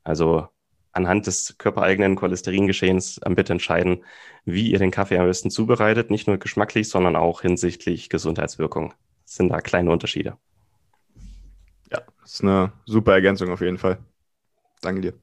Also 0.03 0.49
anhand 0.93 1.27
des 1.27 1.57
körpereigenen 1.59 2.17
Cholesteringeschehens 2.17 3.23
am 3.23 3.35
bitte 3.35 3.53
entscheiden, 3.53 4.05
wie 4.45 4.71
ihr 4.71 4.79
den 4.79 4.91
Kaffee 4.91 5.19
am 5.19 5.27
besten 5.27 5.51
zubereitet, 5.51 6.11
nicht 6.11 6.27
nur 6.27 6.39
geschmacklich, 6.39 6.89
sondern 6.89 7.17
auch 7.17 7.43
hinsichtlich 7.43 8.09
Gesundheitswirkung. 8.09 8.95
Das 9.25 9.37
sind 9.37 9.51
da 9.51 9.61
kleine 9.61 9.91
Unterschiede. 9.91 10.37
ja, 11.93 12.01
das 12.23 12.35
ist 12.35 12.43
eine 12.43 12.73
super 12.87 13.13
Ergänzung 13.13 13.51
auf 13.51 13.61
jeden 13.61 13.79
Fall. 13.79 13.99
Danke 14.81 15.01
dir. 15.01 15.15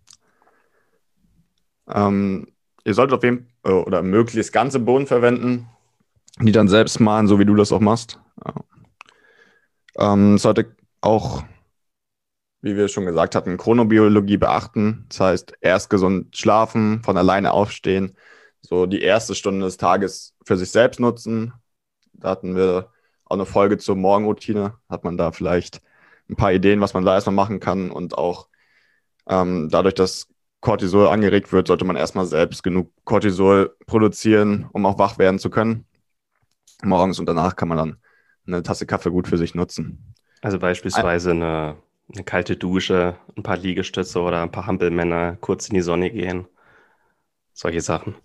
Ähm, 1.88 2.47
ihr 2.86 2.93
solltet 2.93 3.18
auf 3.18 3.24
jeden 3.24 3.49
äh, 3.64 3.72
oder 3.72 4.01
möglichst 4.01 4.54
ganze 4.54 4.80
Bohnen 4.80 5.08
verwenden, 5.08 5.68
die 6.39 6.51
dann 6.51 6.68
selbst 6.68 6.99
mahlen, 6.99 7.28
so 7.28 7.39
wie 7.39 7.45
du 7.45 7.56
das 7.56 7.72
auch 7.72 7.80
machst. 7.80 8.20
Ähm, 9.97 10.38
sollte 10.38 10.76
auch, 11.01 11.43
wie 12.62 12.76
wir 12.76 12.88
schon 12.88 13.06
gesagt 13.06 13.36
hatten, 13.36 13.58
Chronobiologie 13.58 14.38
beachten. 14.38 15.06
Das 15.10 15.20
heißt, 15.20 15.54
erst 15.62 15.89
gesund 15.89 16.36
schlafen, 16.36 17.04
von 17.04 17.18
alleine 17.18 17.51
aufstehen, 17.51 18.18
so 18.62 18.86
die 18.86 19.01
erste 19.01 19.36
Stunde 19.36 19.66
des 19.66 19.78
Tages 19.78 20.36
für 20.45 20.58
sich 20.58 20.72
selbst 20.72 20.99
nutzen. 20.99 21.54
Da 22.14 22.30
hatten 22.30 22.56
wir 22.56 22.89
auch 23.26 23.36
eine 23.36 23.45
Folge 23.45 23.78
zur 23.78 23.95
Morgenroutine. 23.95 24.78
Hat 24.89 25.04
man 25.04 25.18
da 25.18 25.32
vielleicht 25.32 25.82
ein 26.30 26.36
paar 26.36 26.54
Ideen, 26.54 26.82
was 26.82 26.93
man 26.93 27.06
da 27.06 27.14
erstmal 27.16 27.36
machen 27.36 27.60
kann 27.60 27.91
und 27.91 28.18
auch 28.18 28.47
ähm, 29.28 29.69
dadurch, 29.69 29.95
dass 29.95 30.28
Cortisol 30.61 31.07
angeregt 31.07 31.51
wird, 31.51 31.67
sollte 31.67 31.86
man 31.86 31.95
erstmal 31.95 32.26
selbst 32.26 32.63
genug 32.63 32.91
Cortisol 33.03 33.76
produzieren, 33.86 34.69
um 34.71 34.86
auch 34.86 34.97
wach 34.97 35.17
werden 35.17 35.39
zu 35.39 35.49
können. 35.49 35.86
Morgens 36.82 37.19
und 37.19 37.26
danach 37.26 37.55
kann 37.55 37.67
man 37.67 37.78
dann 37.78 37.97
eine 38.47 38.63
Tasse 38.63 38.86
Kaffee 38.86 39.11
gut 39.11 39.28
für 39.28 39.38
sich 39.38 39.55
nutzen. 39.55 40.13
Also 40.41 40.59
beispielsweise 40.59 41.32
eine, 41.32 41.78
eine 42.13 42.24
kalte 42.24 42.57
Dusche, 42.57 43.17
ein 43.38 43.43
paar 43.43 43.57
Liegestütze 43.57 44.19
oder 44.19 44.41
ein 44.41 44.51
paar 44.51 44.67
Hampelmänner, 44.67 45.38
kurz 45.39 45.69
in 45.69 45.76
die 45.76 45.82
Sonne 45.82 46.11
gehen. 46.11 46.47
Solche 47.53 47.82
Sachen. 47.82 48.15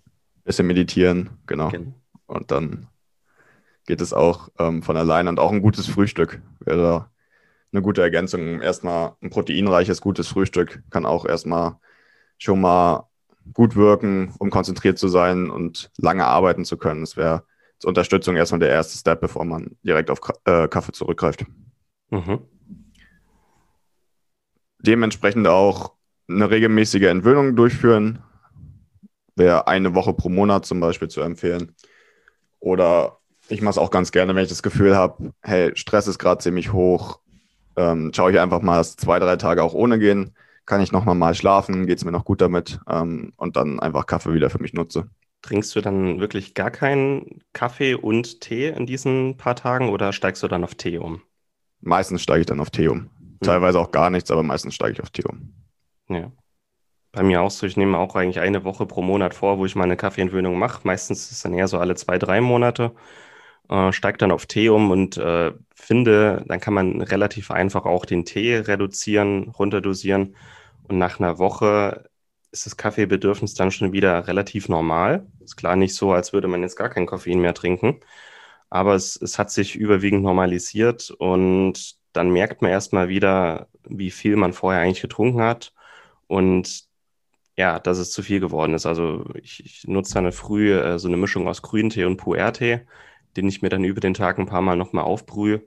Bisschen 0.43 0.67
meditieren, 0.67 1.29
genau. 1.45 1.69
Genau. 1.69 1.93
Und 2.25 2.51
dann 2.51 2.87
geht 3.85 4.01
es 4.01 4.13
auch 4.13 4.49
ähm, 4.59 4.83
von 4.83 4.97
alleine 4.97 5.29
und 5.29 5.39
auch 5.39 5.51
ein 5.51 5.61
gutes 5.61 5.87
Frühstück 5.87 6.41
wäre 6.59 7.09
eine 7.71 7.81
gute 7.81 8.01
Ergänzung. 8.01 8.61
Erstmal 8.61 9.13
ein 9.21 9.29
proteinreiches, 9.29 10.01
gutes 10.01 10.27
Frühstück 10.27 10.81
kann 10.89 11.05
auch 11.05 11.25
erstmal 11.25 11.77
schon 12.37 12.61
mal 12.61 13.09
gut 13.53 13.75
wirken, 13.75 14.33
um 14.39 14.49
konzentriert 14.49 14.97
zu 14.97 15.07
sein 15.07 15.49
und 15.49 15.91
lange 15.97 16.25
arbeiten 16.25 16.65
zu 16.65 16.77
können. 16.77 17.01
Das 17.01 17.17
wäre 17.17 17.43
zur 17.79 17.89
Unterstützung 17.89 18.35
erstmal 18.35 18.59
der 18.59 18.69
erste 18.69 18.97
Step, 18.97 19.21
bevor 19.21 19.45
man 19.45 19.77
direkt 19.83 20.09
auf 20.09 20.19
äh, 20.45 20.67
Kaffee 20.67 20.91
zurückgreift. 20.91 21.45
Mhm. 22.09 22.39
Dementsprechend 24.79 25.47
auch 25.47 25.93
eine 26.29 26.49
regelmäßige 26.49 27.03
Entwöhnung 27.03 27.55
durchführen. 27.55 28.23
Wäre 29.35 29.67
eine 29.67 29.95
Woche 29.95 30.13
pro 30.13 30.29
Monat 30.29 30.65
zum 30.65 30.79
Beispiel 30.79 31.07
zu 31.07 31.21
empfehlen. 31.21 31.75
Oder 32.59 33.19
ich 33.47 33.61
mache 33.61 33.71
es 33.71 33.77
auch 33.77 33.91
ganz 33.91 34.11
gerne, 34.11 34.35
wenn 34.35 34.43
ich 34.43 34.49
das 34.49 34.63
Gefühl 34.63 34.95
habe, 34.95 35.33
hey, 35.41 35.71
Stress 35.75 36.07
ist 36.07 36.19
gerade 36.19 36.41
ziemlich 36.41 36.71
hoch, 36.71 37.19
ähm, 37.75 38.11
schaue 38.13 38.31
ich 38.31 38.39
einfach 38.39 38.61
mal, 38.61 38.77
dass 38.77 38.95
zwei, 38.95 39.19
drei 39.19 39.35
Tage 39.35 39.63
auch 39.63 39.73
ohne 39.73 39.99
gehen. 39.99 40.35
Kann 40.65 40.81
ich 40.81 40.91
noch 40.91 41.05
mal 41.05 41.33
schlafen, 41.33 41.87
geht 41.87 41.97
es 41.97 42.05
mir 42.05 42.11
noch 42.11 42.25
gut 42.25 42.41
damit 42.41 42.79
ähm, 42.87 43.33
und 43.37 43.55
dann 43.55 43.79
einfach 43.79 44.05
Kaffee 44.05 44.33
wieder 44.33 44.49
für 44.49 44.61
mich 44.61 44.73
nutze. 44.73 45.09
Trinkst 45.41 45.75
du 45.75 45.81
dann 45.81 46.19
wirklich 46.19 46.53
gar 46.53 46.69
keinen 46.69 47.41
Kaffee 47.53 47.95
und 47.95 48.41
Tee 48.41 48.67
in 48.67 48.85
diesen 48.85 49.37
paar 49.37 49.55
Tagen 49.55 49.89
oder 49.89 50.13
steigst 50.13 50.43
du 50.43 50.47
dann 50.47 50.63
auf 50.63 50.75
Tee 50.75 50.97
um? 50.97 51.21
Meistens 51.81 52.21
steige 52.21 52.41
ich 52.41 52.45
dann 52.45 52.59
auf 52.59 52.69
Tee 52.69 52.89
um. 52.89 53.09
Teilweise 53.41 53.79
auch 53.79 53.91
gar 53.91 54.09
nichts, 54.09 54.31
aber 54.31 54.43
meistens 54.43 54.75
steige 54.75 54.93
ich 54.93 55.01
auf 55.01 55.09
Tee 55.11 55.23
um. 55.23 55.53
Ja. 56.09 56.31
Bei 57.11 57.23
mir 57.23 57.41
auch 57.41 57.51
so, 57.51 57.65
ich 57.65 57.77
nehme 57.77 57.97
auch 57.97 58.15
eigentlich 58.15 58.39
eine 58.39 58.63
Woche 58.63 58.85
pro 58.85 59.01
Monat 59.01 59.33
vor, 59.33 59.57
wo 59.57 59.65
ich 59.65 59.75
meine 59.75 59.97
Kaffeeentwöhnung 59.97 60.59
mache. 60.59 60.81
Meistens 60.83 61.23
ist 61.23 61.31
es 61.31 61.41
dann 61.41 61.53
eher 61.53 61.67
so 61.67 61.79
alle 61.79 61.95
zwei, 61.95 62.19
drei 62.19 62.41
Monate. 62.41 62.91
Äh, 63.69 63.91
dann 64.17 64.31
auf 64.31 64.45
Tee 64.47 64.69
um 64.69 64.91
und 64.91 65.17
äh, 65.17 65.51
finde, 65.75 66.43
dann 66.47 66.59
kann 66.59 66.73
man 66.73 67.01
relativ 67.01 67.51
einfach 67.51 67.85
auch 67.85 68.05
den 68.05 68.25
Tee 68.25 68.57
reduzieren, 68.57 69.49
runterdosieren. 69.49 70.35
Und 70.87 70.97
nach 70.97 71.19
einer 71.19 71.37
Woche 71.39 72.09
ist 72.51 72.65
das 72.65 72.77
Kaffeebedürfnis 72.77 73.53
dann 73.53 73.71
schon 73.71 73.93
wieder 73.93 74.27
relativ 74.27 74.69
normal. 74.69 75.27
Ist 75.43 75.55
klar 75.57 75.75
nicht 75.75 75.95
so, 75.95 76.11
als 76.13 76.33
würde 76.33 76.47
man 76.47 76.61
jetzt 76.63 76.75
gar 76.77 76.89
kein 76.89 77.05
Koffein 77.05 77.39
mehr 77.39 77.53
trinken. 77.53 77.99
Aber 78.69 78.95
es, 78.95 79.15
es 79.21 79.39
hat 79.39 79.51
sich 79.51 79.75
überwiegend 79.75 80.23
normalisiert 80.23 81.11
und 81.11 81.97
dann 82.13 82.31
merkt 82.31 82.61
man 82.61 82.71
erstmal 82.71 83.09
wieder, 83.09 83.67
wie 83.83 84.11
viel 84.11 84.35
man 84.35 84.53
vorher 84.53 84.81
eigentlich 84.81 85.01
getrunken 85.01 85.41
hat 85.41 85.73
und 86.27 86.87
ja, 87.57 87.79
dass 87.79 87.97
es 87.99 88.11
zu 88.11 88.23
viel 88.23 88.39
geworden 88.39 88.73
ist. 88.73 88.85
Also 88.85 89.25
ich, 89.41 89.65
ich 89.65 89.87
nutze 89.87 90.13
dann 90.15 90.31
früh 90.31 90.73
äh, 90.73 90.99
so 90.99 91.07
eine 91.07 91.17
Mischung 91.17 91.47
aus 91.47 91.61
Grüntee 91.61 92.05
und 92.05 92.17
Puertee, 92.17 92.81
den 93.37 93.47
ich 93.47 93.61
mir 93.61 93.69
dann 93.69 93.83
über 93.83 94.01
den 94.01 94.13
Tag 94.13 94.37
ein 94.39 94.45
paar 94.45 94.61
Mal 94.61 94.75
nochmal 94.77 95.03
aufbrühe. 95.05 95.63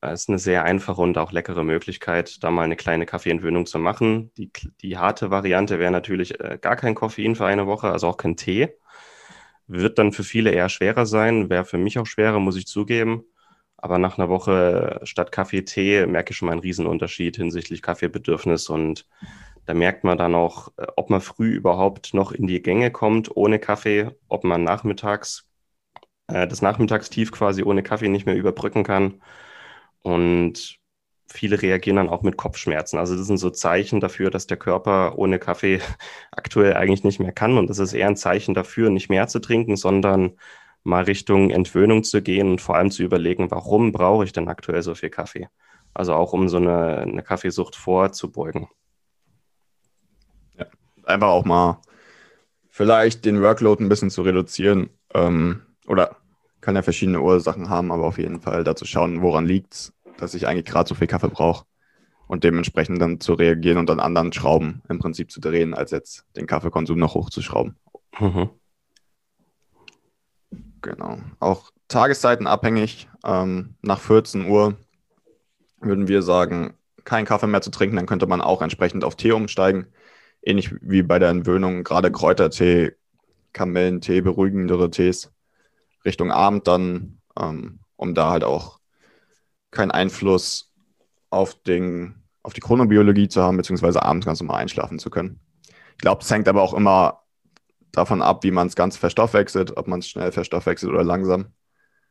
Es 0.00 0.22
ist 0.22 0.28
eine 0.28 0.38
sehr 0.38 0.64
einfache 0.64 1.00
und 1.02 1.18
auch 1.18 1.32
leckere 1.32 1.64
Möglichkeit, 1.64 2.42
da 2.44 2.50
mal 2.50 2.62
eine 2.62 2.76
kleine 2.76 3.04
Kaffeeentwöhnung 3.04 3.66
zu 3.66 3.78
machen. 3.80 4.30
Die, 4.36 4.50
die 4.80 4.96
harte 4.96 5.30
Variante 5.30 5.78
wäre 5.80 5.90
natürlich 5.90 6.38
äh, 6.40 6.58
gar 6.60 6.76
kein 6.76 6.94
Koffein 6.94 7.34
für 7.34 7.46
eine 7.46 7.66
Woche, 7.66 7.90
also 7.90 8.06
auch 8.08 8.16
kein 8.16 8.36
Tee. 8.36 8.68
Wird 9.66 9.98
dann 9.98 10.12
für 10.12 10.24
viele 10.24 10.50
eher 10.52 10.68
schwerer 10.68 11.04
sein, 11.04 11.50
wäre 11.50 11.64
für 11.64 11.78
mich 11.78 11.98
auch 11.98 12.06
schwerer, 12.06 12.38
muss 12.38 12.56
ich 12.56 12.66
zugeben. 12.66 13.24
Aber 13.76 13.98
nach 13.98 14.18
einer 14.18 14.28
Woche 14.28 15.00
statt 15.04 15.32
Kaffee, 15.32 15.62
Tee 15.64 16.06
merke 16.06 16.32
ich 16.32 16.36
schon 16.36 16.46
mal 16.46 16.52
einen 16.52 16.60
Riesenunterschied 16.60 17.36
hinsichtlich 17.36 17.82
Kaffeebedürfnis. 17.82 18.68
Und 18.68 19.06
da 19.66 19.74
merkt 19.74 20.04
man 20.04 20.18
dann 20.18 20.34
auch, 20.34 20.68
äh, 20.78 20.86
ob 20.96 21.10
man 21.10 21.20
früh 21.20 21.54
überhaupt 21.54 22.14
noch 22.14 22.32
in 22.32 22.46
die 22.46 22.62
Gänge 22.62 22.90
kommt 22.92 23.36
ohne 23.36 23.58
Kaffee, 23.58 24.10
ob 24.28 24.44
man 24.44 24.64
nachmittags 24.64 25.47
äh, 26.28 26.46
das 26.46 26.62
Nachmittagstief 26.62 27.32
quasi 27.32 27.62
ohne 27.62 27.82
Kaffee 27.82 28.08
nicht 28.08 28.26
mehr 28.26 28.36
überbrücken 28.36 28.84
kann. 28.84 29.20
Und 30.02 30.78
viele 31.26 31.60
reagieren 31.60 31.96
dann 31.96 32.08
auch 32.08 32.22
mit 32.22 32.36
Kopfschmerzen. 32.36 32.98
Also 32.98 33.16
das 33.16 33.26
sind 33.26 33.38
so 33.38 33.50
Zeichen 33.50 34.00
dafür, 34.00 34.30
dass 34.30 34.46
der 34.46 34.56
Körper 34.56 35.18
ohne 35.18 35.38
Kaffee 35.38 35.80
aktuell 36.30 36.74
eigentlich 36.74 37.04
nicht 37.04 37.20
mehr 37.20 37.32
kann. 37.32 37.58
Und 37.58 37.68
das 37.68 37.78
ist 37.78 37.92
eher 37.92 38.08
ein 38.08 38.16
Zeichen 38.16 38.54
dafür, 38.54 38.90
nicht 38.90 39.10
mehr 39.10 39.28
zu 39.28 39.40
trinken, 39.40 39.76
sondern 39.76 40.38
mal 40.84 41.04
Richtung 41.04 41.50
Entwöhnung 41.50 42.04
zu 42.04 42.22
gehen 42.22 42.50
und 42.50 42.60
vor 42.60 42.76
allem 42.76 42.90
zu 42.90 43.02
überlegen, 43.02 43.50
warum 43.50 43.92
brauche 43.92 44.24
ich 44.24 44.32
denn 44.32 44.48
aktuell 44.48 44.82
so 44.82 44.94
viel 44.94 45.10
Kaffee? 45.10 45.48
Also 45.92 46.14
auch 46.14 46.32
um 46.32 46.48
so 46.48 46.58
eine, 46.58 46.98
eine 46.98 47.22
Kaffeesucht 47.22 47.76
vorzubeugen. 47.76 48.68
Ja, 50.56 50.66
einfach 51.04 51.28
auch 51.28 51.44
mal 51.44 51.80
vielleicht 52.68 53.24
den 53.24 53.42
Workload 53.42 53.82
ein 53.82 53.88
bisschen 53.88 54.10
zu 54.10 54.22
reduzieren. 54.22 54.90
Ähm, 55.12 55.62
oder 55.88 56.16
kann 56.60 56.76
ja 56.76 56.82
verschiedene 56.82 57.20
Ursachen 57.20 57.68
haben, 57.68 57.90
aber 57.92 58.04
auf 58.04 58.18
jeden 58.18 58.40
Fall 58.40 58.64
dazu 58.64 58.84
schauen, 58.84 59.22
woran 59.22 59.46
liegt 59.46 59.74
es, 59.74 59.92
dass 60.18 60.34
ich 60.34 60.46
eigentlich 60.46 60.66
gerade 60.66 60.88
so 60.88 60.94
viel 60.94 61.06
Kaffee 61.06 61.28
brauche 61.28 61.64
und 62.26 62.44
dementsprechend 62.44 63.00
dann 63.00 63.20
zu 63.20 63.34
reagieren 63.34 63.78
und 63.78 63.90
an 63.90 64.00
anderen 64.00 64.32
Schrauben 64.32 64.82
im 64.88 64.98
Prinzip 64.98 65.30
zu 65.30 65.40
drehen, 65.40 65.74
als 65.74 65.90
jetzt 65.90 66.24
den 66.36 66.46
Kaffeekonsum 66.46 66.98
noch 66.98 67.14
hochzuschrauben. 67.14 67.76
Mhm. 68.18 68.50
Genau. 70.82 71.18
Auch 71.40 71.70
Tageszeiten 71.88 72.46
abhängig. 72.46 73.08
Ähm, 73.24 73.74
nach 73.82 74.00
14 74.00 74.46
Uhr 74.46 74.76
würden 75.80 76.08
wir 76.08 76.22
sagen, 76.22 76.74
kein 77.04 77.24
Kaffee 77.24 77.46
mehr 77.46 77.62
zu 77.62 77.70
trinken, 77.70 77.96
dann 77.96 78.06
könnte 78.06 78.26
man 78.26 78.40
auch 78.40 78.62
entsprechend 78.62 79.04
auf 79.04 79.16
Tee 79.16 79.32
umsteigen. 79.32 79.86
Ähnlich 80.42 80.74
wie 80.82 81.02
bei 81.02 81.18
der 81.18 81.30
Entwöhnung, 81.30 81.82
gerade 81.82 82.12
Kräutertee, 82.12 82.92
Kamellentee, 83.52 84.20
beruhigendere 84.20 84.90
Tees 84.90 85.32
Richtung 86.08 86.32
Abend 86.32 86.66
dann, 86.66 87.20
ähm, 87.38 87.80
um 87.96 88.14
da 88.14 88.30
halt 88.30 88.42
auch 88.42 88.80
keinen 89.70 89.90
Einfluss 89.90 90.72
auf, 91.30 91.54
den, 91.62 92.14
auf 92.42 92.54
die 92.54 92.60
Chronobiologie 92.60 93.28
zu 93.28 93.42
haben, 93.42 93.58
beziehungsweise 93.58 94.02
abends 94.02 94.26
ganz 94.26 94.40
normal 94.40 94.62
einschlafen 94.62 94.98
zu 94.98 95.10
können. 95.10 95.40
Ich 95.92 95.98
glaube, 95.98 96.22
es 96.22 96.30
hängt 96.30 96.48
aber 96.48 96.62
auch 96.62 96.74
immer 96.74 97.22
davon 97.92 98.22
ab, 98.22 98.42
wie 98.44 98.50
man 98.50 98.68
es 98.68 98.76
ganz 98.76 98.96
verstoffwechselt, 98.96 99.76
ob 99.76 99.86
man 99.86 100.00
es 100.00 100.08
schnell 100.08 100.32
verstoffwechselt 100.32 100.92
oder 100.92 101.04
langsam. 101.04 101.52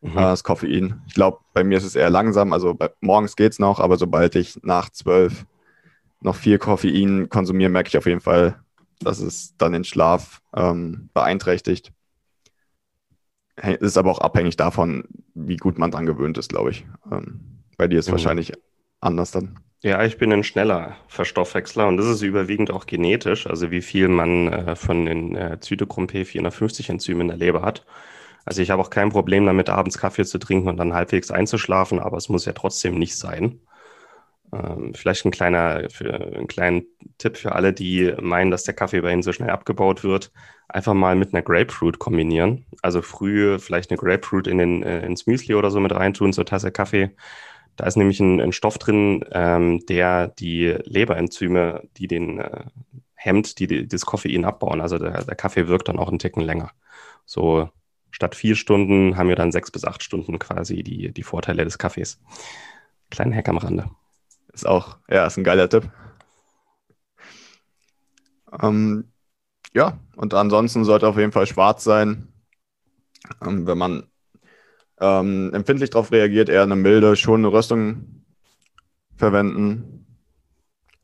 Mhm. 0.02 0.12
Äh, 0.12 0.22
das 0.22 0.44
Koffein. 0.44 1.02
Ich 1.08 1.16
glaube, 1.16 1.40
bei 1.54 1.64
mir 1.64 1.78
ist 1.78 1.86
es 1.86 1.96
eher 1.96 2.10
langsam. 2.10 2.54
Also 2.54 2.74
bei, 2.76 2.92
morgens 3.02 3.36
geht 3.36 3.54
es 3.54 3.60
noch, 3.60 3.80
aber 3.80 3.98
sobald 3.98 4.36
ich 4.36 4.60
nach 4.64 4.90
zwölf 4.90 5.46
noch 6.22 6.36
viel 6.36 6.60
Koffein 6.60 7.30
konsumiere, 7.30 7.70
merke 7.70 7.90
ich 7.90 7.98
auf 7.98 8.06
jeden 8.06 8.22
Fall, 8.22 8.60
dass 9.00 9.20
es 9.20 9.56
dann 9.58 9.72
den 9.72 9.84
Schlaf 9.84 10.42
ähm, 10.56 11.10
beeinträchtigt 11.14 11.92
ist 13.80 13.98
aber 13.98 14.12
auch 14.12 14.20
abhängig 14.20 14.58
davon, 14.58 15.06
wie 15.34 15.58
gut 15.58 15.78
man 15.78 15.92
dran 15.92 16.06
gewöhnt 16.06 16.38
ist, 16.38 16.50
glaube 16.50 16.72
ich. 16.72 16.86
Ähm, 17.12 17.64
bei 17.78 17.88
dir 17.88 18.00
ist 18.00 18.06
es 18.06 18.10
mhm. 18.10 18.14
wahrscheinlich 18.14 18.54
anders 19.00 19.32
dann. 19.32 19.60
Ja, 19.84 20.04
ich 20.04 20.18
bin 20.18 20.34
ein 20.34 20.44
schneller 20.44 20.96
Verstoffwechsler 21.08 21.88
und 21.88 21.98
das 21.98 22.08
ist 22.08 22.24
überwiegend 22.24 22.72
auch 22.72 22.88
genetisch, 22.88 23.46
also 23.46 23.70
wie 23.70 23.82
viel 23.82 24.08
man 24.08 24.52
äh, 24.52 24.76
von 24.76 25.06
den 25.06 25.36
äh, 25.36 25.60
Zytochrom 25.60 26.08
P450 26.08 26.90
Enzymen 26.90 27.22
in 27.22 27.28
der 27.28 27.38
Leber 27.38 27.62
hat. 27.62 27.86
Also 28.44 28.62
ich 28.62 28.72
habe 28.72 28.82
auch 28.82 28.90
kein 28.90 29.10
Problem 29.10 29.46
damit, 29.46 29.70
abends 29.70 30.00
Kaffee 30.00 30.26
zu 30.26 30.40
trinken 30.40 30.68
und 30.70 30.78
dann 30.78 30.94
halbwegs 30.94 31.32
einzuschlafen, 31.32 32.00
aber 32.00 32.18
es 32.18 32.30
muss 32.30 32.46
ja 32.46 32.54
trotzdem 32.54 32.98
nicht 32.98 33.18
sein. 33.18 33.60
Ähm, 34.54 34.94
vielleicht 34.96 35.26
ein 35.26 35.32
kleiner, 35.32 35.90
für, 35.90 36.14
ein 36.14 36.48
kleiner 36.48 36.82
Tipp 37.18 37.38
für 37.38 37.54
alle, 37.54 37.74
die 37.74 38.14
meinen, 38.22 38.50
dass 38.50 38.64
der 38.64 38.74
Kaffee 38.74 39.02
bei 39.02 39.12
ihnen 39.12 39.22
so 39.22 39.34
schnell 39.34 39.50
abgebaut 39.50 40.04
wird. 40.04 40.32
Einfach 40.70 40.94
mal 40.94 41.16
mit 41.16 41.34
einer 41.34 41.44
Grapefruit 41.44 42.00
kombinieren. 42.00 42.66
Also 42.82 43.02
früh 43.02 43.58
vielleicht 43.60 43.90
eine 43.90 43.98
Grapefruit 43.98 44.48
in 44.48 44.58
den, 44.58 44.84
äh, 44.84 45.06
ins 45.06 45.26
Müsli 45.26 45.56
oder 45.56 45.72
so 45.72 45.80
mit 45.80 45.94
reintun, 45.94 46.34
zur 46.34 46.46
Tasse 46.46 46.72
Kaffee. 46.72 47.16
Da 47.78 47.86
ist 47.86 47.96
nämlich 47.96 48.20
ein, 48.20 48.42
ein 48.42 48.52
Stoff 48.52 48.78
drin, 48.78 49.24
ähm, 49.32 49.86
der 49.88 50.28
die 50.28 50.76
Leberenzyme, 50.84 51.84
die 51.98 52.08
den 52.08 52.40
äh, 52.40 52.66
hemmt, 53.14 53.60
die, 53.60 53.68
die 53.68 53.88
das 53.88 54.06
Koffein 54.06 54.46
abbauen. 54.46 54.82
Also 54.82 54.98
der, 54.98 55.24
der 55.24 55.36
Kaffee 55.36 55.68
wirkt 55.68 55.88
dann 55.88 56.00
auch 56.00 56.10
einen 56.10 56.20
Ticken 56.20 56.42
länger. 56.42 56.72
So 57.26 57.70
statt 58.12 58.36
vier 58.36 58.56
Stunden 58.56 59.16
haben 59.16 59.30
wir 59.30 59.36
dann 59.36 59.52
sechs 59.52 59.72
bis 59.72 59.86
acht 59.86 60.04
Stunden 60.04 60.40
quasi 60.40 60.84
die, 60.84 61.12
die 61.12 61.24
Vorteile 61.24 61.64
des 61.64 61.78
Kaffees. 61.78 62.20
Kleinen 63.10 63.34
Hack 63.34 63.48
am 63.48 63.58
Rande. 63.58 63.90
Ist 64.52 64.68
auch, 64.68 64.98
ja, 65.08 65.28
ist 65.28 65.38
ein 65.38 65.44
geiler 65.44 65.70
Tipp. 65.70 65.90
Ähm, 68.62 69.12
ja, 69.74 70.00
und 70.16 70.34
ansonsten 70.34 70.86
sollte 70.86 71.08
auf 71.08 71.18
jeden 71.18 71.32
Fall 71.32 71.48
schwarz 71.48 71.84
sein. 71.84 72.28
Ähm, 73.42 73.68
wenn 73.68 73.78
man 73.78 74.08
ähm, 75.00 75.54
empfindlich 75.54 75.90
darauf 75.90 76.12
reagiert, 76.12 76.50
eher 76.50 76.64
eine 76.64 76.76
milde, 76.76 77.16
schonende 77.16 77.52
Röstung 77.52 78.26
verwenden. 79.16 80.06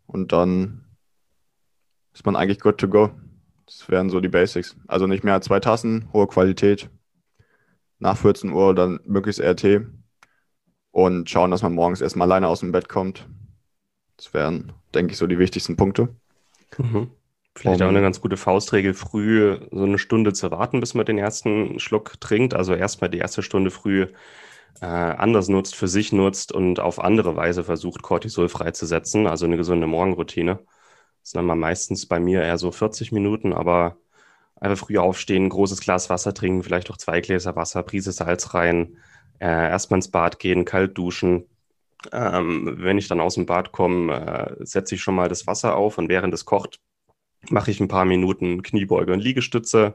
Und 0.08 0.32
dann 0.32 0.86
ist 2.14 2.26
man 2.26 2.36
eigentlich 2.36 2.60
good 2.60 2.78
to 2.78 2.88
go. 2.88 3.12
Das 3.66 3.90
wären 3.90 4.10
so 4.10 4.20
die 4.20 4.30
Basics. 4.30 4.76
Also 4.88 5.08
nicht 5.08 5.24
mehr 5.24 5.42
zwei 5.42 5.60
Tassen, 5.60 6.10
hohe 6.14 6.28
Qualität. 6.28 6.90
Nach 8.00 8.18
14 8.18 8.52
Uhr 8.52 8.76
dann 8.76 9.00
möglichst 9.06 9.42
Tee. 9.58 9.82
Und 10.92 11.30
schauen, 11.30 11.50
dass 11.50 11.64
man 11.64 11.74
morgens 11.74 12.02
erstmal 12.02 12.28
alleine 12.28 12.48
aus 12.48 12.60
dem 12.60 12.72
Bett 12.72 12.88
kommt. 12.88 13.28
Das 14.18 14.34
wären, 14.34 14.74
denke 14.94 15.14
ich, 15.14 15.18
so 15.18 15.26
die 15.26 15.40
wichtigsten 15.40 15.76
Punkte. 15.76 16.16
Mhm. 16.78 17.10
Vielleicht 17.56 17.82
um, 17.82 17.88
auch 17.88 17.90
eine 17.90 18.02
ganz 18.02 18.20
gute 18.22 18.38
Faustregel, 18.38 18.94
früh 18.94 19.60
so 19.72 19.84
eine 19.84 19.98
Stunde 20.00 20.34
zu 20.34 20.52
warten, 20.52 20.80
bis 20.80 20.94
man 20.94 21.06
den 21.06 21.18
ersten 21.18 21.80
Schluck 21.80 22.20
trinkt. 22.20 22.54
Also 22.54 22.74
erstmal 22.74 23.10
die 23.10 23.20
erste 23.20 23.44
Stunde 23.44 23.72
früh 23.72 24.08
äh, 24.82 24.86
anders 24.86 25.50
nutzt, 25.50 25.76
für 25.76 25.88
sich 25.88 26.12
nutzt 26.12 26.52
und 26.52 26.80
auf 26.80 27.00
andere 27.00 27.36
Weise 27.36 27.64
versucht, 27.64 28.02
Cortisol 28.02 28.50
freizusetzen. 28.50 29.28
Also 29.28 29.46
eine 29.46 29.58
gesunde 29.58 29.88
Morgenroutine. 29.88 30.60
Das 31.22 31.32
sind 31.32 31.48
dann 31.48 31.60
meistens 31.60 32.06
bei 32.08 32.20
mir 32.20 32.42
eher 32.42 32.58
so 32.58 32.72
40 32.72 33.12
Minuten, 33.12 33.54
aber 33.54 33.98
einfach 34.56 34.88
früh 34.88 34.98
aufstehen, 34.98 35.50
großes 35.50 35.82
Glas 35.82 36.10
Wasser 36.10 36.34
trinken, 36.34 36.64
vielleicht 36.64 36.90
auch 36.92 36.98
zwei 36.98 37.22
Gläser 37.22 37.56
Wasser, 37.56 37.84
Prise 37.84 38.12
Salz 38.12 38.54
rein, 38.54 38.98
äh, 39.40 39.46
erstmal 39.48 40.00
ins 40.00 40.10
Bad 40.12 40.40
gehen, 40.40 40.66
kalt 40.66 40.98
duschen, 40.98 41.46
ähm, 42.12 42.76
wenn 42.80 42.98
ich 42.98 43.08
dann 43.08 43.22
aus 43.22 43.36
dem 43.36 43.46
Bad 43.46 43.72
komme, 43.72 44.58
äh, 44.60 44.66
setze 44.66 44.96
ich 44.96 45.02
schon 45.02 45.16
mal 45.16 45.30
das 45.30 45.48
Wasser 45.48 45.76
auf 45.76 45.98
und 45.98 46.10
während 46.10 46.34
es 46.34 46.46
kocht, 46.46 46.80
mache 47.50 47.72
ich 47.72 47.80
ein 47.80 47.88
paar 47.88 48.06
Minuten 48.06 48.64
Kniebeuge 48.64 49.14
und 49.14 49.20
Liegestütze. 49.20 49.94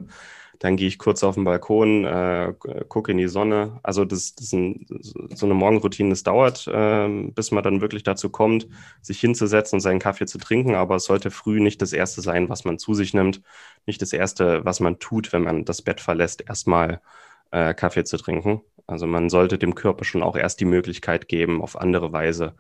Dann 0.59 0.77
gehe 0.77 0.89
ich 0.89 0.99
kurz 0.99 1.23
auf 1.23 1.37
den 1.37 1.45
Balkon, 1.45 2.05
äh, 2.05 2.53
gucke 2.89 3.13
in 3.13 3.19
die 3.19 3.29
Sonne. 3.29 3.79
Also 3.85 4.05
das, 4.05 4.35
das 4.35 4.47
ist 4.47 4.53
ein, 4.55 4.87
so 5.33 5.47
eine 5.47 5.55
Morgenroutine, 5.55 6.11
das 6.11 6.25
dauert, 6.25 6.67
äh, 6.67 7.09
bis 7.33 7.53
man 7.53 7.63
dann 7.63 7.81
wirklich 7.81 8.03
dazu 8.03 8.29
kommt, 8.29 8.67
sich 9.01 9.21
hinzusetzen 9.21 9.77
und 9.77 9.81
seinen 9.81 10.01
Kaffee 10.01 10.27
zu 10.27 10.39
trinken. 10.39 10.75
Aber 10.75 10.97
es 10.97 11.05
sollte 11.05 11.31
früh 11.31 11.61
nicht 11.61 11.81
das 11.81 11.93
Erste 11.93 12.23
sein, 12.23 12.49
was 12.49 12.65
man 12.65 12.79
zu 12.79 12.95
sich 12.95 13.15
nimmt. 13.15 13.41
Nicht 13.87 14.03
das 14.03 14.13
Erste, 14.13 14.65
was 14.65 14.81
man 14.81 14.99
tut, 14.99 15.33
wenn 15.33 15.43
man 15.43 15.65
das 15.65 15.83
Bett 15.83 16.01
verlässt, 16.01 16.43
erstmal 16.49 17.01
äh, 17.53 17.73
Kaffee 17.75 18.05
zu 18.05 18.17
trinken. 18.17 18.61
Also 18.89 19.07
man 19.07 19.31
sollte 19.31 19.59
dem 19.59 19.75
Körper 19.75 20.05
schon 20.05 20.23
auch 20.23 20.37
erst 20.37 20.61
die 20.61 20.65
Möglichkeit 20.65 21.29
geben, 21.29 21.63
auf 21.63 21.79
andere 21.79 22.13
Weise 22.13 22.55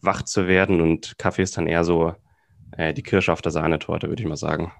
wach 0.00 0.22
zu 0.22 0.46
werden. 0.46 0.80
Und 0.80 1.18
Kaffee 1.18 1.42
ist 1.42 1.56
dann 1.56 1.66
eher 1.66 1.84
so 1.84 2.14
die 2.76 3.02
Kirsche 3.02 3.32
auf 3.32 3.42
der 3.42 3.52
Sahnetorte, 3.52 4.08
würde 4.08 4.22
ich 4.22 4.28
mal 4.28 4.36
sagen. 4.36 4.72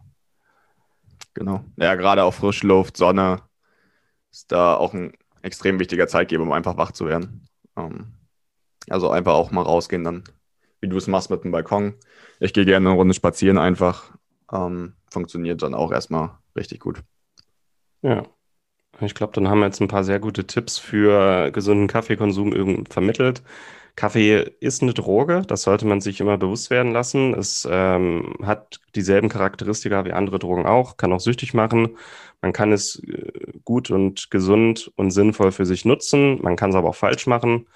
Genau. 1.35 1.65
Ja, 1.77 1.95
gerade 1.95 2.25
auch 2.25 2.35
Frischluft, 2.35 2.97
Sonne 2.97 3.43
ist 4.31 4.51
da 4.53 4.77
auch 4.77 4.95
ein 4.95 5.13
extrem 5.43 5.79
wichtiger 5.79 6.09
Zeitgeber, 6.09 6.43
um 6.43 6.53
einfach 6.53 6.77
wach 6.77 6.93
zu 6.93 7.07
werden. 7.07 7.49
Ähm, 7.77 8.15
also 8.89 9.11
einfach 9.11 9.35
auch 9.35 9.51
mal 9.51 9.63
rausgehen, 9.63 10.05
dann, 10.05 10.25
wie 10.81 10.89
du 10.89 10.97
es 10.97 11.07
machst 11.07 11.31
mit 11.31 11.45
dem 11.45 11.53
Balkon. 11.53 11.95
Ich 12.41 12.53
gehe 12.53 12.65
gerne 12.65 12.89
eine 12.89 12.99
Runde 12.99 13.15
spazieren 13.15 13.59
einfach. 13.59 14.13
Ähm, 14.53 14.95
funktioniert 15.11 15.63
dann 15.63 15.75
auch 15.75 15.93
erstmal 15.93 16.31
richtig 16.57 16.81
gut. 16.81 17.03
Ja. 18.03 18.25
Ich 19.01 19.15
glaube, 19.15 19.33
dann 19.33 19.49
haben 19.49 19.59
wir 19.59 19.67
jetzt 19.67 19.81
ein 19.81 19.89
paar 19.89 20.05
sehr 20.05 20.21
gute 20.21 20.47
Tipps 20.47 20.79
für 20.79 21.51
gesunden 21.51 21.89
Kaffeekonsum 21.89 22.87
vermittelt. 22.87 23.43
Kaffee 23.97 24.51
ist 24.59 24.83
eine 24.83 24.93
Droge, 24.93 25.43
das 25.47 25.63
sollte 25.63 25.87
man 25.87 26.01
sich 26.01 26.21
immer 26.21 26.37
bewusst 26.37 26.71
werden 26.71 26.93
lassen. 26.93 27.33
Es 27.35 27.67
ähm, 27.71 28.35
hat 28.43 28.81
dieselben 28.97 29.29
Charakteristika 29.29 30.05
wie 30.05 30.13
andere 30.13 30.41
Drogen 30.41 30.67
auch, 30.67 30.97
kann 30.97 31.13
auch 31.13 31.21
süchtig 31.21 31.55
machen. 31.55 31.97
Man 32.43 32.53
kann 32.53 32.73
es 32.73 33.01
äh, 33.05 33.53
gut 33.65 33.91
und 33.91 34.31
gesund 34.31 34.91
und 34.97 35.13
sinnvoll 35.13 35.53
für 35.53 35.65
sich 35.65 35.85
nutzen, 35.85 36.41
man 36.43 36.57
kann 36.57 36.71
es 36.71 36.77
aber 36.77 36.89
auch 36.89 36.97
falsch 36.97 37.27
machen. 37.29 37.69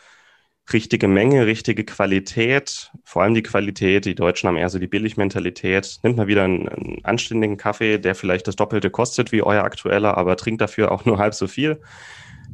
Richtige 0.73 1.09
Menge, 1.09 1.47
richtige 1.47 1.85
Qualität, 1.85 2.91
vor 3.05 3.23
allem 3.23 3.35
die 3.35 3.43
Qualität. 3.43 4.05
Die 4.05 4.15
Deutschen 4.15 4.49
haben 4.49 4.57
eher 4.57 4.69
so 4.69 4.79
die 4.79 4.87
Billigmentalität. 4.87 5.99
Nimmt 6.03 6.19
mal 6.19 6.27
wieder 6.27 6.45
einen, 6.45 6.69
einen 6.69 7.05
anständigen 7.05 7.57
Kaffee, 7.57 7.99
der 7.99 8.15
vielleicht 8.15 8.47
das 8.49 8.57
Doppelte 8.57 8.91
kostet 8.91 9.33
wie 9.33 9.43
euer 9.43 9.65
aktueller, 9.65 10.19
aber 10.19 10.37
trinkt 10.37 10.61
dafür 10.61 10.93
auch 10.93 11.07
nur 11.07 11.19
halb 11.19 11.33
so 11.35 11.47
viel. 11.47 11.81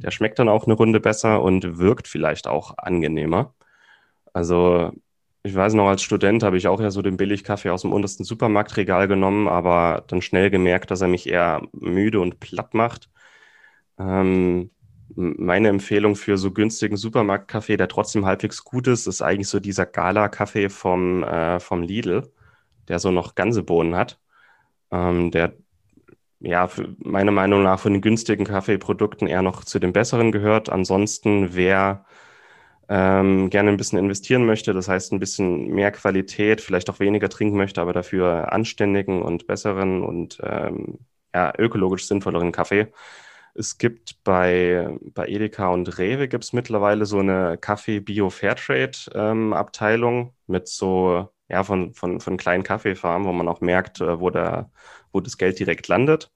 Der 0.02 0.10
schmeckt 0.10 0.38
dann 0.38 0.48
auch 0.48 0.66
eine 0.66 0.74
Runde 0.74 1.00
besser 1.00 1.42
und 1.42 1.78
wirkt 1.78 2.08
vielleicht 2.08 2.46
auch 2.46 2.76
angenehmer. 2.78 3.54
Also 4.32 4.92
ich 5.44 5.54
weiß 5.54 5.74
noch, 5.74 5.88
als 5.88 6.02
Student 6.02 6.42
habe 6.42 6.56
ich 6.56 6.68
auch 6.68 6.80
ja 6.80 6.90
so 6.90 7.02
den 7.02 7.16
Billigkaffee 7.18 7.70
aus 7.70 7.82
dem 7.82 7.92
untersten 7.92 8.24
Supermarktregal 8.24 9.08
genommen, 9.08 9.48
aber 9.48 10.04
dann 10.08 10.22
schnell 10.22 10.50
gemerkt, 10.50 10.90
dass 10.90 11.02
er 11.02 11.08
mich 11.08 11.28
eher 11.28 11.62
müde 11.72 12.20
und 12.20 12.40
platt 12.40 12.74
macht. 12.74 13.10
Ähm, 13.98 14.70
meine 15.16 15.68
Empfehlung 15.68 16.16
für 16.16 16.38
so 16.38 16.52
günstigen 16.52 16.96
Supermarktkaffee, 16.96 17.76
der 17.76 17.88
trotzdem 17.88 18.26
halbwegs 18.26 18.64
gut 18.64 18.86
ist, 18.88 19.06
ist 19.06 19.22
eigentlich 19.22 19.48
so 19.48 19.60
dieser 19.60 19.86
Gala-Kaffee 19.86 20.70
vom, 20.70 21.22
äh, 21.24 21.60
vom 21.60 21.82
Lidl, 21.82 22.32
der 22.88 22.98
so 22.98 23.10
noch 23.10 23.34
ganze 23.34 23.62
Bohnen 23.62 23.96
hat. 23.96 24.20
Ähm, 24.90 25.30
der 25.30 25.54
ja, 26.44 26.68
meiner 26.98 27.32
Meinung 27.32 27.62
nach 27.62 27.80
von 27.80 27.92
den 27.92 28.02
günstigen 28.02 28.44
Kaffeeprodukten 28.44 29.28
eher 29.28 29.42
noch 29.42 29.64
zu 29.64 29.78
den 29.78 29.92
besseren 29.92 30.32
gehört. 30.32 30.70
Ansonsten, 30.70 31.54
wer 31.54 32.04
ähm, 32.88 33.50
gerne 33.50 33.70
ein 33.70 33.76
bisschen 33.76 33.98
investieren 33.98 34.46
möchte, 34.46 34.72
das 34.74 34.88
heißt 34.88 35.12
ein 35.12 35.20
bisschen 35.20 35.68
mehr 35.68 35.90
Qualität, 35.92 36.60
vielleicht 36.60 36.90
auch 36.90 37.00
weniger 37.00 37.28
trinken 37.28 37.56
möchte, 37.56 37.80
aber 37.80 37.92
dafür 37.92 38.52
anständigen 38.52 39.22
und 39.22 39.46
besseren 39.46 40.02
und 40.02 40.38
ähm, 40.42 40.98
ja, 41.34 41.52
ökologisch 41.58 42.06
sinnvolleren 42.06 42.52
Kaffee. 42.52 42.92
Es 43.54 43.78
gibt 43.78 44.22
bei, 44.24 44.88
bei 45.14 45.26
Edeka 45.28 45.68
und 45.68 45.98
Rewe 45.98 46.28
gibt 46.28 46.44
es 46.44 46.52
mittlerweile 46.52 47.06
so 47.06 47.18
eine 47.20 47.56
Kaffee-Bio-Fairtrade-Abteilung 47.58 50.20
ähm, 50.20 50.32
mit 50.46 50.68
so, 50.68 51.28
ja, 51.48 51.62
von, 51.62 51.94
von, 51.94 52.20
von 52.20 52.36
kleinen 52.36 52.64
Kaffeefarmen, 52.64 53.28
wo 53.28 53.32
man 53.32 53.48
auch 53.48 53.60
merkt, 53.60 54.00
äh, 54.00 54.18
wo, 54.20 54.30
der, 54.30 54.70
wo 55.12 55.20
das 55.20 55.38
Geld 55.38 55.58
direkt 55.60 55.86
landet. 55.88 56.32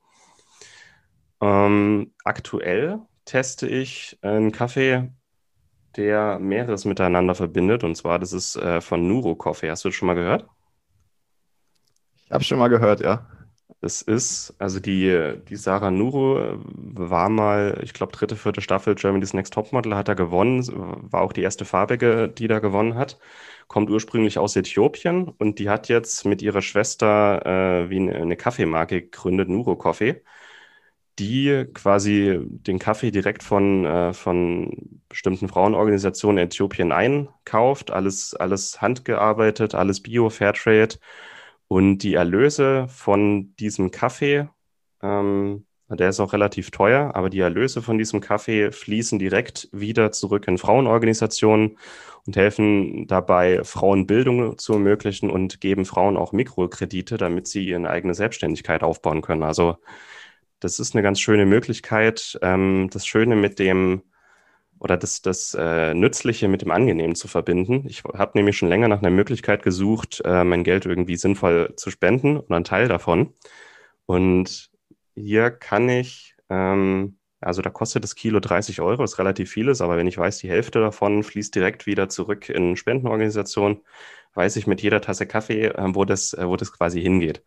Ähm, 1.41 2.13
aktuell 2.25 3.01
teste 3.25 3.69
ich 3.69 4.19
einen 4.23 4.53
Kaffee, 4.53 5.13
der 5.97 6.39
mehreres 6.39 6.85
miteinander 6.85 7.35
verbindet. 7.35 7.85
Und 7.85 7.97
zwar, 7.97 8.19
das 8.19 8.33
ist 8.33 8.57
äh, 8.57 8.81
von 8.81 9.07
Nuro 9.09 9.37
Coffee. 9.37 9.71
Hast 9.71 9.85
du 9.85 9.89
das 9.89 9.97
schon 9.97 10.07
mal 10.07 10.15
gehört? 10.15 10.49
Ich 12.27 12.31
habe 12.31 12.45
schon 12.45 12.59
mal 12.59 12.69
gehört, 12.69 13.01
ja. 13.01 13.27
Das 13.81 14.03
ist, 14.03 14.55
also 14.59 14.81
die, 14.81 15.35
die 15.49 15.57
Sarah 15.57 15.91
Nuro 15.91 16.39
äh, 16.41 16.59
war 16.59 17.29
mal, 17.29 17.81
ich 17.83 17.93
glaube, 17.93 18.13
dritte, 18.13 18.35
vierte 18.37 18.61
Staffel 18.61 18.95
Germany's 18.97 19.35
Next 19.35 19.55
Topmodel 19.55 19.95
hat 19.95 20.09
er 20.09 20.17
gewonnen, 20.17 20.65
war 21.13 21.23
auch 21.23 21.33
die 21.33 21.43
erste 21.43 21.65
farbige, 21.65 22.29
die 22.29 22.49
da 22.49 22.59
gewonnen 22.59 22.97
hat. 22.97 23.19
Kommt 23.69 23.91
ursprünglich 23.91 24.39
aus 24.39 24.57
Äthiopien 24.57 25.29
und 25.29 25.59
die 25.59 25.71
hat 25.71 25.89
jetzt 25.89 26.25
mit 26.25 26.43
ihrer 26.43 26.63
Schwester 26.63 27.45
äh, 27.85 27.91
wie 27.91 27.97
eine, 27.99 28.15
eine 28.17 28.37
Kaffeemarke 28.37 29.03
gegründet, 29.03 29.49
Nuro 29.49 29.77
Coffee 29.77 30.23
die 31.19 31.67
quasi 31.75 32.39
den 32.43 32.79
Kaffee 32.79 33.11
direkt 33.11 33.43
von, 33.43 33.85
äh, 33.85 34.13
von 34.13 35.01
bestimmten 35.09 35.49
Frauenorganisationen 35.49 36.39
in 36.39 36.47
Äthiopien 36.47 36.93
einkauft, 36.93 37.91
alles, 37.91 38.35
alles 38.35 38.81
handgearbeitet, 38.81 39.75
alles 39.75 40.03
Bio, 40.03 40.31
Fairtrade. 40.31 40.97
Und 41.67 41.99
die 41.99 42.15
Erlöse 42.15 42.87
von 42.89 43.55
diesem 43.57 43.91
Kaffee, 43.91 44.49
ähm, 45.03 45.67
der 45.91 46.11
ist 46.11 46.21
auch 46.21 46.33
relativ 46.33 46.71
teuer, 46.71 47.15
aber 47.15 47.31
die 47.31 47.41
Erlöse 47.41 47.83
von 47.83 47.99
diesem 47.99 48.21
Kaffee 48.21 48.73
fließen 48.73 49.19
direkt 49.19 49.69
wieder 49.73 50.13
zurück 50.13 50.47
in 50.49 50.59
Frauenorganisationen 50.59 51.79
und 52.27 52.37
helfen 52.37 53.07
dabei, 53.07 53.65
Frauenbildung 53.65 54.59
zu 54.59 54.75
ermöglichen 54.75 55.31
und 55.31 55.61
geben 55.63 55.87
Frauen 55.87 56.19
auch 56.19 56.33
Mikrokredite, 56.33 57.17
damit 57.17 57.47
sie 57.47 57.67
ihre 57.67 57.89
eigene 57.89 58.15
Selbstständigkeit 58.15 58.83
aufbauen 58.83 59.23
können. 59.23 59.43
Also 59.43 59.79
das 60.61 60.81
ist 60.81 60.95
eine 60.95 61.03
ganz 61.03 61.21
schöne 61.21 61.47
Möglichkeit, 61.47 62.39
ähm, 62.43 62.89
das 62.93 63.07
Schöne 63.07 63.37
mit 63.37 63.59
dem 63.59 64.03
oder 64.81 64.97
das, 64.97 65.23
das 65.23 65.55
äh, 65.59 65.95
Nützliche 65.95 66.49
mit 66.49 66.63
dem 66.63 66.71
Angenehmen 66.71 67.17
zu 67.17 67.29
verbinden. 67.29 67.85
Ich 67.89 68.05
habe 68.05 68.39
nämlich 68.39 68.57
schon 68.57 68.69
länger 68.69 68.89
nach 68.89 69.01
einer 69.01 69.11
Möglichkeit 69.11 69.63
gesucht, 69.63 70.23
äh, 70.25 70.45
mein 70.45 70.65
Geld 70.65 70.87
irgendwie 70.87 71.17
sinnvoll 71.17 71.75
zu 71.77 71.91
spenden 71.91 72.37
oder 72.37 72.57
einen 72.57 72.65
Teil 72.65 72.89
davon. 72.89 73.35
Und 74.07 74.71
hier 75.17 75.51
kann 75.51 75.89
ich, 75.89 76.37
ähm, 76.49 77.19
also 77.41 77.63
da 77.63 77.71
kostet 77.71 78.05
das 78.05 78.15
Kilo 78.15 78.41
30 78.41 78.81
Euro, 78.81 79.05
ist 79.05 79.19
relativ 79.19 79.51
vieles, 79.51 79.81
aber 79.81 79.97
wenn 79.97 80.07
ich 80.07 80.19
weiß, 80.19 80.39
die 80.39 80.49
Hälfte 80.49 80.81
davon 80.81 81.23
fließt 81.23 81.55
direkt 81.55 81.87
wieder 81.87 82.09
zurück 82.09 82.49
in 82.49 82.77
Spendenorganisationen, 82.77 83.83
weiß 84.35 84.57
ich 84.57 84.67
mit 84.67 84.83
jeder 84.83 85.01
Tasse 85.01 85.27
Kaffee, 85.27 85.67
äh, 85.67 85.95
wo, 85.95 86.05
das, 86.05 86.35
äh, 86.35 86.47
wo 86.47 86.57
das 86.57 86.73
quasi 86.73 87.01
hingeht. 87.01 87.43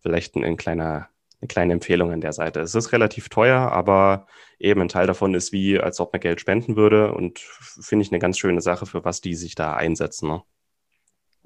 Vielleicht 0.00 0.36
ein, 0.36 0.44
ein 0.44 0.56
kleiner 0.58 1.08
eine 1.44 1.48
kleine 1.48 1.72
Empfehlung 1.74 2.10
an 2.10 2.20
der 2.20 2.32
Seite. 2.32 2.60
Es 2.60 2.74
ist 2.74 2.92
relativ 2.92 3.28
teuer, 3.28 3.70
aber 3.70 4.26
eben 4.58 4.80
ein 4.80 4.88
Teil 4.88 5.06
davon 5.06 5.34
ist 5.34 5.52
wie, 5.52 5.78
als 5.78 6.00
ob 6.00 6.12
man 6.12 6.20
Geld 6.20 6.40
spenden 6.40 6.74
würde 6.76 7.12
und 7.12 7.38
finde 7.38 8.02
ich 8.04 8.10
eine 8.10 8.18
ganz 8.18 8.38
schöne 8.38 8.62
Sache, 8.62 8.86
für 8.86 9.04
was 9.04 9.20
die 9.20 9.34
sich 9.34 9.54
da 9.54 9.74
einsetzen. 9.74 10.28
Ne? 10.28 10.42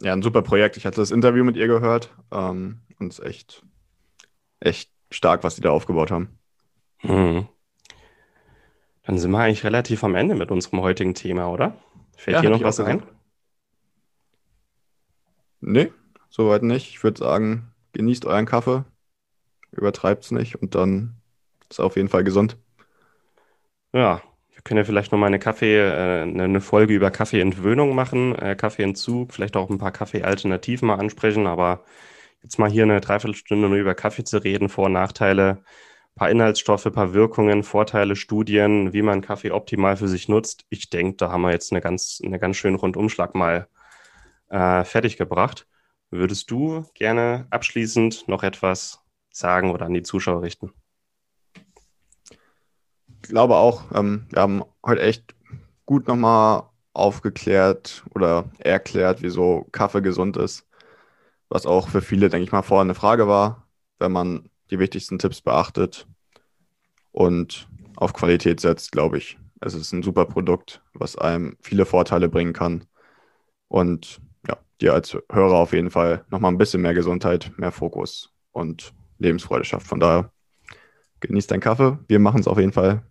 Ja, 0.01 0.13
ein 0.13 0.23
super 0.23 0.43
Projekt. 0.43 0.77
Ich 0.77 0.87
hatte 0.87 1.01
das 1.01 1.11
Interview 1.11 1.45
mit 1.45 1.57
ihr 1.57 1.67
gehört 1.67 2.15
ähm, 2.31 2.83
und 3.01 3.13
es 3.13 3.19
ist 3.19 3.25
echt, 3.25 3.67
echt 4.61 4.93
stark, 5.11 5.43
was 5.43 5.57
die 5.57 5.63
da 5.63 5.71
aufgebaut 5.71 6.13
haben. 6.13 6.39
Mhm. 7.03 7.49
Dann 9.03 9.19
sind 9.19 9.31
wir 9.31 9.39
eigentlich 9.39 9.65
relativ 9.65 10.05
am 10.05 10.15
Ende 10.15 10.37
mit 10.37 10.51
unserem 10.51 10.81
heutigen 10.81 11.15
Thema, 11.15 11.51
oder? 11.51 11.77
Fällt 12.17 12.37
ja, 12.37 12.41
hier 12.43 12.51
noch 12.51 12.63
was 12.63 12.79
ein? 12.79 13.03
Nee, 15.61 15.93
soweit 16.29 16.63
nicht. 16.63 16.91
Ich 16.91 17.03
würde 17.03 17.19
sagen, 17.19 17.73
genießt 17.95 18.27
euren 18.27 18.47
Kaffee, 18.47 18.85
übertreibt 19.73 20.25
es 20.25 20.31
nicht 20.31 20.57
und 20.61 20.75
dann 20.75 21.17
ist 21.71 21.81
auf 21.81 21.97
jeden 21.97 22.09
Fall 22.09 22.25
gesund. 22.25 22.57
Ja, 23.93 24.23
wir 24.53 24.63
können 24.63 24.79
ja 24.79 24.85
vielleicht 24.85 25.13
noch 25.13 25.19
mal 25.19 25.27
eine 25.27 25.39
Kaffee, 25.39 25.79
äh, 25.79 26.23
eine 26.23 26.61
Folge 26.61 26.95
über 26.95 27.11
Kaffeeentwöhnung 27.11 27.95
machen, 27.95 28.35
äh, 28.35 28.57
Kaffeeentzug, 28.57 29.33
vielleicht 29.33 29.57
auch 29.57 29.71
ein 29.71 29.79
paar 29.79 29.93
Kaffeealternativen 29.93 30.89
mal 30.89 30.97
ansprechen, 30.97 31.47
aber 31.47 31.85
jetzt 32.43 32.59
mal 32.59 32.71
hier 32.71 32.83
eine 32.85 33.01
Dreiviertelstunde 33.01 33.69
nur 33.69 33.79
über 33.79 33.95
Kaffee 33.95 34.25
zu 34.25 34.43
reden, 34.43 34.69
Vor- 34.69 34.87
und 34.87 34.93
Nachteile, 34.95 35.63
paar 36.17 36.31
Inhaltsstoffe, 36.31 36.91
paar 36.93 37.15
Wirkungen, 37.15 37.63
Vorteile, 37.63 38.17
Studien, 38.17 38.93
wie 38.93 39.03
man 39.03 39.21
Kaffee 39.23 39.53
optimal 39.53 39.97
für 39.97 40.09
sich 40.09 40.29
nutzt. 40.29 40.67
Ich 40.71 40.91
denke, 40.91 41.17
da 41.17 41.31
haben 41.31 41.43
wir 41.43 41.53
jetzt 41.53 41.73
eine 41.73 41.81
ganz, 41.81 42.21
eine 42.25 42.39
ganz 42.39 42.57
schönen 42.57 42.77
Rundumschlag 42.77 43.35
mal 43.35 43.69
äh, 44.51 44.85
fertig 44.85 45.17
gebracht. 45.17 45.67
Würdest 46.11 46.51
du 46.51 46.85
gerne 46.95 47.47
abschließend 47.51 48.29
noch 48.29 48.43
etwas 48.43 49.01
sagen 49.31 49.71
oder 49.71 49.87
an 49.87 49.95
die 49.95 50.03
Zuschauer 50.03 50.43
richten? 50.43 50.73
Ich 53.23 53.29
glaube 53.29 53.57
auch, 53.57 53.85
ähm, 53.95 54.27
wir 54.31 54.43
haben 54.43 54.65
heute 54.85 55.03
echt 55.03 55.35
gut 55.87 56.07
nochmal 56.07 56.65
aufgeklärt 56.93 58.05
oder 58.15 58.51
erklärt, 58.59 59.23
wieso 59.23 59.67
Kaffee 59.73 60.03
gesund 60.03 60.37
ist. 60.37 60.67
Was 61.49 61.67
auch 61.67 61.89
für 61.89 62.03
viele, 62.03 62.29
denke 62.29 62.45
ich 62.45 62.53
mal, 62.53 62.63
vorher 62.63 62.83
eine 62.83 62.95
Frage 62.95 63.27
war, 63.27 63.67
wenn 63.99 64.13
man 64.13 64.51
die 64.71 64.79
wichtigsten 64.79 65.19
Tipps 65.19 65.41
beachtet 65.41 66.07
und 67.13 67.69
auf 67.97 68.13
Qualität 68.13 68.61
setzt, 68.61 68.93
glaube 68.93 69.19
ich. 69.19 69.39
Es 69.61 69.75
ist 69.75 69.93
ein 69.93 70.03
super 70.03 70.27
Produkt, 70.27 70.83
was 70.93 71.17
einem 71.17 71.57
viele 71.61 71.85
Vorteile 71.85 72.29
bringen 72.29 72.53
kann. 72.53 72.85
Und 73.69 74.21
ja, 74.47 74.57
dir 74.81 74.95
als 74.95 75.17
Hörer 75.31 75.57
auf 75.57 75.73
jeden 75.73 75.91
Fall 75.91 76.25
nochmal 76.31 76.53
ein 76.53 76.59
bisschen 76.59 76.83
mehr 76.83 76.95
Gesundheit, 76.95 77.53
mehr 77.57 77.73
Fokus 77.73 78.33
und 78.53 78.93
Lebensfreude 79.19 79.65
schafft. 79.65 79.87
Von 79.87 80.01
daher 80.01 80.33
genießt 81.21 81.51
deinen 81.51 81.61
Kaffee. 81.61 81.99
Wir 82.09 82.19
machen 82.19 82.41
es 82.41 82.49
auf 82.49 82.59
jeden 82.59 82.73
Fall. 82.73 83.03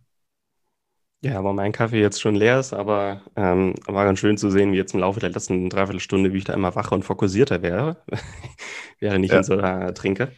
Ja, 1.22 1.40
aber 1.40 1.52
mein 1.52 1.72
Kaffee 1.72 2.00
jetzt 2.00 2.22
schon 2.22 2.36
leer 2.36 2.60
ist, 2.60 2.74
aber 2.74 3.24
ähm, 3.36 3.74
war 3.88 4.06
ganz 4.06 4.20
schön 4.20 4.38
zu 4.38 4.52
sehen, 4.52 4.72
wie 4.72 4.78
jetzt 4.78 4.94
im 4.94 5.00
Laufe 5.00 5.20
der 5.20 5.32
letzten 5.32 5.68
Dreiviertelstunde, 5.70 6.32
wie 6.32 6.38
ich 6.38 6.44
da 6.44 6.54
immer 6.54 6.76
wacher 6.76 6.94
und 6.94 7.04
fokussierter 7.04 7.64
wäre, 7.64 7.98
wäre 9.00 9.18
nicht 9.18 9.32
ja. 9.32 9.40
in 9.40 9.44
so 9.44 9.58
einer 9.58 9.94
Trinke. 9.96 10.32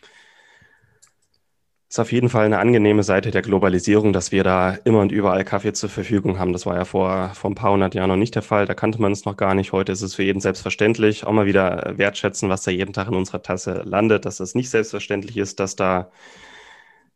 Ist 1.90 2.00
auf 2.00 2.12
jeden 2.12 2.30
Fall 2.30 2.46
eine 2.46 2.60
angenehme 2.60 3.02
Seite 3.02 3.32
der 3.32 3.42
Globalisierung, 3.42 4.14
dass 4.14 4.32
wir 4.32 4.44
da 4.44 4.74
immer 4.84 5.00
und 5.00 5.12
überall 5.12 5.44
Kaffee 5.44 5.74
zur 5.74 5.90
Verfügung 5.90 6.38
haben. 6.38 6.54
Das 6.54 6.68
war 6.68 6.76
ja 6.76 6.86
vor, 6.86 7.30
vor 7.34 7.50
ein 7.50 7.56
paar 7.56 7.72
hundert 7.72 7.96
Jahren 7.96 8.10
noch 8.10 8.16
nicht 8.16 8.36
der 8.36 8.44
Fall. 8.44 8.68
Da 8.68 8.76
kannte 8.76 9.02
man 9.02 9.12
es 9.12 9.26
noch 9.26 9.36
gar 9.38 9.56
nicht. 9.56 9.72
Heute 9.72 9.92
ist 9.92 10.04
es 10.04 10.14
für 10.14 10.22
jeden 10.22 10.40
selbstverständlich. 10.40 11.26
Auch 11.26 11.32
mal 11.32 11.48
wieder 11.48 11.94
wertschätzen, 11.98 12.48
was 12.48 12.62
da 12.62 12.70
jeden 12.70 12.94
Tag 12.94 13.08
in 13.08 13.16
unserer 13.16 13.42
Tasse 13.42 13.82
landet, 13.86 14.26
dass 14.26 14.40
es 14.40 14.54
nicht 14.54 14.70
selbstverständlich 14.70 15.36
ist, 15.38 15.60
dass 15.60 15.76
da 15.76 16.12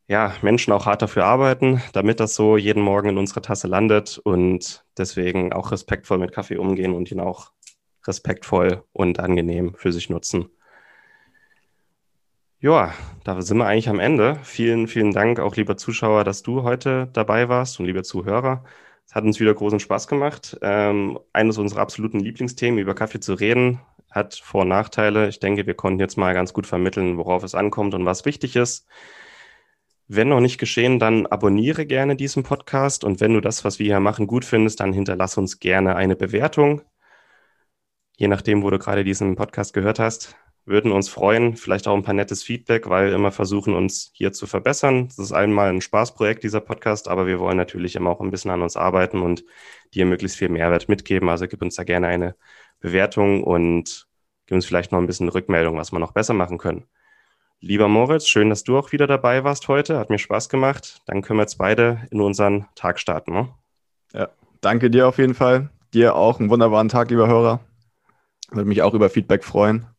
ja, 0.08 0.34
Menschen 0.42 0.74
auch 0.74 0.88
hart 0.88 1.04
dafür 1.04 1.26
arbeiten, 1.26 1.82
damit 1.94 2.20
das 2.20 2.34
so 2.34 2.58
jeden 2.58 2.82
Morgen 2.82 3.10
in 3.10 3.18
unserer 3.20 3.42
Tasse 3.44 3.68
landet 3.68 4.18
und 4.24 4.84
deswegen 4.98 5.54
auch 5.54 5.72
respektvoll 5.72 6.18
mit 6.18 6.32
Kaffee 6.32 6.58
umgehen 6.58 6.94
und 6.96 7.12
ihn 7.12 7.20
auch 7.20 7.52
respektvoll 8.08 8.84
und 8.92 9.20
angenehm 9.20 9.76
für 9.76 9.92
sich 9.92 10.10
nutzen. 10.10 10.50
Ja, 12.64 12.94
da 13.26 13.42
sind 13.42 13.58
wir 13.58 13.66
eigentlich 13.66 13.90
am 13.90 14.00
Ende. 14.00 14.40
Vielen, 14.44 14.88
vielen 14.88 15.12
Dank 15.12 15.42
auch, 15.42 15.58
lieber 15.58 15.76
Zuschauer, 15.76 16.24
dass 16.24 16.44
du 16.44 16.64
heute 16.64 17.10
dabei 17.12 17.50
warst 17.50 17.78
und 17.78 17.88
lieber 17.88 18.04
Zuhörer. 18.04 18.64
Es 19.06 19.14
hat 19.14 19.26
uns 19.26 19.42
wieder 19.42 19.54
großen 19.54 19.82
Spaß 19.82 20.08
gemacht. 20.08 20.58
Ähm, 20.62 21.20
eines 21.34 21.58
unserer 21.58 21.82
absoluten 21.82 22.22
Lieblingsthemen, 22.22 22.80
über 22.80 22.96
Kaffee 22.96 23.20
zu 23.20 23.34
reden, 23.34 23.82
hat 24.12 24.36
Vor- 24.36 24.62
und 24.62 24.70
Nachteile. 24.70 25.28
Ich 25.28 25.42
denke, 25.42 25.66
wir 25.68 25.74
konnten 25.74 26.00
jetzt 26.00 26.18
mal 26.18 26.34
ganz 26.34 26.54
gut 26.54 26.66
vermitteln, 26.66 27.18
worauf 27.18 27.44
es 27.44 27.54
ankommt 27.54 27.96
und 27.96 28.06
was 28.06 28.24
wichtig 28.24 28.56
ist. 28.56 28.88
Wenn 30.08 30.30
noch 30.30 30.40
nicht 30.40 30.58
geschehen, 30.58 31.00
dann 31.00 31.26
abonniere 31.28 31.86
gerne 31.86 32.16
diesen 32.16 32.44
Podcast 32.44 33.04
und 33.04 33.20
wenn 33.20 33.34
du 33.34 33.42
das, 33.42 33.66
was 33.66 33.78
wir 33.80 33.88
hier 33.88 34.00
machen, 34.00 34.26
gut 34.26 34.46
findest, 34.46 34.80
dann 34.80 34.94
hinterlass 34.94 35.38
uns 35.38 35.60
gerne 35.60 35.98
eine 35.98 36.16
Bewertung. 36.16 36.82
Je 38.16 38.30
nachdem, 38.30 38.64
wo 38.64 38.70
du 38.70 38.80
gerade 38.80 39.04
diesen 39.04 39.36
Podcast 39.36 39.74
gehört 39.74 40.00
hast, 40.00 40.38
würden 40.66 40.92
uns 40.92 41.10
freuen, 41.10 41.56
vielleicht 41.56 41.88
auch 41.88 41.96
ein 41.96 42.04
paar 42.04 42.14
nettes 42.14 42.44
Feedback, 42.44 42.90
weil 42.90 43.08
wir 43.08 43.16
immer 43.16 43.32
versuchen, 43.32 43.76
uns 43.76 44.12
hier 44.14 44.32
zu 44.32 44.48
verbessern. 44.48 45.08
Das 45.08 45.20
ist 45.20 45.34
einmal 45.34 45.70
ein 45.70 45.82
Spaßprojekt, 45.82 46.44
dieser 46.44 46.62
Podcast, 46.62 47.10
aber 47.10 47.28
wir 47.28 47.40
wollen 47.40 47.58
natürlich 47.58 47.96
immer 47.96 48.12
auch 48.12 48.22
ein 48.22 48.32
bisschen 48.32 48.52
an 48.52 48.62
uns 48.62 48.78
arbeiten 48.78 49.22
und 49.22 49.44
dir 49.94 50.06
möglichst 50.06 50.38
viel 50.38 50.50
Mehrwert 50.50 50.88
mitgeben. 50.88 51.28
Also 51.30 51.48
gib 51.48 51.62
uns 51.62 51.76
da 51.76 51.84
gerne 51.84 52.08
eine 52.08 52.36
Bewertung 52.80 53.44
und 53.44 54.08
gib 54.46 54.56
uns 54.56 54.66
vielleicht 54.66 54.92
noch 54.92 55.00
ein 55.00 55.08
bisschen 55.08 55.30
Rückmeldung, 55.30 55.78
was 55.78 55.92
wir 55.92 56.00
noch 56.00 56.14
besser 56.14 56.34
machen 56.34 56.58
können. 56.58 56.86
Lieber 57.60 57.88
Moritz, 57.88 58.28
schön, 58.28 58.50
dass 58.50 58.64
du 58.64 58.78
auch 58.78 58.92
wieder 58.92 59.08
dabei 59.08 59.44
warst 59.44 59.68
heute. 59.70 59.98
Hat 59.98 60.10
mir 60.10 60.20
Spaß 60.20 60.50
gemacht. 60.50 61.02
Dann 61.06 61.22
können 61.22 61.40
wir 61.40 61.44
jetzt 61.44 61.58
beide 61.58 62.02
in 62.12 62.20
unseren 62.20 62.68
Tag 62.76 63.00
starten. 63.00 63.32
Ne? 63.32 63.50
Ja, 64.14 64.30
danke 64.60 64.90
dir 64.90 65.08
auf 65.08 65.18
jeden 65.18 65.34
Fall. 65.34 65.70
Dir 65.94 66.16
auch 66.16 66.40
einen 66.40 66.50
wunderbaren 66.50 66.90
Tag, 66.90 67.10
lieber 67.10 67.28
Hörer. 67.28 67.62
Würde 68.52 68.68
mich 68.68 68.82
auch 68.82 68.94
über 68.94 69.10
Feedback 69.10 69.46
freuen. 69.46 69.93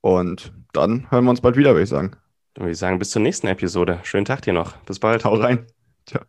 Und 0.00 0.52
dann 0.72 1.10
hören 1.10 1.24
wir 1.24 1.30
uns 1.30 1.40
bald 1.40 1.56
wieder, 1.56 1.70
würde 1.70 1.82
ich 1.82 1.88
sagen. 1.88 2.12
Dann 2.54 2.64
würde 2.64 2.72
ich 2.72 2.78
sagen, 2.78 2.98
bis 2.98 3.10
zur 3.10 3.22
nächsten 3.22 3.46
Episode. 3.46 4.00
Schönen 4.02 4.24
Tag 4.24 4.42
dir 4.42 4.52
noch. 4.52 4.76
Bis 4.78 4.98
bald. 4.98 5.24
Hau 5.24 5.34
rein. 5.34 5.66
Ciao. 6.06 6.22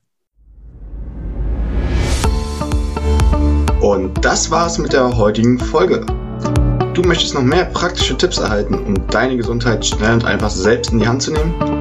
Und 3.82 4.24
das 4.24 4.52
war's 4.52 4.78
mit 4.78 4.94
der 4.94 5.18
heutigen 5.18 5.58
Folge. 5.58 6.06
Du 6.94 7.02
möchtest 7.04 7.34
noch 7.34 7.42
mehr 7.42 7.66
praktische 7.66 8.18
Tipps 8.18 8.38
erhalten, 8.38 8.76
um 8.76 9.08
deine 9.08 9.38
Gesundheit 9.38 9.86
schnell 9.86 10.14
und 10.14 10.26
einfach 10.26 10.50
selbst 10.50 10.92
in 10.92 11.00
die 11.00 11.08
Hand 11.08 11.24
zu 11.24 11.32
nehmen? 11.32 11.81